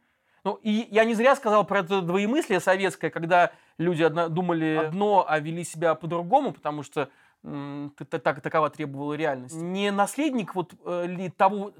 Ну, 0.48 0.58
и 0.62 0.88
я 0.90 1.04
не 1.04 1.12
зря 1.12 1.36
сказал 1.36 1.66
про 1.66 1.80
это 1.80 2.00
двоемыслие 2.00 2.58
советское, 2.60 3.10
когда 3.10 3.52
люди 3.76 4.02
одно, 4.02 4.30
думали 4.30 4.80
одно, 4.86 5.26
а 5.28 5.38
вели 5.40 5.62
себя 5.62 5.94
по-другому, 5.94 6.52
потому 6.52 6.82
что 6.82 7.10
так, 7.42 8.40
такова 8.40 8.70
требовала 8.70 9.12
реальность. 9.12 9.56
Не 9.56 9.90
наследник 9.90 10.54
вот 10.54 10.72
э, 10.86 11.04
ли 11.06 11.28
того, 11.28 11.74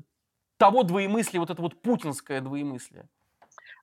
того 0.59 0.83
двоемыслия, 0.83 1.41
вот 1.41 1.49
это 1.49 1.63
вот 1.63 1.81
путинское 1.81 2.43
двоемыслие? 2.43 3.09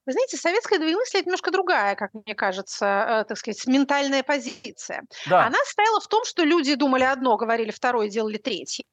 Вы 0.06 0.12
знаете, 0.12 0.38
советская 0.38 0.78
двоемыслие– 0.78 1.22
это 1.22 1.30
немножко 1.30 1.50
другая, 1.50 1.96
как 1.96 2.14
мне 2.14 2.36
кажется, 2.36 2.86
э, 2.86 3.24
так 3.26 3.38
сказать, 3.38 3.66
ментальная 3.66 4.22
позиция. 4.22 5.04
Да. 5.28 5.48
Она 5.48 5.58
стояла 5.66 6.00
в 6.00 6.08
том, 6.08 6.24
что 6.26 6.44
люди 6.44 6.76
думали 6.76 7.04
одно, 7.04 7.38
говорили 7.38 7.72
второе, 7.72 8.08
делали 8.10 8.38
третье. 8.38 8.84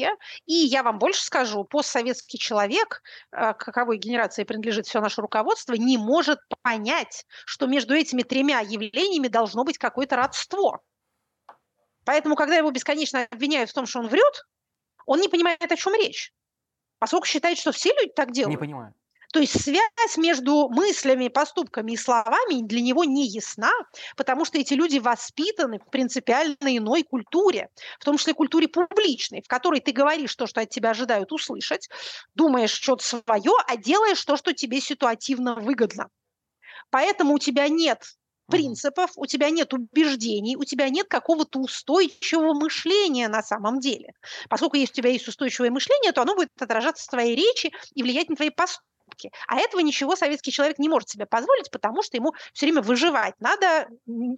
И 0.47 0.55
я 0.55 0.83
вам 0.83 0.99
больше 0.99 1.23
скажу, 1.23 1.65
постсоветский 1.65 2.39
человек, 2.39 3.03
э, 3.31 3.53
каковой 3.55 3.99
генерации 3.99 4.45
принадлежит 4.45 4.87
все 4.87 5.01
наше 5.01 5.21
руководство, 5.21 5.75
не 5.75 5.99
может 5.99 6.39
понять, 6.63 7.27
что 7.45 7.67
между 7.67 7.95
этими 7.95 8.23
тремя 8.23 8.61
явлениями 8.61 9.29
должно 9.29 9.65
быть 9.65 9.77
какое-то 9.77 10.17
родство. 10.17 10.81
Поэтому, 12.05 12.37
когда 12.37 12.57
его 12.57 12.71
бесконечно 12.71 13.27
обвиняют 13.31 13.71
в 13.71 13.75
том, 13.75 13.87
что 13.87 14.01
он 14.01 14.09
врет, 14.09 14.47
он 15.05 15.21
не 15.21 15.29
понимает, 15.29 15.71
о 15.71 15.77
чем 15.77 15.95
речь. 15.95 16.33
Поскольку 16.99 17.27
считает, 17.27 17.59
что 17.59 17.73
все 17.73 17.91
люди 17.91 18.13
так 18.15 18.33
делают. 18.33 18.59
Не 18.59 18.67
понимаю. 18.67 18.95
То 19.33 19.41
есть 19.41 19.61
связь 19.63 20.17
между 20.19 20.69
мыслями, 20.69 21.29
поступками 21.29 21.93
и 21.93 21.97
словами 21.97 22.67
для 22.67 22.83
него 22.83 23.05
не 23.05 23.27
ясна, 23.27 23.73
потому 24.15 24.45
что 24.45 24.59
эти 24.59 24.75
люди 24.75 24.99
воспитаны 24.99 25.79
в 25.79 25.91
принципиально 25.91 26.77
иной 26.77 27.03
культуре, 27.03 27.71
в 27.99 28.05
том 28.05 28.19
числе 28.19 28.35
культуре 28.35 28.69
публичной, 28.69 29.41
в 29.41 29.49
которой 29.49 29.81
ты 29.81 29.93
говоришь 29.93 30.37
то, 30.37 30.47
что 30.47 30.61
от 30.61 30.69
тебя 30.69 30.91
ожидают 30.91 31.33
услышать, 31.33 31.89
думаешь 32.35 32.73
что-то 32.73 33.05
свое, 33.05 33.53
а 33.67 33.77
делаешь 33.79 34.23
то, 34.23 34.37
что 34.37 34.53
тебе 34.53 34.83
ситуативно 34.83 35.55
выгодно. 35.55 36.09
Поэтому 36.91 37.35
у 37.35 37.39
тебя 37.39 37.69
нет 37.69 38.05
принципов, 38.51 39.13
у 39.17 39.25
тебя 39.25 39.49
нет 39.49 39.73
убеждений, 39.73 40.57
у 40.57 40.65
тебя 40.65 40.91
нет 40.91 41.07
какого-то 41.09 41.59
устойчивого 41.59 42.53
мышления 42.53 43.29
на 43.29 43.43
самом 43.43 43.81
деле. 43.81 44.13
Поскольку 44.51 44.77
если 44.77 44.93
у 44.93 44.97
тебя 44.97 45.11
есть 45.11 45.27
устойчивое 45.27 45.71
мышление, 45.71 46.13
то 46.13 46.21
оно 46.21 46.35
будет 46.35 46.51
отражаться 46.61 47.05
в 47.05 47.09
твоей 47.09 47.35
речи 47.35 47.73
и 47.95 48.03
влиять 48.03 48.29
на 48.29 48.37
твои 48.37 48.51
поступки 48.51 48.92
порядке. 49.13 49.31
А 49.47 49.59
этого 49.59 49.81
ничего 49.81 50.17
советский 50.17 50.53
человек 50.53 50.79
не 50.79 50.89
может 50.89 51.09
себе 51.09 51.27
позволить, 51.27 51.71
потому 51.71 52.03
что 52.03 52.17
ему 52.17 52.33
все 52.53 52.67
время 52.67 52.83
выживать. 52.83 53.35
Надо, 53.41 53.89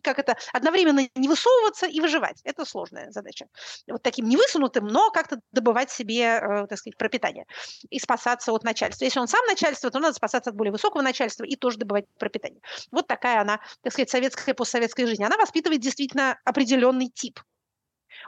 как 0.03 0.19
это, 0.19 0.37
одновременно 0.53 1.09
не 1.15 1.29
высовываться 1.29 1.87
и 1.87 2.01
выживать. 2.01 2.41
Это 2.45 2.65
сложная 2.65 3.11
задача. 3.11 3.47
Вот 3.89 4.03
таким 4.03 4.29
невысунутым, 4.29 4.87
но 4.87 5.11
как-то 5.11 5.41
добывать 5.53 5.91
себе, 5.91 6.23
э, 6.23 6.67
так 6.67 6.79
сказать, 6.79 6.97
пропитание 6.97 7.47
и 7.91 7.99
спасаться 7.99 8.53
от 8.53 8.65
начальства. 8.65 9.05
Если 9.05 9.21
он 9.21 9.29
сам 9.29 9.45
начальство, 9.47 9.91
то 9.91 9.99
надо 9.99 10.15
спасаться 10.15 10.51
от 10.51 10.57
более 10.57 10.73
высокого 10.73 11.03
начальства 11.03 11.45
и 11.45 11.57
тоже 11.57 11.79
добывать 11.79 12.05
пропитание. 12.19 12.61
Вот 12.91 13.07
такая 13.07 13.41
она, 13.41 13.61
так 13.83 13.93
сказать, 13.93 14.11
советская 14.11 14.55
постсоветская 14.55 15.07
жизнь. 15.07 15.25
Она 15.25 15.37
воспитывает 15.37 15.81
действительно 15.81 16.39
определенный 16.45 17.09
тип 17.09 17.41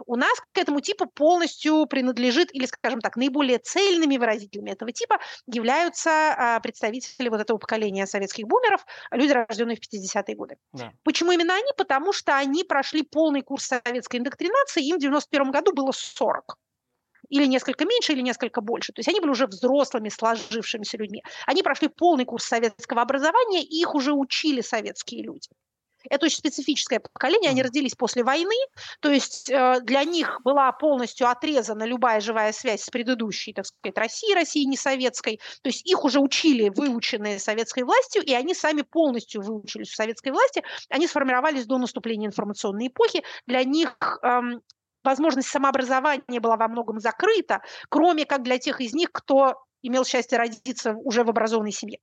у 0.05 0.17
нас 0.17 0.39
к 0.53 0.59
этому 0.59 0.81
типу 0.81 1.07
полностью 1.07 1.87
принадлежит, 1.87 2.55
или, 2.55 2.67
скажем 2.67 3.01
так, 3.01 3.17
наиболее 3.17 3.59
цельными 3.59 4.17
выразителями 4.17 4.71
этого 4.71 4.93
типа 4.93 5.19
являются 5.47 6.11
а, 6.11 6.61
представители 6.61 7.29
вот 7.29 7.41
этого 7.41 7.59
поколения 7.59 8.07
советских 8.07 8.47
бумеров, 8.47 8.85
люди, 9.11 9.33
рожденные 9.33 9.77
в 9.77 9.81
50-е 9.81 10.35
годы. 10.37 10.57
Да. 10.73 10.93
Почему 11.05 11.33
именно 11.33 11.55
они? 11.55 11.71
Потому 11.77 12.13
что 12.13 12.37
они 12.37 12.65
прошли 12.65 13.03
полный 13.03 13.43
курс 13.43 13.67
советской 13.67 14.17
индоктринации, 14.17 14.85
им 14.85 14.97
в 14.97 15.01
91 15.01 15.51
году 15.51 15.73
было 15.73 15.93
40 15.93 16.57
или 17.29 17.47
несколько 17.47 17.85
меньше, 17.85 18.13
или 18.13 18.21
несколько 18.21 18.61
больше. 18.61 18.93
То 18.93 19.01
есть 19.01 19.09
они 19.09 19.21
были 19.21 19.31
уже 19.31 19.47
взрослыми, 19.47 20.09
сложившимися 20.09 20.97
людьми. 20.97 21.23
Они 21.47 21.63
прошли 21.63 21.89
полный 21.89 22.25
курс 22.25 22.45
советского 22.45 23.03
образования, 23.03 23.63
и 23.63 23.81
их 23.81 23.95
уже 23.95 24.13
учили 24.13 24.61
советские 24.61 25.25
люди. 25.25 25.49
Это 26.11 26.27
очень 26.27 26.39
специфическое 26.39 27.01
поколение, 27.01 27.51
они 27.51 27.63
родились 27.63 27.95
после 27.95 28.25
войны, 28.25 28.55
то 29.01 29.11
есть 29.11 29.51
э, 29.51 29.81
для 29.83 30.05
них 30.05 30.41
была 30.45 30.71
полностью 30.73 31.29
отрезана 31.29 31.85
любая 31.85 32.21
живая 32.21 32.53
связь 32.53 32.83
с 32.83 32.91
предыдущей, 32.91 33.53
так 33.53 33.67
сказать, 33.67 33.97
Россией, 33.99 34.35
Россией 34.35 34.67
не 34.67 34.77
советской, 34.77 35.41
то 35.63 35.69
есть 35.69 35.87
их 35.87 36.05
уже 36.05 36.21
учили, 36.21 36.69
выученные 36.69 37.39
советской 37.39 37.85
властью, 37.85 38.23
и 38.23 38.33
они 38.35 38.55
сами 38.55 38.83
полностью 38.83 39.43
выучились 39.43 39.89
в 39.89 39.97
советской 39.97 40.31
власти, 40.31 40.63
они 40.91 41.07
сформировались 41.07 41.67
до 41.67 41.79
наступления 41.79 42.29
информационной 42.29 42.89
эпохи, 42.89 43.23
для 43.47 43.65
них 43.65 43.97
эм, 44.23 44.63
возможность 45.05 45.49
самообразования 45.49 46.41
была 46.41 46.57
во 46.57 46.69
многом 46.69 47.01
закрыта, 47.01 47.63
кроме 47.89 48.27
как 48.27 48.43
для 48.43 48.59
тех 48.59 48.81
из 48.81 48.93
них, 48.95 49.11
кто 49.13 49.55
имел 49.83 50.05
счастье 50.05 50.37
родиться 50.37 50.95
уже 50.95 51.25
в 51.25 51.31
образованной 51.31 51.73
семье. 51.73 51.99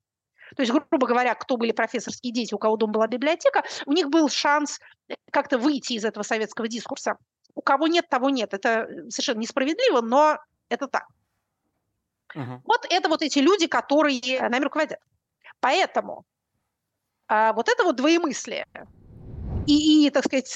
То 0.56 0.62
есть, 0.62 0.72
грубо 0.72 1.08
говоря, 1.08 1.36
кто 1.36 1.58
были 1.58 1.72
профессорские 1.72 2.34
дети, 2.34 2.54
у 2.54 2.58
кого 2.58 2.78
дома 2.78 2.94
была 2.94 3.08
библиотека, 3.08 3.64
у 3.86 3.94
них 3.94 4.10
был 4.10 4.30
шанс 4.30 4.80
э, 5.10 5.16
как-то 5.32 5.58
выйти 5.58 5.94
из 5.94 6.06
этого 6.06 6.24
советского 6.24 6.68
дискурса. 6.68 7.18
У 7.56 7.62
кого 7.62 7.88
нет, 7.88 8.10
того 8.10 8.30
нет. 8.30 8.54
Это 8.54 8.88
э, 8.90 9.10
совершенно 9.10 9.40
несправедливо, 9.40 10.02
но 10.02 10.38
это 10.70 10.88
так. 10.88 11.08
Угу. 12.36 12.62
Вот 12.66 12.86
это 12.90 13.10
вот 13.10 13.22
эти 13.22 13.40
люди, 13.40 13.68
которые 13.68 14.50
нами 14.50 14.64
руководят. 14.64 15.00
Поэтому 15.60 16.26
а, 17.28 17.54
вот 17.54 17.70
это 17.70 17.84
вот 17.84 17.96
двоемыслие 17.96 18.66
и, 19.68 20.08
и, 20.08 20.10
так 20.10 20.26
сказать, 20.26 20.48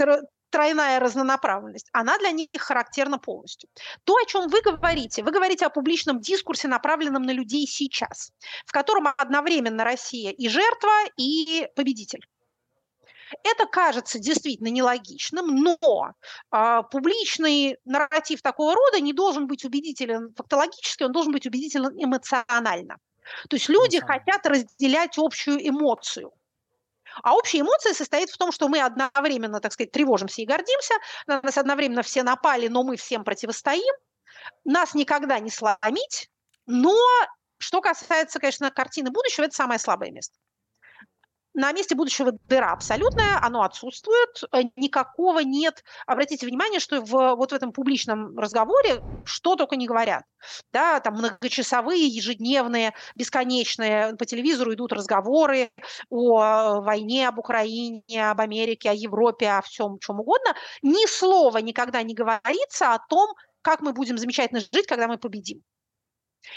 тройная 0.49 0.99
разнонаправленность, 0.99 1.89
она 1.91 2.17
для 2.17 2.31
них 2.31 2.49
характерна 2.57 3.17
полностью. 3.17 3.69
То, 4.03 4.15
о 4.15 4.25
чем 4.25 4.47
вы 4.47 4.62
говорите, 4.62 5.23
вы 5.23 5.31
говорите 5.31 5.65
о 5.65 5.69
публичном 5.69 6.19
дискурсе, 6.19 6.67
направленном 6.67 7.23
на 7.23 7.31
людей 7.31 7.67
сейчас, 7.67 8.31
в 8.65 8.71
котором 8.71 9.07
одновременно 9.17 9.83
Россия 9.83 10.31
и 10.31 10.47
жертва, 10.49 10.91
и 11.17 11.67
победитель. 11.75 12.21
Это 13.43 13.65
кажется 13.65 14.19
действительно 14.19 14.69
нелогичным, 14.69 15.47
но 15.47 16.13
э, 16.51 16.81
публичный 16.89 17.77
нарратив 17.86 18.41
такого 18.41 18.73
рода 18.73 19.01
не 19.01 19.13
должен 19.13 19.47
быть 19.47 19.65
убедителен 19.65 20.33
фактологически, 20.36 21.03
он 21.03 21.12
должен 21.12 21.33
быть 21.33 21.45
убедителен 21.45 21.91
эмоционально. 21.97 22.97
То 23.49 23.57
есть 23.57 23.67
люди 23.67 23.99
хотят 23.99 24.45
разделять 24.45 25.17
общую 25.17 25.67
эмоцию. 25.67 26.31
А 27.23 27.36
общая 27.36 27.62
эмоция 27.62 27.93
состоит 27.93 28.30
в 28.30 28.38
том, 28.38 28.51
что 28.51 28.67
мы 28.67 28.80
одновременно, 28.82 29.60
так 29.60 29.73
сказать, 29.73 29.91
тревожимся 29.91 30.41
и 30.41 30.45
гордимся, 30.45 30.93
на 31.27 31.41
нас 31.41 31.58
одновременно 31.58 32.03
все 32.03 32.23
напали, 32.23 32.67
но 32.67 32.84
мы 32.84 32.97
всем 32.97 33.23
противостоим, 33.23 33.93
нас 34.65 34.93
никогда 34.93 35.39
не 35.39 35.49
сломить, 35.51 36.30
но 36.65 36.95
что 37.60 37.82
касается, 37.82 38.39
конечно, 38.39 38.71
картины 38.71 39.12
будущего, 39.12 39.45
это 39.45 39.56
самое 39.56 39.80
слабое 39.80 40.12
место. 40.12 40.36
На 41.58 41.72
месте 41.72 41.96
будущего 41.96 42.34
дыра 42.50 42.72
абсолютная, 42.72 43.39
оно 43.41 43.63
отсутствует, 43.63 44.43
э, 44.52 44.70
никакого 44.76 45.39
нет. 45.39 45.84
Обратите 46.06 46.46
внимание, 46.46 46.80
что 46.80 47.02
в, 47.02 47.36
вот 47.36 47.52
в 47.52 47.56
этом 47.56 47.72
публичном 47.72 48.38
разговоре 48.38 49.02
что 49.26 49.56
только 49.56 49.76
не 49.76 49.88
говорят. 49.88 50.24
Да, 50.72 51.00
там 51.00 51.15
многочасовые, 51.15 52.06
ежедневные, 52.06 52.93
бесконечные 53.15 54.15
по 54.17 54.26
телевизору 54.26 54.72
идут 54.76 54.93
разговоры 54.93 55.72
о 56.12 56.82
войне, 56.82 57.28
об 57.28 57.39
Украине, 57.39 58.30
об 58.30 58.39
Америке, 58.39 58.91
о 58.91 58.93
Европе, 58.93 59.50
о 59.50 59.63
всем 59.63 59.98
чем 59.98 60.20
угодно. 60.20 60.54
Ни 60.84 61.08
слова 61.08 61.58
никогда 61.58 62.04
не 62.04 62.13
говорится 62.13 62.93
о 62.93 63.00
том, 63.00 63.34
как 63.63 63.82
мы 63.82 63.93
будем 63.93 64.20
замечательно 64.20 64.60
жить, 64.60 64.86
когда 64.86 65.08
мы 65.08 65.17
победим 65.17 65.63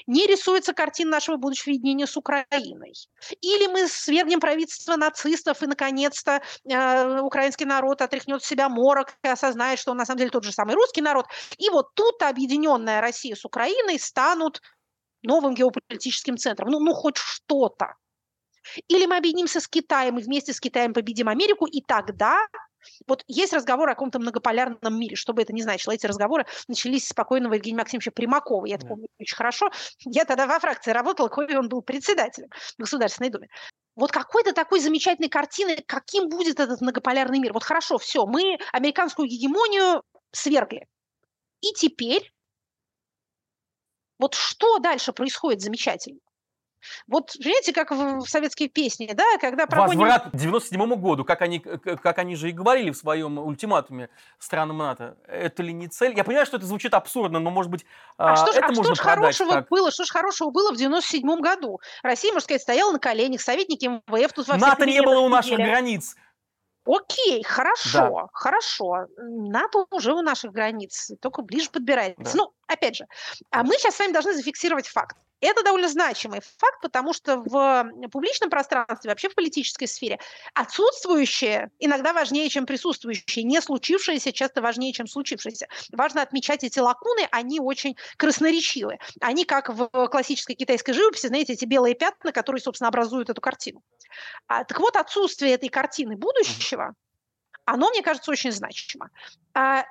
не 0.07 0.27
рисуется 0.27 0.73
картина 0.73 1.13
нашего 1.13 1.37
будущего 1.37 1.73
единения 1.73 2.07
с 2.07 2.17
Украиной. 2.17 2.93
Или 3.41 3.67
мы 3.67 3.89
свергнем 3.89 4.41
правительство 4.41 4.97
нацистов, 4.97 5.63
и, 5.63 5.67
наконец-то, 5.67 6.43
э, 6.69 7.21
украинский 7.21 7.67
народ 7.67 8.03
отряхнет 8.03 8.43
себя 8.43 8.69
морок 8.69 9.17
и 9.23 9.29
осознает, 9.29 9.79
что 9.79 9.93
он, 9.93 9.97
на 9.97 10.07
самом 10.07 10.19
деле, 10.19 10.31
тот 10.31 10.45
же 10.45 10.53
самый 10.53 10.75
русский 10.75 11.03
народ. 11.03 11.27
И 11.59 11.69
вот 11.71 11.95
тут 11.95 12.23
объединенная 12.23 13.01
Россия 13.01 13.35
с 13.35 13.45
Украиной 13.45 13.99
станут 13.99 14.61
новым 15.23 15.55
геополитическим 15.55 16.37
центром. 16.37 16.71
Ну, 16.71 16.81
ну 16.81 16.95
хоть 16.95 17.17
что-то. 17.17 17.95
Или 18.89 19.07
мы 19.07 19.17
объединимся 19.17 19.61
с 19.61 19.69
Китаем 19.69 20.19
и 20.19 20.23
вместе 20.23 20.53
с 20.53 20.61
Китаем 20.61 20.93
победим 20.93 21.29
Америку, 21.29 21.67
и 21.67 21.81
тогда 21.81 22.47
вот 23.07 23.25
есть 23.27 23.53
разговор 23.53 23.89
о 23.89 23.95
каком-то 23.95 24.19
многополярном 24.19 24.99
мире, 24.99 25.17
что 25.17 25.33
бы 25.33 25.43
это 25.43 25.53
ни 25.53 25.61
значило. 25.61 25.93
Эти 25.93 26.07
разговоры 26.07 26.47
начались 26.69 27.09
с 27.09 27.13
покойного 27.13 27.55
Евгения 27.55 27.79
Максимовича 27.79 28.11
Примакова. 28.11 28.67
Я 28.67 28.77
это 28.77 28.87
помню 28.87 29.09
очень 29.19 29.37
хорошо. 29.37 29.71
Я 30.05 30.25
тогда 30.25 30.47
во 30.47 30.59
фракции 30.59 30.91
работала, 30.91 31.29
кое 31.29 31.59
он 31.59 31.69
был 31.69 31.83
председателем 31.83 32.49
в 32.77 32.79
Государственной 32.79 33.31
Думе. 33.31 33.49
Вот 33.97 34.13
какой-то 34.13 34.53
такой 34.53 34.81
замечательной 34.81 35.29
картины, 35.29 35.83
каким 35.87 36.29
будет 36.29 36.61
этот 36.61 36.81
многополярный 36.81 37.39
мир. 37.39 37.53
Вот 37.53 37.65
хорошо, 37.65 37.99
все, 37.99 38.25
мы 38.25 38.59
американскую 38.73 39.29
гегемонию 39.29 40.03
свергли. 40.33 40.87
И 41.61 41.73
теперь 41.75 42.33
вот 44.19 44.35
что 44.35 44.79
дальше 44.79 45.13
происходит 45.13 45.61
замечательно? 45.63 46.21
Вот, 47.07 47.35
видите, 47.37 47.73
как 47.73 47.91
в, 47.91 48.21
в 48.21 48.29
советские 48.29 48.69
песни, 48.69 49.11
да, 49.13 49.25
когда 49.41 49.67
прогоним... 49.67 50.01
Возврат 50.01 50.31
к 50.31 50.37
97 50.37 50.95
году, 50.97 51.25
как 51.25 51.43
они, 51.43 51.59
как 51.59 52.19
они 52.19 52.37
же 52.37 52.51
и 52.51 52.53
говорили 52.53 52.91
в 52.91 52.97
своем 52.97 53.39
ультиматуме 53.39 54.09
странам 54.39 54.79
НАТО. 54.79 55.17
Это 55.27 55.63
ли 55.63 55.73
не 55.73 55.89
цель? 55.89 56.15
Я 56.17 56.25
понимаю, 56.25 56.47
что 56.47 56.57
это 56.57 56.67
звучит 56.67 56.95
абсурдно, 56.95 57.39
но, 57.39 57.51
может 57.51 57.71
быть, 57.71 57.85
а, 58.17 58.37
что 58.37 58.53
ж, 58.53 58.57
это 58.57 58.67
а 58.67 58.69
можно 58.69 58.85
что 58.85 58.95
ж 58.95 58.99
хорошего 58.99 59.51
как... 59.51 59.69
было? 59.69 59.91
Что 59.91 60.05
ж 60.05 60.11
хорошего 60.11 60.51
было 60.51 60.73
в 60.73 60.77
97 60.77 61.41
году? 61.41 61.81
Россия, 62.03 62.33
можно 62.33 62.45
сказать, 62.45 62.63
стояла 62.63 62.93
на 62.93 62.99
коленях, 62.99 63.41
советники 63.41 63.87
МВФ 63.87 64.33
тут 64.33 64.49
во 64.49 64.57
НАТО 64.57 64.87
не 64.87 65.03
было 65.03 65.21
у 65.21 65.29
наших 65.29 65.57
границ. 65.57 66.17
Окей, 66.87 67.43
хорошо, 67.45 68.09
да. 68.11 68.27
хорошо. 68.33 69.07
НАТО 69.19 69.85
уже 69.91 70.15
у 70.15 70.23
наших 70.23 70.51
границ, 70.53 71.11
только 71.21 71.43
ближе 71.43 71.71
подбирается. 71.71 72.25
Да. 72.25 72.31
Ну, 72.35 72.53
опять 72.71 72.97
же, 72.97 73.07
а 73.51 73.63
мы 73.63 73.75
сейчас 73.75 73.97
с 73.97 73.99
вами 73.99 74.13
должны 74.13 74.33
зафиксировать 74.35 74.87
факт. 74.87 75.17
Это 75.41 75.63
довольно 75.63 75.89
значимый 75.89 76.41
факт, 76.59 76.83
потому 76.83 77.15
что 77.15 77.39
в 77.39 77.91
публичном 78.13 78.51
пространстве, 78.51 79.11
вообще 79.11 79.31
в 79.31 79.35
политической 79.35 79.87
сфере, 79.87 80.19
отсутствующее 80.55 81.71
иногда 81.79 82.13
важнее, 82.13 82.49
чем 82.51 82.67
присутствующее, 82.67 83.45
не 83.45 83.61
случившееся 83.61 84.33
часто 84.33 84.61
важнее, 84.61 84.93
чем 84.93 85.07
случившееся. 85.07 85.67
Важно 85.93 86.21
отмечать 86.23 86.63
эти 86.63 86.79
лакуны, 86.79 87.27
они 87.31 87.59
очень 87.59 87.97
красноречивы. 88.19 88.99
Они, 89.21 89.45
как 89.45 89.71
в 89.71 89.89
классической 90.09 90.55
китайской 90.55 90.93
живописи, 90.93 91.29
знаете, 91.29 91.55
эти 91.55 91.65
белые 91.65 91.95
пятна, 91.95 92.33
которые, 92.33 92.61
собственно, 92.61 92.89
образуют 92.89 93.31
эту 93.31 93.41
картину. 93.41 93.83
А, 94.47 94.65
так 94.65 94.79
вот, 94.79 94.97
отсутствие 94.97 95.55
этой 95.55 95.71
картины 95.71 96.17
будущего, 96.17 96.95
оно, 97.65 97.89
мне 97.91 98.03
кажется, 98.03 98.31
очень 98.31 98.53
значимо. 98.53 99.09
А, 99.55 99.85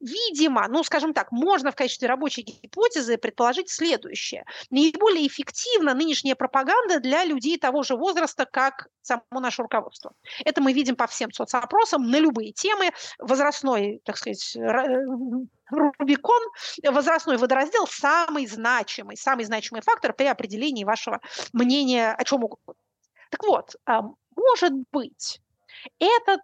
видимо, 0.00 0.66
ну, 0.68 0.82
скажем 0.84 1.14
так, 1.14 1.32
можно 1.32 1.72
в 1.72 1.76
качестве 1.76 2.08
рабочей 2.08 2.42
гипотезы 2.42 3.16
предположить 3.16 3.70
следующее. 3.70 4.44
Наиболее 4.70 5.26
эффективна 5.26 5.94
нынешняя 5.94 6.34
пропаганда 6.34 7.00
для 7.00 7.24
людей 7.24 7.58
того 7.58 7.82
же 7.82 7.96
возраста, 7.96 8.46
как 8.46 8.88
само 9.02 9.22
наше 9.30 9.62
руководство. 9.62 10.12
Это 10.44 10.60
мы 10.60 10.72
видим 10.72 10.96
по 10.96 11.06
всем 11.06 11.32
соцопросам 11.32 12.10
на 12.10 12.18
любые 12.18 12.52
темы. 12.52 12.90
Возрастной, 13.18 14.00
так 14.04 14.16
сказать, 14.16 14.56
Рубикон, 15.70 16.42
возрастной 16.84 17.38
водораздел 17.38 17.86
самый 17.86 18.46
значимый, 18.46 19.16
самый 19.16 19.44
значимый 19.44 19.82
фактор 19.82 20.12
при 20.12 20.24
определении 20.26 20.84
вашего 20.84 21.20
мнения 21.52 22.12
о 22.12 22.24
чем 22.24 22.44
угодно. 22.44 22.74
Так 23.30 23.42
вот, 23.44 23.76
а, 23.84 24.02
может 24.36 24.72
быть, 24.92 25.40
этот 25.98 26.40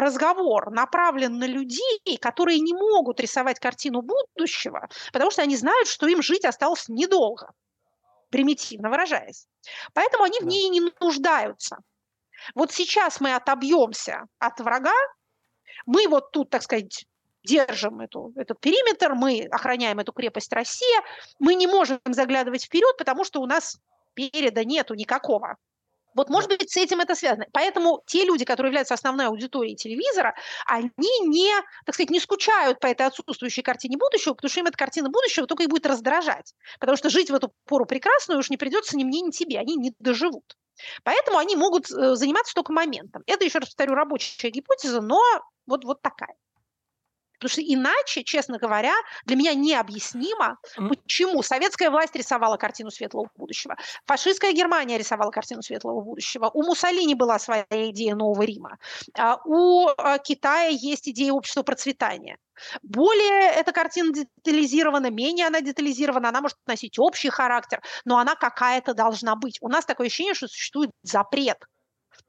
разговор 0.00 0.70
направлен 0.70 1.38
на 1.38 1.46
людей, 1.46 2.18
которые 2.20 2.60
не 2.60 2.74
могут 2.74 3.20
рисовать 3.20 3.60
картину 3.60 4.02
будущего, 4.02 4.88
потому 5.12 5.30
что 5.30 5.42
они 5.42 5.56
знают, 5.56 5.88
что 5.88 6.06
им 6.06 6.22
жить 6.22 6.44
осталось 6.44 6.88
недолго. 6.88 7.52
примитивно 8.30 8.88
выражаясь. 8.90 9.46
Поэтому 9.92 10.24
они 10.24 10.38
в 10.40 10.46
ней 10.46 10.68
не 10.68 10.80
нуждаются. 11.00 11.78
Вот 12.54 12.72
сейчас 12.72 13.20
мы 13.20 13.34
отобьемся 13.34 14.26
от 14.38 14.60
врага, 14.60 14.94
мы 15.84 16.08
вот 16.08 16.30
тут, 16.32 16.50
так 16.50 16.62
сказать, 16.62 17.06
держим 17.42 18.00
эту, 18.00 18.32
этот 18.36 18.60
периметр, 18.60 19.14
мы 19.14 19.48
охраняем 19.50 19.98
эту 19.98 20.12
крепость 20.12 20.52
Россия, 20.52 21.02
мы 21.38 21.54
не 21.54 21.66
можем 21.66 22.00
заглядывать 22.06 22.64
вперед, 22.64 22.96
потому 22.98 23.24
что 23.24 23.40
у 23.40 23.46
нас 23.46 23.78
переда 24.14 24.64
нету 24.64 24.94
никакого. 24.94 25.56
Вот, 26.14 26.28
может 26.28 26.48
быть, 26.48 26.70
с 26.70 26.76
этим 26.76 27.00
это 27.00 27.14
связано. 27.14 27.46
Поэтому 27.52 28.02
те 28.06 28.24
люди, 28.24 28.44
которые 28.44 28.70
являются 28.70 28.94
основной 28.94 29.26
аудиторией 29.26 29.76
телевизора, 29.76 30.34
они 30.66 30.90
не, 31.26 31.52
так 31.86 31.94
сказать, 31.94 32.10
не 32.10 32.20
скучают 32.20 32.80
по 32.80 32.86
этой 32.86 33.06
отсутствующей 33.06 33.62
картине 33.62 33.96
будущего, 33.96 34.34
потому 34.34 34.50
что 34.50 34.60
им 34.60 34.66
эта 34.66 34.76
картина 34.76 35.08
будущего 35.08 35.46
только 35.46 35.64
и 35.64 35.66
будет 35.66 35.86
раздражать. 35.86 36.54
Потому 36.78 36.96
что 36.96 37.10
жить 37.10 37.30
в 37.30 37.34
эту 37.34 37.52
пору 37.66 37.86
прекрасную 37.86 38.38
уж 38.38 38.50
не 38.50 38.56
придется 38.56 38.96
ни 38.96 39.04
мне, 39.04 39.20
ни 39.20 39.30
тебе. 39.30 39.58
Они 39.58 39.76
не 39.76 39.94
доживут. 39.98 40.56
Поэтому 41.04 41.38
они 41.38 41.56
могут 41.56 41.90
э, 41.90 42.14
заниматься 42.14 42.54
только 42.54 42.72
моментом. 42.72 43.22
Это, 43.26 43.44
еще 43.44 43.58
раз 43.58 43.68
повторю, 43.68 43.94
рабочая 43.94 44.50
гипотеза, 44.50 45.00
но 45.00 45.20
вот, 45.66 45.84
вот 45.84 46.02
такая. 46.02 46.34
Потому 47.40 47.50
что 47.50 47.62
иначе, 47.62 48.22
честно 48.22 48.58
говоря, 48.58 48.94
для 49.24 49.36
меня 49.36 49.54
необъяснимо, 49.54 50.58
почему 50.76 51.42
советская 51.42 51.90
власть 51.90 52.14
рисовала 52.14 52.58
картину 52.58 52.90
светлого 52.90 53.30
будущего, 53.34 53.76
фашистская 54.04 54.52
Германия 54.52 54.98
рисовала 54.98 55.30
картину 55.30 55.62
светлого 55.62 56.02
будущего, 56.02 56.50
у 56.52 56.62
Муссолини 56.62 57.14
была 57.14 57.38
своя 57.38 57.64
идея 57.70 58.14
Нового 58.14 58.42
Рима, 58.42 58.78
а 59.18 59.38
у 59.46 59.88
а, 59.88 60.18
Китая 60.18 60.68
есть 60.68 61.08
идея 61.08 61.32
общества 61.32 61.62
процветания. 61.62 62.36
Более 62.82 63.52
эта 63.52 63.72
картина 63.72 64.12
детализирована, 64.12 65.10
менее 65.10 65.46
она 65.46 65.62
детализирована, 65.62 66.28
она 66.28 66.42
может 66.42 66.58
носить 66.66 66.98
общий 66.98 67.30
характер, 67.30 67.80
но 68.04 68.18
она 68.18 68.34
какая-то 68.34 68.92
должна 68.92 69.34
быть. 69.34 69.56
У 69.62 69.68
нас 69.68 69.86
такое 69.86 70.08
ощущение, 70.08 70.34
что 70.34 70.46
существует 70.46 70.90
запрет 71.02 71.56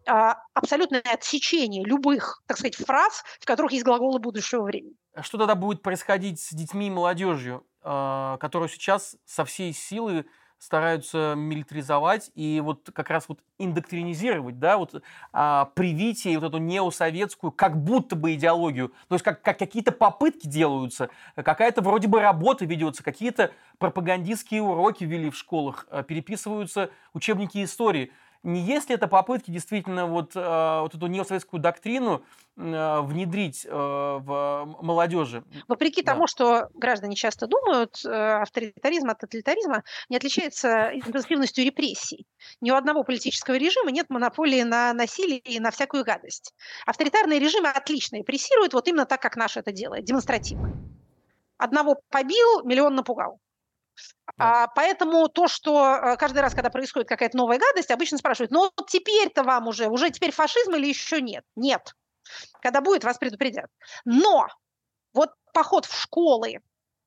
а, 0.07 0.37
абсолютное 0.53 1.01
отсечение 1.01 1.83
любых, 1.83 2.41
так 2.47 2.57
сказать, 2.57 2.75
фраз, 2.75 3.23
в 3.39 3.45
которых 3.45 3.71
есть 3.71 3.83
глаголы 3.83 4.19
будущего 4.19 4.63
времени. 4.63 4.95
А 5.13 5.23
что 5.23 5.37
тогда 5.37 5.55
будет 5.55 5.81
происходить 5.81 6.39
с 6.39 6.53
детьми 6.53 6.87
и 6.87 6.91
молодежью, 6.91 7.65
а, 7.83 8.37
которую 8.37 8.69
сейчас 8.69 9.17
со 9.25 9.43
всей 9.43 9.73
силы 9.73 10.25
стараются 10.57 11.33
милитаризовать 11.35 12.29
и 12.35 12.61
вот 12.63 12.91
как 12.93 13.09
раз 13.09 13.27
вот 13.27 13.39
индоктринизировать, 13.57 14.59
да, 14.59 14.77
вот 14.77 15.01
а, 15.33 15.65
привитие 15.73 16.39
вот 16.39 16.47
эту 16.47 16.59
неосоветскую 16.59 17.51
как 17.51 17.83
будто 17.83 18.15
бы 18.15 18.35
идеологию, 18.35 18.93
то 19.07 19.15
есть 19.15 19.25
как, 19.25 19.41
как 19.41 19.57
какие-то 19.57 19.91
попытки 19.91 20.47
делаются, 20.47 21.09
какая-то 21.35 21.81
вроде 21.81 22.07
бы 22.07 22.21
работа 22.21 22.63
ведется, 22.63 23.03
какие-то 23.03 23.51
пропагандистские 23.79 24.61
уроки 24.61 25.03
ввели 25.03 25.29
в 25.29 25.35
школах, 25.35 25.87
переписываются 26.07 26.91
учебники 27.13 27.63
истории– 27.63 28.13
не 28.43 28.61
есть 28.61 28.89
ли 28.89 28.95
это 28.95 29.07
попытки 29.07 29.51
действительно 29.51 30.07
вот, 30.07 30.35
э, 30.35 30.79
вот 30.81 30.95
эту 30.95 31.07
неосоветскую 31.07 31.61
доктрину 31.61 32.23
э, 32.57 33.01
внедрить 33.01 33.65
э, 33.65 33.69
в 33.71 34.77
молодежи? 34.81 35.43
Вопреки 35.67 36.01
да. 36.01 36.13
тому, 36.13 36.27
что 36.27 36.69
граждане 36.73 37.15
часто 37.15 37.47
думают, 37.47 38.03
авторитаризм 38.03 39.09
от 39.09 39.19
тоталитаризма 39.19 39.83
не 40.09 40.17
отличается 40.17 40.89
интенсивностью 40.93 41.65
репрессий. 41.65 42.25
Ни 42.61 42.71
у 42.71 42.75
одного 42.75 43.03
политического 43.03 43.55
режима 43.55 43.91
нет 43.91 44.09
монополии 44.09 44.63
на 44.63 44.93
насилие 44.93 45.39
и 45.39 45.59
на 45.59 45.71
всякую 45.71 46.03
гадость. 46.03 46.53
Авторитарные 46.85 47.39
режимы 47.39 47.69
отлично 47.69 48.17
репрессируют 48.17 48.73
вот 48.73 48.87
именно 48.87 49.05
так, 49.05 49.21
как 49.21 49.35
наш 49.35 49.57
это 49.57 49.71
делает, 49.71 50.05
демонстративно. 50.05 50.73
Одного 51.57 52.01
побил, 52.09 52.63
миллион 52.63 52.95
напугал. 52.95 53.40
А, 54.37 54.67
поэтому 54.67 55.27
то, 55.27 55.47
что 55.47 55.95
э, 55.95 56.17
каждый 56.17 56.39
раз, 56.39 56.53
когда 56.53 56.69
происходит 56.69 57.07
какая-то 57.07 57.37
новая 57.37 57.59
гадость, 57.59 57.91
обычно 57.91 58.17
спрашивают, 58.17 58.51
ну 58.51 58.71
вот 58.75 58.87
теперь-то 58.89 59.43
вам 59.43 59.67
уже, 59.67 59.87
уже 59.87 60.09
теперь 60.09 60.31
фашизм 60.31 60.73
или 60.75 60.87
еще 60.87 61.21
нет? 61.21 61.43
Нет. 61.55 61.95
Когда 62.61 62.81
будет, 62.81 63.03
вас 63.03 63.17
предупредят. 63.17 63.69
Но 64.05 64.47
вот 65.13 65.31
поход 65.53 65.85
в 65.85 65.99
школы 65.99 66.59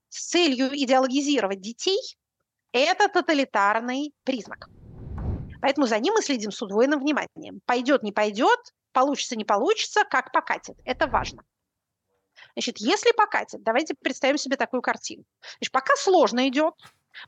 с 0.09 0.29
целью 0.29 0.69
идеологизировать 0.73 1.61
детей– 1.61 2.01
это 2.73 3.09
тоталитарный 3.09 4.13
признак. 4.25 4.69
Поэтому 5.61 5.87
за 5.87 5.99
ним 5.99 6.15
мы 6.15 6.23
следим 6.23 6.51
с 6.51 6.61
удвоенным 6.61 7.01
вниманием. 7.01 7.61
Пойдет, 7.65 8.03
не 8.03 8.13
пойдет, 8.13 8.61
получится, 8.93 9.37
не 9.37 9.45
получится, 9.45 10.05
как 10.05 10.31
покатит. 10.31 10.77
Это 10.85 11.07
важно. 11.07 11.43
Значит, 12.57 12.79
если 12.79 13.13
покатит, 13.13 13.63
давайте 13.63 13.95
представим 13.95 14.39
себе 14.39 14.57
такую 14.57 14.83
картину. 14.83 15.25
Значит, 15.59 15.73
пока 15.73 15.95
сложно 15.97 16.49
идет, 16.49 16.75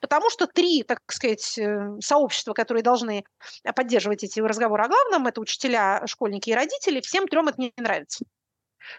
Потому 0.00 0.30
что 0.30 0.46
три, 0.46 0.82
так 0.82 1.00
сказать, 1.06 1.58
э, 1.58 1.96
сообщества, 2.00 2.54
которые 2.54 2.82
должны 2.82 3.24
поддерживать 3.74 4.24
эти 4.24 4.40
разговоры 4.40 4.84
о 4.84 4.88
главном, 4.88 5.26
это 5.26 5.40
учителя, 5.40 6.02
школьники 6.06 6.50
и 6.50 6.54
родители, 6.54 7.00
всем 7.00 7.28
трем 7.28 7.48
это 7.48 7.60
не 7.60 7.72
нравится. 7.76 8.24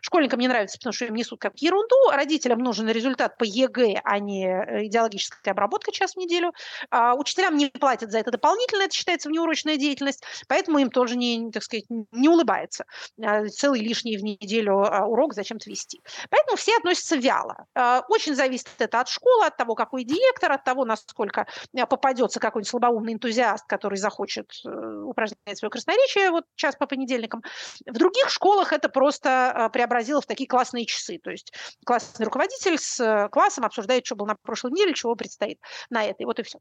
Школьникам 0.01 0.39
не 0.39 0.47
нравится, 0.47 0.77
потому 0.77 0.93
что 0.93 1.05
им 1.05 1.15
несут 1.15 1.39
какую-то 1.39 1.57
ерунду. 1.57 1.95
Родителям 2.11 2.59
нужен 2.59 2.89
результат 2.89 3.37
по 3.37 3.43
ЕГЭ, 3.43 4.01
а 4.03 4.19
не 4.19 4.47
э, 4.47 4.85
идеологическая 4.87 5.51
обработка 5.51 5.91
час 5.91 6.13
в 6.13 6.17
неделю. 6.17 6.53
А 6.91 7.15
учителям 7.15 7.57
не 7.57 7.67
платят 7.67 8.11
за 8.11 8.19
это 8.19 8.31
дополнительно, 8.31 8.83
это 8.83 8.93
считается 8.93 9.29
внеурочная 9.29 9.77
деятельность, 9.77 10.23
поэтому 10.47 10.79
им 10.79 10.89
тоже 10.89 11.15
не, 11.15 11.51
так 11.51 11.63
сказать, 11.63 11.85
не 12.11 12.29
улыбается. 12.29 12.85
А, 13.23 13.47
целый 13.47 13.81
лишний 13.81 14.17
в 14.17 14.23
неделю 14.23 14.79
а, 14.79 15.05
урок 15.05 15.33
зачем-то 15.33 15.69
вести. 15.69 16.01
Поэтому 16.29 16.57
все 16.57 16.77
относятся 16.77 17.15
вяло. 17.15 17.65
А, 17.75 18.03
очень 18.09 18.35
зависит 18.35 18.67
это 18.79 18.99
от 18.99 19.09
школы, 19.09 19.45
от 19.45 19.57
того, 19.57 19.75
какой 19.75 20.03
директор, 20.03 20.51
от 20.51 20.63
того, 20.63 20.85
насколько 20.85 21.47
попадется 21.89 22.39
какой-нибудь 22.39 22.69
слабоумный 22.69 23.13
энтузиаст, 23.13 23.65
который 23.67 23.97
захочет 23.97 24.51
э, 24.65 24.69
упражнять 24.69 25.57
свое 25.57 25.69
красноречие 25.69 26.31
вот 26.31 26.45
час 26.55 26.75
по 26.75 26.85
понедельникам. 26.85 27.43
В 27.85 27.93
других 27.93 28.29
школах 28.29 28.73
это 28.73 28.89
просто 28.89 29.69
преобразила 29.77 30.21
в 30.21 30.25
такие 30.25 30.47
классные 30.47 30.87
часы. 30.87 31.19
То 31.19 31.29
есть 31.29 31.53
классный 31.85 32.25
руководитель 32.25 32.79
с 32.79 32.99
э, 32.99 33.29
классом 33.29 33.63
обсуждает, 33.63 34.07
что 34.07 34.15
было 34.15 34.25
на 34.25 34.35
прошлой 34.35 34.71
неделе, 34.71 34.95
чего 34.95 35.15
предстоит 35.15 35.59
на 35.91 36.03
этой. 36.03 36.25
Вот 36.25 36.39
и 36.39 36.43
все. 36.43 36.57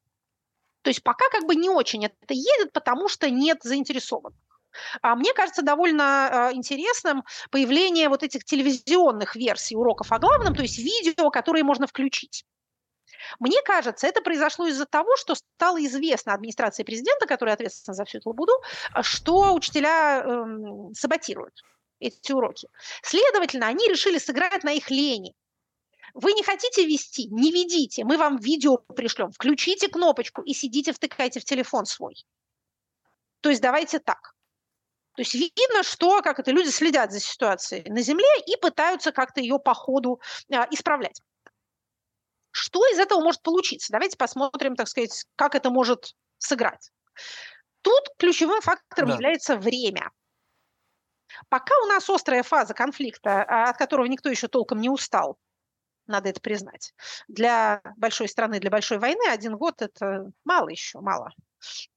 То 0.82 0.90
есть 0.90 1.02
пока 1.02 1.24
как 1.30 1.46
бы 1.46 1.56
не 1.56 1.70
очень 1.70 2.04
это 2.04 2.34
едет, 2.34 2.74
потому 2.74 3.08
что 3.08 3.30
нет 3.30 3.60
заинтересованных. 3.62 4.38
А 5.00 5.16
мне 5.16 5.32
кажется 5.32 5.62
довольно 5.62 6.50
э, 6.52 6.56
интересным 6.56 7.24
появление 7.50 8.10
вот 8.10 8.22
этих 8.22 8.44
телевизионных 8.44 9.34
версий 9.34 9.76
уроков 9.76 10.12
о 10.12 10.18
главном, 10.18 10.54
то 10.54 10.60
есть 10.60 10.76
видео, 10.76 11.30
которые 11.30 11.64
можно 11.64 11.86
включить. 11.86 12.44
Мне 13.40 13.62
кажется, 13.64 14.06
это 14.06 14.20
произошло 14.20 14.66
из-за 14.66 14.84
того, 14.84 15.16
что 15.16 15.34
стало 15.34 15.82
известно 15.86 16.34
администрации 16.34 16.82
президента, 16.82 17.26
которая 17.26 17.54
ответственна 17.54 17.94
за 17.94 18.04
всю 18.04 18.18
эту 18.18 18.28
лабуду, 18.28 18.52
что 19.00 19.54
учителя 19.54 20.22
э, 20.22 20.92
саботируют 20.92 21.62
эти 22.00 22.32
уроки. 22.32 22.68
Следовательно, 23.02 23.66
они 23.66 23.88
решили 23.88 24.18
сыграть 24.18 24.64
на 24.64 24.72
их 24.72 24.90
лени. 24.90 25.34
Вы 26.14 26.32
не 26.32 26.42
хотите 26.42 26.86
вести? 26.86 27.28
Не 27.28 27.52
ведите. 27.52 28.04
Мы 28.04 28.16
вам 28.16 28.38
видео 28.38 28.78
пришлем. 28.78 29.30
Включите 29.32 29.88
кнопочку 29.88 30.42
и 30.42 30.54
сидите, 30.54 30.92
втыкайте 30.92 31.40
в 31.40 31.44
телефон 31.44 31.84
свой. 31.84 32.14
То 33.40 33.50
есть 33.50 33.60
давайте 33.60 33.98
так. 33.98 34.34
То 35.14 35.22
есть 35.22 35.34
видно, 35.34 35.82
что 35.82 36.20
как 36.22 36.38
это, 36.38 36.50
люди 36.50 36.68
следят 36.68 37.10
за 37.10 37.20
ситуацией 37.20 37.90
на 37.90 38.02
Земле 38.02 38.28
и 38.46 38.56
пытаются 38.56 39.12
как-то 39.12 39.40
ее 39.40 39.58
по 39.58 39.74
ходу 39.74 40.20
а, 40.52 40.66
исправлять. 40.70 41.20
Что 42.50 42.86
из 42.88 42.98
этого 42.98 43.20
может 43.20 43.42
получиться? 43.42 43.92
Давайте 43.92 44.16
посмотрим, 44.16 44.76
так 44.76 44.88
сказать, 44.88 45.24
как 45.36 45.54
это 45.54 45.70
может 45.70 46.14
сыграть. 46.38 46.90
Тут 47.82 48.02
ключевым 48.18 48.60
фактором 48.60 49.10
да. 49.10 49.14
является 49.14 49.56
время. 49.56 50.10
Пока 51.48 51.74
у 51.84 51.86
нас 51.86 52.08
острая 52.08 52.42
фаза 52.42 52.74
конфликта, 52.74 53.42
а, 53.42 53.70
от 53.70 53.76
которого 53.76 54.06
никто 54.06 54.28
еще 54.28 54.48
толком 54.48 54.80
не 54.80 54.88
устал, 54.88 55.38
надо 56.06 56.28
это 56.28 56.40
признать. 56.40 56.94
Для 57.28 57.80
большой 57.96 58.28
страны, 58.28 58.60
для 58.60 58.70
большой 58.70 58.98
войны 58.98 59.28
один 59.28 59.56
год– 59.56 59.74
это 59.82 60.30
мало 60.44 60.68
еще, 60.68 61.00
мало. 61.00 61.30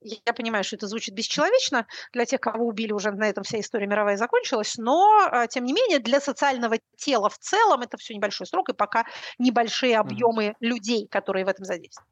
Я 0.01 0.33
понимаю, 0.33 0.63
что 0.63 0.77
это 0.77 0.87
звучит 0.87 1.13
бесчеловечно 1.13 1.85
для 2.13 2.25
тех, 2.25 2.39
кого 2.39 2.65
убили 2.65 2.91
уже 2.91 3.11
на 3.11 3.29
этом 3.29 3.43
вся 3.43 3.59
история 3.59 3.87
мировая 3.87 4.17
закончилась, 4.17 4.77
но, 4.77 5.27
а, 5.31 5.47
тем 5.47 5.65
не 5.65 5.73
менее, 5.73 5.99
для 5.99 6.19
социального 6.19 6.77
тела 6.97 7.29
в 7.29 7.37
целом 7.37 7.81
это 7.81 7.97
все 7.97 8.15
небольшой 8.15 8.47
срок 8.47 8.69
и 8.69 8.73
пока 8.73 9.05
небольшие 9.37 9.97
объемы 9.97 10.47
mm-hmm. 10.47 10.55
людей, 10.61 11.07
которые 11.07 11.45
в 11.45 11.49
этом 11.49 11.65
задействованы. 11.65 12.11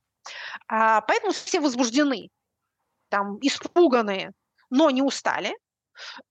А, 0.67 1.01
поэтому 1.01 1.31
все 1.31 1.59
возбуждены, 1.59 2.29
там, 3.09 3.37
испуганные, 3.41 4.33
но 4.69 4.89
не 4.89 5.01
устали. 5.01 5.55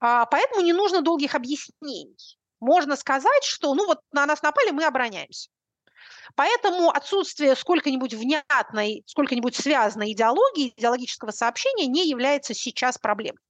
А, 0.00 0.26
поэтому 0.26 0.62
не 0.62 0.72
нужно 0.72 1.02
долгих 1.02 1.34
объяснений. 1.34 2.16
Можно 2.60 2.96
сказать, 2.96 3.44
что 3.44 3.74
ну 3.74 3.86
вот 3.86 4.00
на 4.12 4.26
нас 4.26 4.42
напали, 4.42 4.70
мы 4.70 4.84
обороняемся. 4.84 5.50
Поэтому 6.34 6.90
отсутствие 6.90 7.54
сколько-нибудь 7.56 8.14
внятной, 8.14 9.02
сколько-нибудь 9.06 9.56
связанной 9.56 10.12
идеологии, 10.12 10.72
идеологического 10.76 11.30
сообщения 11.30 11.86
не 11.86 12.08
является 12.08 12.54
сейчас 12.54 12.98
проблемой. 12.98 13.40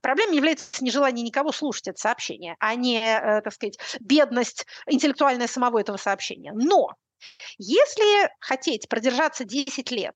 Проблемой 0.00 0.36
является 0.36 0.84
нежелание 0.84 1.24
никого 1.24 1.52
слушать 1.52 1.88
это 1.88 2.00
сообщение, 2.00 2.56
а 2.58 2.74
не, 2.74 3.00
э, 3.00 3.42
так 3.42 3.52
сказать, 3.52 3.78
бедность 4.00 4.66
интеллектуальная 4.86 5.48
самого 5.48 5.80
этого 5.80 5.96
сообщения. 5.96 6.52
Но 6.54 6.90
если 7.58 8.30
хотеть 8.40 8.88
продержаться 8.88 9.44
10 9.44 9.90
лет 9.90 10.14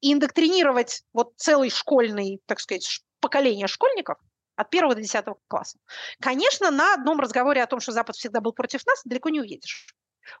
и 0.00 0.12
индоктринировать 0.12 1.02
вот 1.12 1.32
целый 1.36 1.70
школьный, 1.70 2.40
так 2.46 2.60
сказать, 2.60 3.02
поколение 3.20 3.66
школьников 3.66 4.18
от 4.58 4.70
первого 4.70 4.96
до 4.96 5.00
десятого 5.00 5.38
класса. 5.46 5.78
Конечно, 6.20 6.70
на 6.70 6.94
одном 6.94 7.20
разговоре 7.20 7.62
о 7.62 7.66
том, 7.66 7.78
что 7.78 7.92
Запад 7.92 8.16
всегда 8.16 8.40
был 8.40 8.52
против 8.52 8.84
нас, 8.86 9.02
далеко 9.04 9.28
не 9.28 9.40
уедешь. 9.40 9.86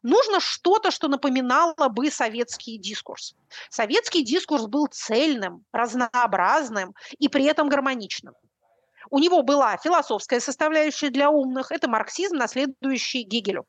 Нужно 0.02 0.40
что-то, 0.40 0.90
что 0.90 1.08
напоминало 1.08 1.88
бы 1.88 2.10
советский 2.10 2.78
дискурс. 2.78 3.36
Советский 3.70 4.24
дискурс 4.24 4.66
был 4.66 4.88
цельным, 4.90 5.64
разнообразным 5.72 6.94
и 7.18 7.28
при 7.28 7.44
этом 7.44 7.68
гармоничным. 7.68 8.34
У 9.10 9.20
него 9.20 9.42
была 9.42 9.76
философская 9.76 10.40
составляющая 10.40 11.10
для 11.10 11.30
умных, 11.30 11.70
это 11.70 11.88
марксизм, 11.88 12.36
наследующий 12.36 13.22
Гегелю. 13.22 13.66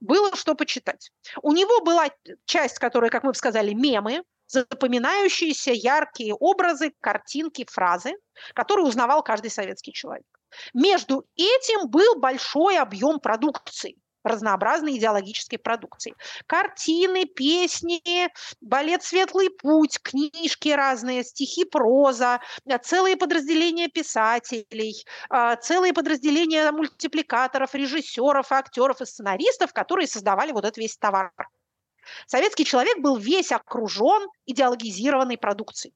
Было 0.00 0.36
что 0.36 0.54
почитать. 0.54 1.10
У 1.42 1.52
него 1.52 1.80
была 1.80 2.10
часть, 2.44 2.78
которая, 2.78 3.10
как 3.10 3.24
мы 3.24 3.30
бы 3.30 3.36
сказали, 3.36 3.72
мемы, 3.72 4.22
запоминающиеся 4.50 5.72
яркие 5.72 6.34
образы, 6.34 6.92
картинки, 7.00 7.66
фразы, 7.70 8.14
которые 8.54 8.86
узнавал 8.86 9.22
каждый 9.22 9.50
советский 9.50 9.92
человек. 9.92 10.26
Между 10.74 11.24
этим 11.36 11.88
был 11.88 12.18
большой 12.18 12.78
объем 12.78 13.20
продукции– 13.20 13.96
разнообразной 14.24 14.98
идеологической 14.98 15.58
продукции. 15.58 16.14
Картины, 16.46 17.24
песни, 17.24 18.28
балет 18.60 19.02
«Светлый 19.02 19.50
путь», 19.50 19.98
книжки 20.02 20.68
разные, 20.68 21.24
стихи, 21.24 21.64
проза, 21.64 22.40
целые 22.82 23.16
подразделения 23.16 23.88
писателей, 23.88 25.04
э, 25.32 25.56
целые 25.62 25.92
подразделения 25.92 26.70
мультипликаторов, 26.70 27.74
режиссеров, 27.74 28.52
актеров 28.52 29.00
и 29.00 29.06
сценаристов, 29.06 29.72
которые 29.72 30.06
создавали 30.06 30.52
вот 30.52 30.64
этот 30.64 30.76
весь 30.76 30.96
товар. 30.96 31.32
Советский 32.26 32.64
человек 32.64 32.98
был 32.98 33.16
весь 33.16 33.52
окружен 33.52 34.28
идеологизированной 34.46 35.38
продукцией. 35.38 35.94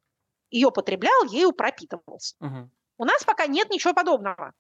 Ее 0.51 0.71
потреблял, 0.71 1.25
ею 1.25 1.53
пропитывался. 1.53 2.37
Угу. 2.41 2.71
У 2.99 3.05
нас 3.05 3.25
пока 3.25 3.47
нет 3.47 3.71
ничего 3.71 3.93
подобного. 3.93 4.53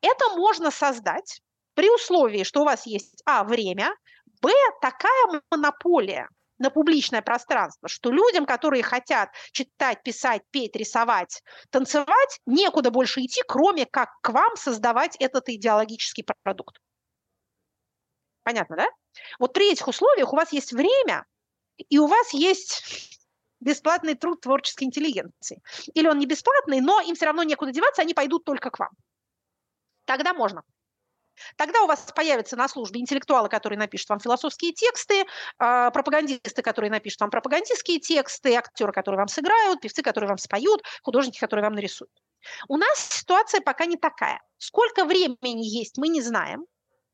Это 0.00 0.28
можно 0.36 0.70
создать 0.70 1.40
при 1.74 1.90
условии, 1.90 2.44
что 2.44 2.62
у 2.62 2.64
вас 2.64 2.86
есть, 2.86 3.22
а, 3.24 3.44
время, 3.44 3.94
б, 4.42 4.50
такая 4.80 5.42
монополия 5.50 6.28
на 6.58 6.70
публичное 6.70 7.22
пространство, 7.22 7.88
что 7.88 8.10
людям, 8.10 8.46
которые 8.46 8.82
хотят 8.82 9.30
читать, 9.50 10.02
писать, 10.02 10.42
петь, 10.50 10.76
рисовать, 10.76 11.42
танцевать, 11.70 12.40
некуда 12.46 12.90
больше 12.90 13.20
идти, 13.22 13.42
кроме 13.46 13.86
как 13.86 14.10
к 14.20 14.28
вам 14.28 14.56
создавать 14.56 15.16
этот 15.16 15.48
идеологический 15.48 16.24
продукт. 16.42 16.78
Понятно, 18.44 18.76
да? 18.76 18.86
Вот 19.38 19.52
при 19.52 19.72
этих 19.72 19.88
условиях 19.88 20.32
у 20.32 20.36
вас 20.36 20.52
есть 20.52 20.72
время, 20.72 21.26
и 21.76 21.98
у 21.98 22.06
вас 22.06 22.32
есть 22.32 23.18
бесплатный 23.60 24.14
труд 24.14 24.40
творческой 24.40 24.84
интеллигенции. 24.84 25.62
Или 25.94 26.08
он 26.08 26.18
не 26.18 26.26
бесплатный, 26.26 26.80
но 26.80 27.00
им 27.00 27.14
все 27.14 27.26
равно 27.26 27.42
некуда 27.42 27.72
деваться, 27.72 28.02
они 28.02 28.14
пойдут 28.14 28.44
только 28.44 28.70
к 28.70 28.78
вам. 28.78 28.90
Тогда 30.04 30.34
можно. 30.34 30.62
Тогда 31.56 31.82
у 31.82 31.86
вас 31.86 32.12
появятся 32.14 32.56
на 32.56 32.68
службе 32.68 33.00
интеллектуалы, 33.00 33.48
которые 33.48 33.78
напишут 33.78 34.10
вам 34.10 34.20
философские 34.20 34.72
тексты, 34.72 35.24
а, 35.58 35.90
пропагандисты, 35.90 36.62
которые 36.62 36.90
напишут 36.90 37.20
вам 37.20 37.30
пропагандистские 37.30 38.00
тексты, 38.00 38.54
актеры, 38.54 38.92
которые 38.92 39.18
вам 39.18 39.28
сыграют, 39.28 39.80
певцы, 39.80 40.02
которые 40.02 40.28
вам 40.28 40.38
споют, 40.38 40.82
художники, 41.02 41.38
которые 41.38 41.64
вам 41.64 41.74
нарисуют. 41.74 42.12
У 42.68 42.76
нас 42.76 42.98
ситуация 42.98 43.60
пока 43.60 43.86
не 43.86 43.96
такая. 43.96 44.40
Сколько 44.58 45.04
времени 45.04 45.64
есть, 45.64 45.96
мы 45.96 46.08
не 46.08 46.20
знаем. 46.20 46.66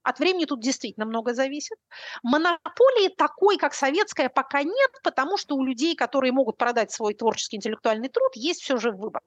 От 0.09 0.21
времени 0.21 0.47
тут 0.47 0.63
действительно 0.63 1.05
много 1.05 1.35
зависит. 1.35 1.77
Монополии 2.23 3.09
такой, 3.15 3.59
как 3.59 3.75
советская, 3.75 4.31
пока 4.31 4.63
нет, 4.63 4.91
потому 5.03 5.37
что 5.37 5.55
у 5.55 5.63
людей, 5.63 5.95
которые 5.95 6.33
могут 6.33 6.57
продать 6.57 6.91
свой 6.91 7.13
творческий 7.13 7.57
интеллектуальный 7.57 8.09
труд, 8.09 8.31
есть 8.35 8.63
все 8.63 8.79
же 8.79 8.91
выбор. 8.91 9.21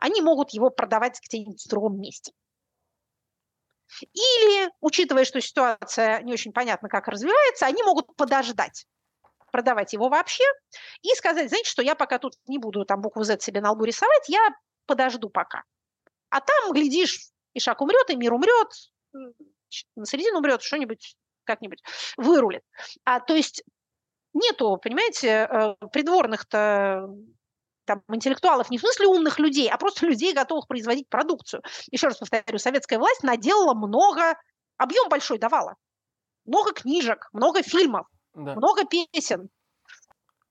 Они 0.00 0.20
могут 0.20 0.50
его 0.50 0.70
продавать 0.70 1.20
где-нибудь 1.24 1.62
в 1.62 1.68
другом 1.68 2.00
месте. 2.00 2.32
Или, 4.00 4.68
учитывая, 4.80 5.24
что 5.24 5.40
ситуация 5.40 6.22
не 6.22 6.32
очень 6.32 6.52
понятна, 6.52 6.88
как 6.88 7.06
развивается, 7.06 7.66
они 7.66 7.84
могут 7.84 8.16
подождать 8.16 8.88
продавать 9.52 9.92
его 9.92 10.08
вообще 10.08 10.42
и 11.02 11.10
сказать, 11.14 11.50
знаете, 11.50 11.70
что 11.70 11.82
я 11.82 11.94
пока 11.94 12.18
тут 12.18 12.34
не 12.48 12.58
буду 12.58 12.84
там 12.84 13.00
букву 13.00 13.22
Z 13.22 13.38
себе 13.38 13.60
на 13.60 13.70
лбу 13.70 13.84
рисовать, 13.84 14.28
я 14.28 14.40
подожду 14.86 15.30
пока. 15.30 15.62
А 16.30 16.40
там, 16.40 16.72
глядишь, 16.72 17.28
и 17.52 17.60
шаг 17.60 17.80
умрет, 17.80 18.10
и 18.10 18.16
мир 18.16 18.34
умрет, 18.34 18.72
на 19.96 20.06
середину 20.06 20.38
умрет, 20.38 20.62
что-нибудь 20.62 21.16
как-нибудь 21.44 21.82
вырулит. 22.16 22.62
А, 23.04 23.20
то 23.20 23.34
есть 23.34 23.62
нету, 24.32 24.76
понимаете, 24.82 25.48
э, 25.50 25.74
придворных-то 25.92 27.08
там, 27.84 28.02
интеллектуалов 28.08 28.70
не 28.70 28.78
в 28.78 28.80
смысле 28.80 29.06
умных 29.08 29.38
людей, 29.38 29.68
а 29.70 29.76
просто 29.78 30.06
людей, 30.06 30.32
готовых 30.32 30.66
производить 30.66 31.08
продукцию. 31.08 31.62
Еще 31.90 32.08
раз 32.08 32.18
повторю, 32.18 32.58
советская 32.58 32.98
власть 32.98 33.22
наделала 33.22 33.74
много, 33.74 34.38
объем 34.76 35.08
большой 35.08 35.38
давала. 35.38 35.76
Много 36.46 36.72
книжек, 36.72 37.28
много 37.32 37.62
фильмов, 37.62 38.06
да. 38.34 38.54
много 38.54 38.84
песен. 38.84 39.48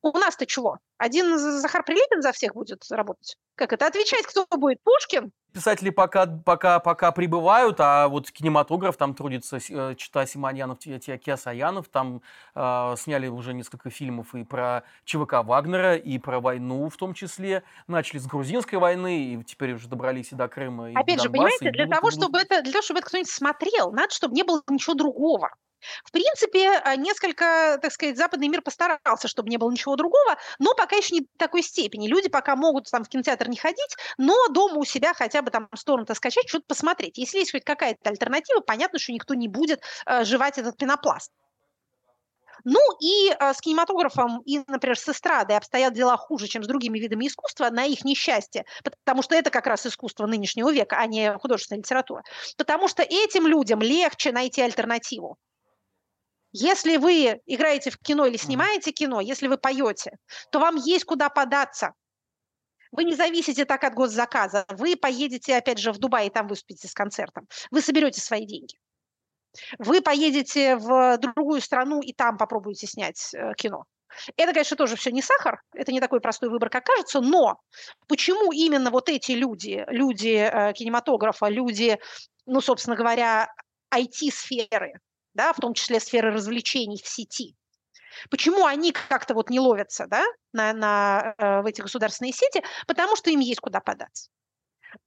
У 0.01 0.17
нас-то 0.17 0.45
чего? 0.45 0.79
Один 0.97 1.37
Захар 1.37 1.83
Прилепин 1.83 2.21
за 2.21 2.31
всех 2.33 2.53
будет 2.53 2.83
работать? 2.89 3.37
Как 3.55 3.71
это? 3.71 3.85
Отвечать, 3.85 4.25
кто 4.25 4.45
будет? 4.57 4.79
Пушкин? 4.83 5.31
Писатели 5.53 5.91
пока, 5.91 6.25
пока, 6.25 6.79
пока 6.79 7.11
прибывают, 7.11 7.79
а 7.79 8.07
вот 8.07 8.31
кинематограф, 8.31 8.97
там 8.97 9.13
трудится 9.13 9.57
э, 9.57 9.93
Чита 9.95 10.25
Симоньянов, 10.25 10.79
Киасаянов, 10.79 11.89
там 11.89 12.23
э, 12.55 12.95
сняли 12.97 13.27
уже 13.27 13.53
несколько 13.53 13.91
фильмов 13.91 14.33
и 14.33 14.43
про 14.43 14.83
ЧВК 15.05 15.43
Вагнера, 15.43 15.95
и 15.95 16.17
про 16.17 16.39
войну 16.39 16.89
в 16.89 16.97
том 16.97 17.13
числе. 17.13 17.61
Начали 17.85 18.17
с 18.17 18.25
грузинской 18.25 18.79
войны, 18.79 19.25
и 19.25 19.43
теперь 19.43 19.73
уже 19.73 19.87
добрались 19.87 20.31
и 20.31 20.35
до 20.35 20.47
Крыма, 20.47 20.89
и 20.89 20.95
Опять 20.95 21.17
до 21.17 21.23
же, 21.23 21.29
понимаете, 21.29 21.69
для 21.69 21.85
того, 21.85 22.09
чтобы 22.09 22.39
это, 22.39 22.63
для 22.63 22.71
того, 22.71 22.81
чтобы 22.81 22.99
это 23.01 23.07
кто-нибудь 23.09 23.29
смотрел, 23.29 23.91
надо, 23.91 24.11
чтобы 24.11 24.33
не 24.33 24.41
было 24.41 24.63
ничего 24.67 24.95
другого. 24.95 25.51
В 26.03 26.11
принципе, 26.11 26.69
а, 26.83 26.95
несколько, 26.95 27.77
так 27.81 27.91
сказать, 27.91 28.17
западный 28.17 28.47
мир 28.47 28.61
постарался, 28.61 29.27
чтобы 29.27 29.49
не 29.49 29.57
было 29.57 29.71
ничего 29.71 29.95
другого, 29.95 30.37
но 30.59 30.73
пока 30.75 30.95
еще 30.95 31.15
не 31.15 31.21
в 31.21 31.37
такой 31.37 31.63
степени. 31.63 32.07
Люди 32.07 32.29
пока 32.29 32.55
могут 32.55 32.89
там 32.89 33.03
в 33.03 33.09
кинотеатр 33.09 33.49
не 33.49 33.57
ходить, 33.57 33.95
но 34.17 34.47
дома 34.49 34.77
у 34.77 34.85
себя 34.85 35.13
хотя 35.13 35.41
бы 35.41 35.51
там 35.51 35.67
сторону-то 35.75 36.13
скачать, 36.15 36.47
что-то 36.47 36.65
посмотреть. 36.67 37.17
Если 37.17 37.39
есть 37.39 37.51
хоть 37.51 37.63
какая-то 37.63 38.09
альтернатива, 38.09 38.59
понятно, 38.59 38.99
что 38.99 39.11
никто 39.11 39.33
не 39.33 39.47
будет 39.47 39.81
э, 40.05 40.23
жевать 40.23 40.57
этот 40.57 40.77
пенопласт. 40.77 41.31
Ну 42.63 42.79
и 43.01 43.29
э, 43.29 43.53
с 43.53 43.59
кинематографом 43.59 44.41
и, 44.45 44.61
например, 44.67 44.97
с 44.97 45.07
эстрадой 45.09 45.57
обстоят 45.57 45.93
дела 45.93 46.15
хуже, 46.17 46.47
чем 46.47 46.63
с 46.63 46.67
другими 46.67 46.97
видами 46.99 47.27
искусства, 47.27 47.69
на 47.69 47.85
их 47.85 48.05
несчастье, 48.05 48.65
потому 49.03 49.21
что 49.21 49.35
это 49.35 49.49
как 49.49 49.67
раз 49.67 49.85
искусство 49.85 50.27
нынешнего 50.27 50.71
века, 50.71 50.97
а 50.97 51.05
не 51.07 51.33
художественная 51.37 51.79
литература. 51.79 52.23
Потому 52.57 52.87
что 52.87 53.03
этим 53.03 53.47
людям 53.47 53.81
легче 53.81 54.31
найти 54.31 54.61
альтернативу. 54.61 55.37
Если 56.53 56.97
вы 56.97 57.41
играете 57.47 57.89
в 57.89 57.97
кино 57.97 58.27
или 58.27 58.37
снимаете 58.37 58.91
кино, 58.91 59.19
если 59.19 59.47
вы 59.47 59.57
поете, 59.57 60.17
то 60.51 60.59
вам 60.59 60.75
есть 60.75 61.03
куда 61.03 61.29
податься. 61.29 61.93
Вы 62.91 63.05
не 63.05 63.15
зависите 63.15 63.65
так 63.65 63.83
от 63.83 63.95
госзаказа. 63.95 64.65
Вы 64.69 64.95
поедете, 64.95 65.57
опять 65.57 65.79
же, 65.79 65.91
в 65.91 65.97
Дубай 65.97 66.27
и 66.27 66.29
там 66.29 66.47
выступите 66.47 66.87
с 66.87 66.93
концертом. 66.93 67.47
Вы 67.71 67.81
соберете 67.81 68.21
свои 68.21 68.45
деньги. 68.45 68.77
Вы 69.79 70.01
поедете 70.01 70.75
в 70.75 71.17
другую 71.17 71.59
страну 71.59 72.01
и 72.01 72.13
там 72.13 72.37
попробуете 72.37 72.85
снять 72.85 73.33
э, 73.33 73.53
кино. 73.55 73.85
Это, 74.37 74.53
конечно, 74.53 74.77
тоже 74.77 74.95
все 74.95 75.11
не 75.11 75.23
сахар, 75.23 75.59
это 75.73 75.91
не 75.91 75.99
такой 75.99 76.21
простой 76.21 76.49
выбор, 76.49 76.69
как 76.69 76.85
кажется, 76.85 77.19
но 77.19 77.59
почему 78.07 78.51
именно 78.51 78.91
вот 78.91 79.09
эти 79.09 79.31
люди, 79.31 79.83
люди 79.87 80.49
э, 80.51 80.73
кинематографа, 80.73 81.47
люди, 81.47 81.97
ну, 82.45 82.61
собственно 82.61 82.95
говоря, 82.95 83.51
IT-сферы, 83.91 84.99
да, 85.33 85.53
в 85.53 85.57
том 85.57 85.73
числе 85.73 85.99
сферы 85.99 86.31
развлечений 86.31 87.01
в 87.01 87.07
сети. 87.07 87.55
Почему 88.29 88.65
они 88.65 88.91
как-то 88.91 89.33
вот 89.33 89.49
не 89.49 89.59
ловятся 89.59 90.05
да, 90.07 90.23
на, 90.51 90.73
на, 90.73 91.35
э, 91.37 91.61
в 91.61 91.65
эти 91.65 91.81
государственные 91.81 92.33
сети? 92.33 92.63
Потому 92.87 93.15
что 93.15 93.29
им 93.29 93.39
есть 93.39 93.59
куда 93.59 93.79
податься. 93.79 94.29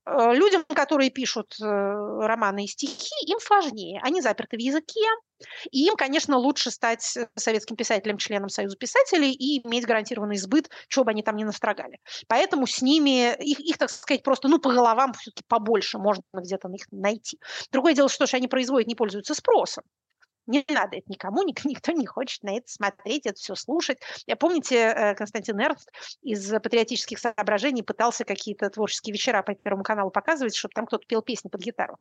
Э, 0.05 0.35
людям, 0.35 0.65
которые 0.65 1.11
пишут 1.11 1.55
э, 1.61 1.65
романы 1.65 2.65
и 2.65 2.69
стихи, 2.69 3.11
им 3.27 3.39
сложнее. 3.41 4.01
Они 4.03 4.21
заперты 4.21 4.57
в 4.57 4.61
языке, 4.61 5.01
и 5.71 5.87
им, 5.87 5.97
конечно, 5.97 6.37
лучше 6.37 6.71
стать 6.71 7.19
советским 7.35 7.77
писателем, 7.77 8.19
членом 8.19 8.49
Союза 8.49 8.77
писателей 8.77 9.33
и 9.33 9.67
иметь 9.67 9.87
гарантированный 9.87 10.39
сбыт, 10.39 10.71
чего 10.89 11.05
бы 11.05 11.11
они 11.11 11.23
там 11.23 11.37
ни 11.37 11.45
настрогали. 11.45 11.99
Поэтому 12.27 12.67
с 12.67 12.83
ними, 12.83 13.35
их, 13.43 13.61
их 13.61 13.79
так 13.79 13.91
сказать, 13.91 14.23
просто 14.23 14.49
ну, 14.49 14.59
по 14.59 14.73
головам 14.73 15.13
все-таки 15.15 15.45
побольше 15.47 15.99
можно 15.99 16.23
где-то 16.33 16.69
их 16.69 16.87
найти. 16.91 17.39
Другое 17.71 17.95
дело, 17.95 18.09
что 18.09 18.27
они 18.33 18.49
производят, 18.49 18.89
не 18.89 18.95
пользуются 18.95 19.35
спросом. 19.35 19.85
Не 20.47 20.65
надо 20.69 20.97
это 20.97 21.07
никому, 21.09 21.43
никто 21.65 21.93
не 21.93 22.07
хочет 22.07 22.43
на 22.43 22.57
это 22.57 22.69
смотреть, 22.69 23.27
это 23.27 23.39
все 23.39 23.55
слушать. 23.55 23.99
Я 24.27 24.37
помните, 24.37 24.77
э, 24.77 25.15
Константин 25.15 25.61
Эрнст 25.61 25.91
из 26.23 26.49
патриотических 26.51 27.19
соображений 27.19 27.83
пытался 27.83 28.25
какие-то 28.25 28.71
творческие 28.71 29.13
вечера 29.13 29.43
по 29.43 29.55
Первому 29.55 29.83
каналу 29.83 30.11
показывать, 30.11 30.55
чтобы 30.55 30.73
там 30.75 30.87
кто-то 30.87 31.07
пел 31.07 31.23
песни 31.23 31.49
под 31.49 31.61
гитару. 31.61 31.99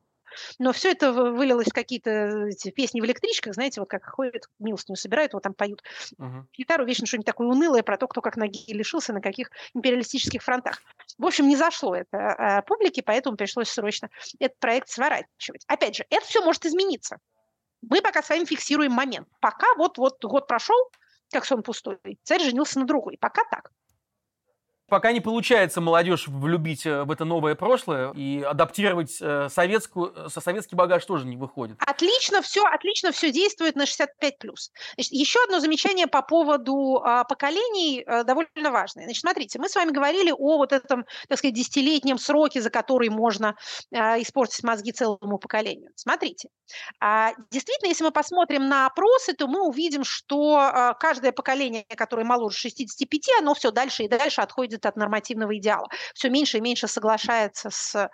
но 0.59 0.73
все 0.73 0.91
это 0.91 1.13
вылилось 1.13 1.67
в 1.67 1.73
какие-то 1.73 2.47
эти 2.47 2.69
песни 2.69 3.01
в 3.01 3.05
электричках, 3.05 3.53
знаете, 3.53 3.79
вот 3.79 3.89
как 3.89 4.05
ходят, 4.05 4.43
милостыню 4.59 4.97
собирают, 4.97 5.33
вот 5.33 5.43
там 5.43 5.53
поют 5.53 5.81
угу. 6.17 6.47
гитару, 6.57 6.85
вечно 6.85 7.07
что-нибудь 7.07 7.25
такое 7.25 7.47
унылое 7.47 7.83
про 7.83 7.97
то, 7.97 8.07
кто 8.07 8.21
как 8.21 8.35
ноги 8.35 8.73
лишился, 8.73 9.13
на 9.13 9.21
каких 9.21 9.49
империалистических 9.73 10.43
фронтах. 10.43 10.81
В 11.17 11.25
общем, 11.25 11.47
не 11.47 11.55
зашло 11.55 11.95
это 11.95 12.17
а, 12.17 12.61
публике, 12.61 13.01
поэтому 13.01 13.37
пришлось 13.37 13.69
срочно 13.69 14.09
этот 14.39 14.59
проект 14.59 14.89
сворачивать. 14.89 15.63
Опять 15.67 15.95
же, 15.95 16.05
это 16.09 16.25
все 16.25 16.43
может 16.43 16.65
измениться. 16.65 17.17
Мы 17.89 18.01
пока 18.01 18.21
с 18.21 18.29
вами 18.29 18.45
фиксируем 18.45 18.91
момент. 18.91 19.27
Пока 19.39 19.67
вот-вот 19.77 20.23
год 20.23 20.47
прошел, 20.47 20.77
как 21.31 21.45
сон 21.45 21.63
пустой, 21.63 21.99
царь 22.23 22.41
женился 22.41 22.79
на 22.79 22.85
другой. 22.85 23.17
Пока 23.19 23.43
так. 23.49 23.71
Пока 24.87 25.11
не 25.11 25.19
получается 25.19 25.81
молодежь 25.81 26.27
влюбить 26.27 26.85
э, 26.85 27.03
в 27.03 27.11
это 27.11 27.25
новое 27.25 27.55
прошлое 27.55 28.11
и 28.13 28.43
адаптировать 28.43 29.17
э, 29.19 29.49
советскую, 29.49 30.13
э, 30.15 30.29
со 30.29 30.41
советский 30.41 30.75
багаж 30.75 31.03
тоже 31.05 31.25
не 31.25 31.37
выходит. 31.37 31.77
Отлично 31.79 32.43
все, 32.43 32.63
отлично 32.63 33.11
все 33.11 33.31
действует 33.31 33.75
на 33.75 33.87
65 33.87 34.37
плюс. 34.37 34.71
еще 34.97 35.39
одно 35.45 35.59
замечание 35.59 36.05
по 36.05 36.21
поводу 36.21 37.01
а, 37.03 37.23
поколений 37.23 38.05
довольно 38.05 38.71
важное. 38.71 39.05
Значит, 39.05 39.21
смотрите, 39.21 39.59
мы 39.59 39.69
с 39.69 39.75
вами 39.75 39.89
говорили 39.89 40.31
о 40.31 40.57
вот 40.57 40.71
этом, 40.71 41.05
так 41.27 41.39
сказать, 41.39 41.55
десятилетнем 41.55 42.19
сроке, 42.19 42.61
за 42.61 42.69
который 42.69 43.09
можно 43.09 43.55
испортить 43.91 44.63
мозги 44.63 44.91
целому 44.91 45.39
поколению. 45.39 45.91
Смотрите, 45.95 46.49
а, 46.99 47.33
действительно, 47.49 47.89
если 47.89 48.03
мы 48.03 48.11
посмотрим 48.11 48.67
на 48.67 48.85
опросы, 48.85 49.33
то 49.33 49.47
мы 49.47 49.67
увидим, 49.67 50.03
что 50.03 50.95
каждое 50.99 51.31
поколение, 51.31 51.85
которое 51.95 52.23
моложе 52.23 52.57
65, 52.57 53.39
оно 53.39 53.55
все 53.55 53.71
дальше 53.71 54.03
и 54.03 54.07
дальше 54.07 54.41
отходит 54.41 54.74
отходит 54.75 54.85
от 54.85 54.95
нормативного 54.95 55.57
идеала, 55.57 55.87
все 56.13 56.29
меньше 56.29 56.57
и 56.57 56.61
меньше 56.61 56.87
соглашается 56.87 57.69
с, 57.69 57.95
э, 57.95 58.09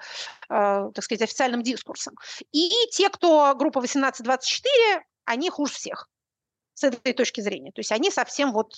так 0.50 1.04
сказать, 1.04 1.22
официальным 1.22 1.64
дискурсом. 1.64 2.16
И 2.52 2.70
те, 2.92 3.10
кто 3.10 3.56
группа 3.56 3.80
18-24, 3.80 5.02
они 5.26 5.50
хуже 5.50 5.74
всех 5.74 6.08
с 6.74 6.84
этой 6.84 7.14
точки 7.14 7.42
зрения. 7.42 7.72
То 7.72 7.80
есть 7.80 7.92
они 7.92 8.12
совсем 8.12 8.52
вот 8.54 8.74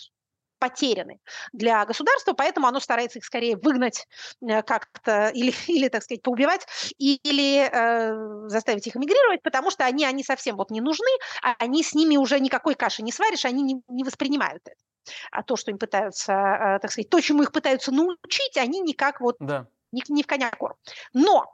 потеряны 0.59 1.19
для 1.51 1.85
государства, 1.85 2.33
поэтому 2.33 2.67
оно 2.67 2.79
старается 2.79 3.19
их 3.19 3.25
скорее 3.25 3.57
выгнать 3.57 4.07
э, 4.41 4.61
как-то 4.63 5.29
или, 5.35 5.53
или 5.67 5.89
так 5.89 6.03
сказать, 6.03 6.21
поубивать, 6.21 6.65
или 6.97 7.69
э, 7.69 8.47
заставить 8.49 8.87
их 8.87 8.95
эмигрировать, 8.95 9.41
потому 9.43 9.71
что 9.71 9.85
они, 9.85 10.05
они 10.05 10.23
совсем 10.23 10.55
вот 10.55 10.71
не 10.71 10.81
нужны, 10.81 11.11
а 11.41 11.55
они 11.59 11.83
с 11.83 11.93
ними 11.93 12.17
уже 12.17 12.39
никакой 12.39 12.75
каши 12.75 13.03
не 13.03 13.11
сваришь, 13.11 13.45
они 13.45 13.61
не, 13.61 13.81
не 13.89 14.03
воспринимают 14.03 14.61
это 14.65 14.92
а 15.31 15.43
то, 15.43 15.55
что 15.55 15.71
им 15.71 15.77
пытаются, 15.77 16.33
а, 16.33 16.79
так 16.79 16.91
сказать, 16.91 17.09
то, 17.09 17.19
чему 17.19 17.43
их 17.43 17.51
пытаются 17.51 17.91
научить, 17.91 18.57
они 18.57 18.81
никак 18.81 19.21
вот 19.21 19.35
да. 19.39 19.67
не, 19.91 20.01
не 20.07 20.23
в 20.23 20.27
коня 20.27 20.51
корм. 20.51 20.75
Но 21.13 21.53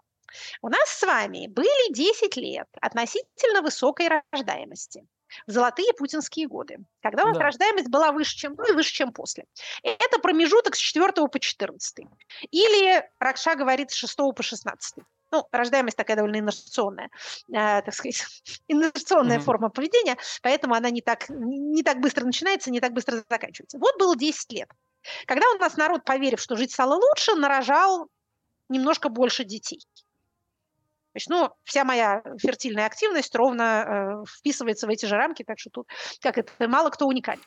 у 0.61 0.69
нас 0.69 0.89
с 0.89 1.03
вами 1.03 1.47
были 1.47 1.93
10 1.93 2.35
лет 2.37 2.67
относительно 2.81 3.61
высокой 3.61 4.09
рождаемости 4.31 5.07
в 5.47 5.51
золотые 5.51 5.93
путинские 5.93 6.47
годы, 6.47 6.79
когда 7.01 7.23
у 7.23 7.27
нас 7.27 7.37
да. 7.37 7.43
рождаемость 7.43 7.89
была 7.89 8.11
выше, 8.11 8.35
чем 8.35 8.55
до 8.55 8.63
и 8.63 8.71
выше, 8.71 8.91
чем 8.91 9.13
после. 9.13 9.45
Это 9.83 10.19
промежуток 10.19 10.75
с 10.75 10.79
4 10.79 11.11
по 11.11 11.39
14. 11.39 12.07
Или, 12.51 13.09
Ракша 13.19 13.55
говорит, 13.55 13.91
с 13.91 13.95
6 13.95 14.17
по 14.35 14.43
16 14.43 15.03
ну, 15.31 15.47
рождаемость 15.51 15.97
такая 15.97 16.17
довольно 16.17 16.37
инерционная, 16.37 17.09
э, 17.49 17.81
так 17.81 17.93
сказать, 17.93 18.25
инерционная 18.67 19.37
mm-hmm. 19.37 19.41
форма 19.41 19.69
поведения, 19.69 20.17
поэтому 20.41 20.75
она 20.75 20.89
не 20.89 21.01
так, 21.01 21.29
не 21.29 21.83
так 21.83 21.99
быстро 21.99 22.25
начинается, 22.25 22.71
не 22.71 22.79
так 22.79 22.93
быстро 22.93 23.23
заканчивается. 23.29 23.77
Вот 23.79 23.97
было 23.99 24.15
10 24.15 24.51
лет. 24.53 24.69
Когда 25.25 25.45
у 25.55 25.57
нас 25.57 25.77
народ, 25.77 26.03
поверив, 26.03 26.39
что 26.39 26.55
жить 26.55 26.71
стало 26.71 26.95
лучше, 26.95 27.35
нарожал 27.35 28.09
немножко 28.67 29.09
больше 29.09 29.43
детей. 29.43 29.79
То 31.11 31.15
есть, 31.15 31.29
ну, 31.29 31.49
вся 31.63 31.83
моя 31.83 32.21
фертильная 32.39 32.85
активность 32.85 33.33
ровно 33.35 34.21
э, 34.23 34.29
вписывается 34.29 34.85
в 34.85 34.89
эти 34.89 35.05
же 35.05 35.15
рамки, 35.15 35.43
так 35.43 35.57
что 35.57 35.69
тут, 35.71 35.87
как 36.21 36.37
это, 36.37 36.51
мало 36.67 36.91
кто 36.91 37.07
уникален. 37.07 37.41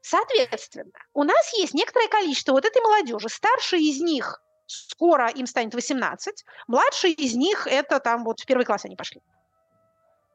Соответственно, 0.00 0.90
у 1.12 1.22
нас 1.22 1.52
есть 1.52 1.74
некоторое 1.74 2.08
количество 2.08 2.52
вот 2.52 2.64
этой 2.64 2.82
молодежи. 2.82 3.28
Старшие 3.28 3.82
из 3.82 4.00
них 4.00 4.42
скоро 4.72 5.28
им 5.28 5.46
станет 5.46 5.74
18, 5.74 6.44
младшие 6.66 7.12
из 7.12 7.34
них 7.34 7.66
это 7.66 8.00
там 8.00 8.24
вот 8.24 8.40
в 8.40 8.46
первый 8.46 8.64
класс 8.64 8.84
они 8.84 8.96
пошли. 8.96 9.20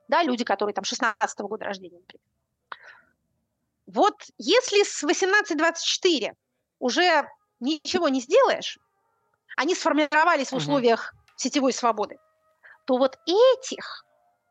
Да, 0.07 0.23
люди, 0.23 0.43
которые 0.43 0.73
там 0.73 0.83
16 0.83 1.39
-го 1.39 1.47
года 1.47 1.65
рождения, 1.65 1.99
например. 1.99 2.23
Вот 3.87 4.15
если 4.37 4.83
с 4.83 5.03
18-24 5.03 6.33
уже 6.79 7.29
ничего 7.59 8.09
не 8.09 8.21
сделаешь, 8.21 8.79
они 9.55 9.75
сформировались 9.75 10.51
в 10.51 10.55
условиях 10.55 11.13
угу. 11.13 11.21
сетевой 11.37 11.73
свободы, 11.73 12.17
то 12.85 12.97
вот 12.97 13.17
этих 13.25 14.05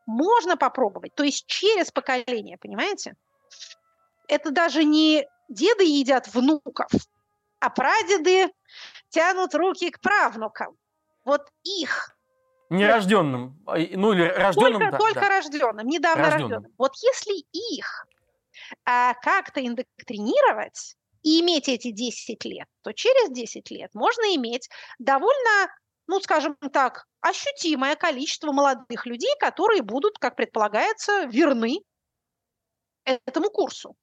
можно 0.05 0.57
попробовать, 0.57 1.13
то 1.15 1.23
есть 1.23 1.45
через 1.47 1.91
поколение, 1.91 2.57
понимаете? 2.57 3.15
Это 4.27 4.51
даже 4.51 4.83
не 4.83 5.27
деды 5.49 5.83
едят 5.83 6.27
внуков, 6.33 6.91
а 7.59 7.69
прадеды 7.69 8.51
тянут 9.09 9.55
руки 9.55 9.89
к 9.89 9.99
правнукам. 9.99 10.75
Вот 11.25 11.47
их 11.63 12.17
Нерожденным, 12.69 13.57
ну 13.65 14.11
или 14.13 14.23
рожденным. 14.23 14.79
Только, 14.79 14.91
да, 14.91 14.97
только 14.97 15.21
да. 15.21 15.29
рожденным, 15.29 15.87
недавно 15.87 16.23
рожденным. 16.23 16.51
рожденным. 16.51 16.73
Вот 16.77 16.91
если 17.01 17.45
их 17.53 18.05
а, 18.85 19.13
как-то 19.15 19.65
индоктринировать 19.65 20.97
и 21.23 21.39
иметь 21.41 21.69
эти 21.69 21.91
10 21.91 22.43
лет, 22.45 22.67
то 22.81 22.91
через 22.91 23.31
10 23.31 23.71
лет 23.71 23.93
можно 23.93 24.35
иметь 24.35 24.69
довольно, 24.99 25.69
ну 26.07 26.19
скажем 26.19 26.57
так, 26.73 27.05
ощутимое 27.21 27.95
количество 27.95 28.51
молодых 28.51 29.05
людей, 29.05 29.33
которые 29.39 29.81
будут, 29.81 30.17
как 30.19 30.35
предполагается, 30.35 31.23
верны 31.23 31.79
этому 33.05 33.49
курсу. 33.49 33.95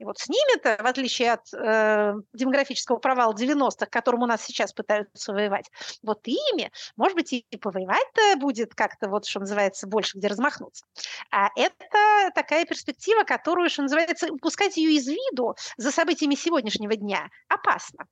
И 0.00 0.04
вот 0.04 0.18
с 0.18 0.30
ними-то, 0.30 0.82
в 0.82 0.86
отличие 0.86 1.32
от 1.32 1.52
э, 1.52 2.14
демографического 2.32 2.96
провала 2.96 3.34
90-х, 3.34 3.84
которым 3.84 4.22
у 4.22 4.26
нас 4.26 4.42
сейчас 4.42 4.72
пытаются 4.72 5.30
воевать, 5.30 5.70
вот 6.02 6.20
ими, 6.24 6.72
может 6.96 7.14
быть, 7.14 7.34
и 7.34 7.44
повоевать-то 7.60 8.38
будет 8.38 8.74
как-то, 8.74 9.10
вот 9.10 9.26
что 9.26 9.40
называется, 9.40 9.86
больше 9.86 10.16
где 10.16 10.28
размахнуться. 10.28 10.86
А 11.30 11.48
это 11.54 12.30
такая 12.34 12.64
перспектива, 12.64 13.24
которую, 13.24 13.68
что 13.68 13.82
называется, 13.82 14.32
упускать 14.32 14.78
ее 14.78 14.92
из 14.92 15.06
виду 15.06 15.54
за 15.76 15.90
событиями 15.90 16.34
сегодняшнего 16.34 16.96
дня 16.96 17.28
опасно. 17.48 18.06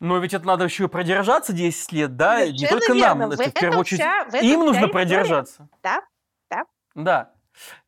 Но 0.00 0.16
ведь 0.16 0.32
это 0.32 0.46
надо 0.46 0.64
еще 0.64 0.88
продержаться 0.88 1.52
10 1.52 1.92
лет, 1.92 2.16
да? 2.16 2.38
Совершенно 2.38 2.56
Не 2.58 2.66
только 2.68 2.92
верно. 2.94 3.14
нам, 3.14 3.32
это 3.32 3.42
в, 3.42 3.46
в 3.46 3.52
первую 3.52 3.80
очередь 3.80 4.00
вся, 4.00 4.38
им 4.40 4.60
нужно 4.60 4.88
продержаться. 4.88 5.68
Да, 5.82 6.00
да. 6.48 6.64
Да. 6.94 7.33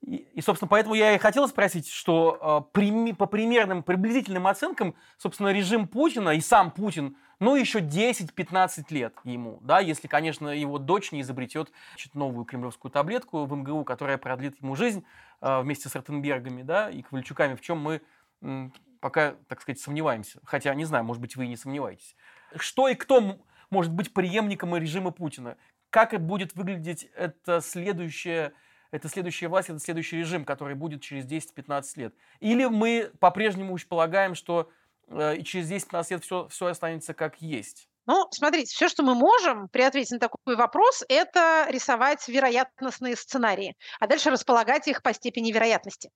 И, 0.02 0.40
собственно, 0.40 0.68
поэтому 0.68 0.94
я 0.94 1.14
и 1.14 1.18
хотел 1.18 1.48
спросить, 1.48 1.88
что 1.88 2.66
э, 2.74 3.14
по 3.14 3.26
примерным, 3.26 3.82
приблизительным 3.82 4.46
оценкам, 4.46 4.94
собственно, 5.18 5.48
режим 5.48 5.88
Путина 5.88 6.30
и 6.30 6.40
сам 6.40 6.70
Путин, 6.70 7.16
ну, 7.38 7.54
еще 7.54 7.80
10-15 7.80 8.84
лет 8.90 9.14
ему, 9.24 9.58
да, 9.60 9.80
если, 9.80 10.08
конечно, 10.08 10.48
его 10.48 10.78
дочь 10.78 11.12
не 11.12 11.20
изобретет 11.20 11.70
значит, 11.90 12.14
новую 12.14 12.46
кремлевскую 12.46 12.90
таблетку 12.90 13.44
в 13.44 13.54
МГУ, 13.54 13.84
которая 13.84 14.16
продлит 14.16 14.60
ему 14.62 14.76
жизнь 14.76 15.04
э, 15.40 15.60
вместе 15.60 15.88
с 15.88 15.94
Ротенбергами, 15.94 16.62
да, 16.62 16.88
и 16.90 17.02
Ковальчуками, 17.02 17.54
в 17.54 17.60
чем 17.60 17.78
мы 17.78 18.00
э, 18.42 18.68
пока, 19.00 19.34
так 19.48 19.60
сказать, 19.60 19.80
сомневаемся. 19.80 20.40
Хотя, 20.44 20.74
не 20.74 20.84
знаю, 20.84 21.04
может 21.04 21.20
быть, 21.20 21.36
вы 21.36 21.44
и 21.44 21.48
не 21.48 21.56
сомневаетесь. 21.56 22.16
Что 22.56 22.88
и 22.88 22.94
кто 22.94 23.38
может 23.70 23.92
быть 23.92 24.14
преемником 24.14 24.76
режима 24.76 25.10
Путина? 25.10 25.56
Как 25.90 26.18
будет 26.20 26.54
выглядеть 26.54 27.04
это 27.14 27.60
следующее 27.60 28.52
это 28.91 29.09
следующая 29.09 29.49
власть, 29.49 29.70
это 29.70 29.78
следующий 29.78 30.18
режим, 30.18 30.45
который 30.45 30.74
будет 30.74 31.03
через 31.03 31.26
10-15 31.26 31.84
лет. 31.97 32.14
Или 32.41 32.64
мы 32.66 33.11
по-прежнему 33.20 33.76
полагаем, 33.89 34.34
что 34.34 34.70
э, 35.09 35.43
через 35.43 35.70
10-15 35.70 36.07
лет 36.11 36.24
все, 36.24 36.49
все 36.49 36.66
останется 36.66 37.14
как 37.14 37.41
есть. 37.41 37.89
Ну, 38.07 38.28
смотрите, 38.30 38.72
все, 38.72 38.89
что 38.89 39.03
мы 39.03 39.16
можем 39.16 39.68
при 39.68 39.82
ответе 39.82 40.14
на 40.14 40.20
такой 40.20 40.55
вопрос, 40.55 41.05
это 41.09 41.66
рисовать 41.68 42.26
вероятностные 42.28 43.16
сценарии, 43.16 43.76
а 43.99 44.07
дальше 44.07 44.30
располагать 44.30 44.87
их 44.87 45.03
по 45.03 45.12
степени 45.12 45.51
вероятности. 45.51 46.11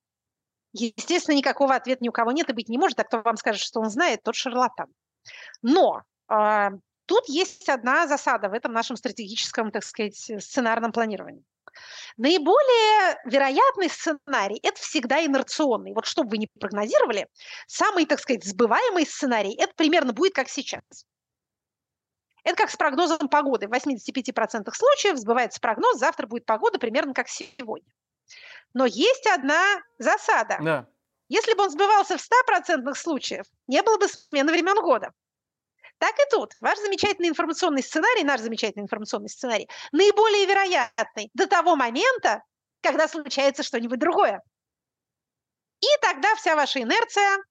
Естественно, 0.72 1.34
никакого 1.34 1.74
ответа 1.74 2.04
ни 2.04 2.08
у 2.08 2.12
кого 2.12 2.30
нет 2.30 2.48
и 2.48 2.52
быть 2.52 2.68
не 2.68 2.78
может, 2.78 3.00
а 3.00 3.04
кто 3.04 3.22
вам 3.22 3.36
скажет, 3.36 3.60
что 3.60 3.80
он 3.80 3.90
знает, 3.90 4.22
тот 4.22 4.36
шарлатан. 4.36 4.86
Но 5.62 6.02
э, 6.28 6.68
тут 7.06 7.28
есть 7.28 7.68
одна 7.68 8.06
засада 8.06 8.48
в 8.48 8.52
этом 8.52 8.72
нашем 8.72 8.96
стратегическом, 8.96 9.72
так 9.72 9.82
сказать, 9.82 10.16
сценарном 10.16 10.92
планировании. 10.92 11.42
Наиболее 12.16 13.18
вероятный 13.24 13.88
сценарий– 13.88 14.58
это 14.62 14.80
всегда 14.80 15.24
инерционный. 15.24 15.92
Вот 15.92 16.06
что 16.06 16.22
бы 16.22 16.30
вы 16.30 16.38
ни 16.38 16.48
прогнозировали, 16.58 17.28
самый, 17.66 18.06
так 18.06 18.20
сказать, 18.20 18.44
сбываемый 18.44 19.06
сценарий– 19.06 19.54
это 19.58 19.72
примерно 19.74 20.12
будет 20.12 20.34
как 20.34 20.48
сейчас. 20.48 20.82
Это 22.44 22.56
как 22.56 22.70
с 22.70 22.76
прогнозом 22.76 23.28
погоды. 23.28 23.68
В 23.68 23.72
85% 23.72 24.70
случаев 24.72 25.18
сбывается 25.18 25.60
прогноз, 25.60 25.98
завтра 25.98 26.26
будет 26.26 26.46
погода 26.46 26.78
примерно 26.78 27.14
как 27.14 27.28
сегодня. 27.28 27.92
Но 28.72 28.86
есть 28.86 29.26
одна 29.26 29.80
засада. 29.98 30.58
Да. 30.60 30.86
Если 31.28 31.54
бы 31.54 31.64
он 31.64 31.70
сбывался 31.70 32.16
в 32.16 32.20
100% 32.20 32.94
случаев, 32.94 33.46
не 33.66 33.82
было 33.82 33.98
бы 33.98 34.08
смены 34.08 34.52
времен 34.52 34.80
года. 34.82 35.12
Так 36.00 36.18
и 36.18 36.22
тут. 36.30 36.54
Ваш 36.60 36.78
замечательный 36.78 37.28
информационный 37.28 37.82
сценарий, 37.82 38.24
наш 38.24 38.40
замечательный 38.40 38.84
информационный 38.84 39.28
сценарий, 39.28 39.68
наиболее 39.92 40.46
вероятный 40.46 41.30
до 41.34 41.46
того 41.46 41.76
момента, 41.76 42.42
когда 42.80 43.06
случается 43.06 43.62
что-нибудь 43.62 43.98
другое. 43.98 44.40
И 45.82 45.86
тогда 46.00 46.34
вся 46.36 46.56
ваша 46.56 46.80
инерция 46.80 47.44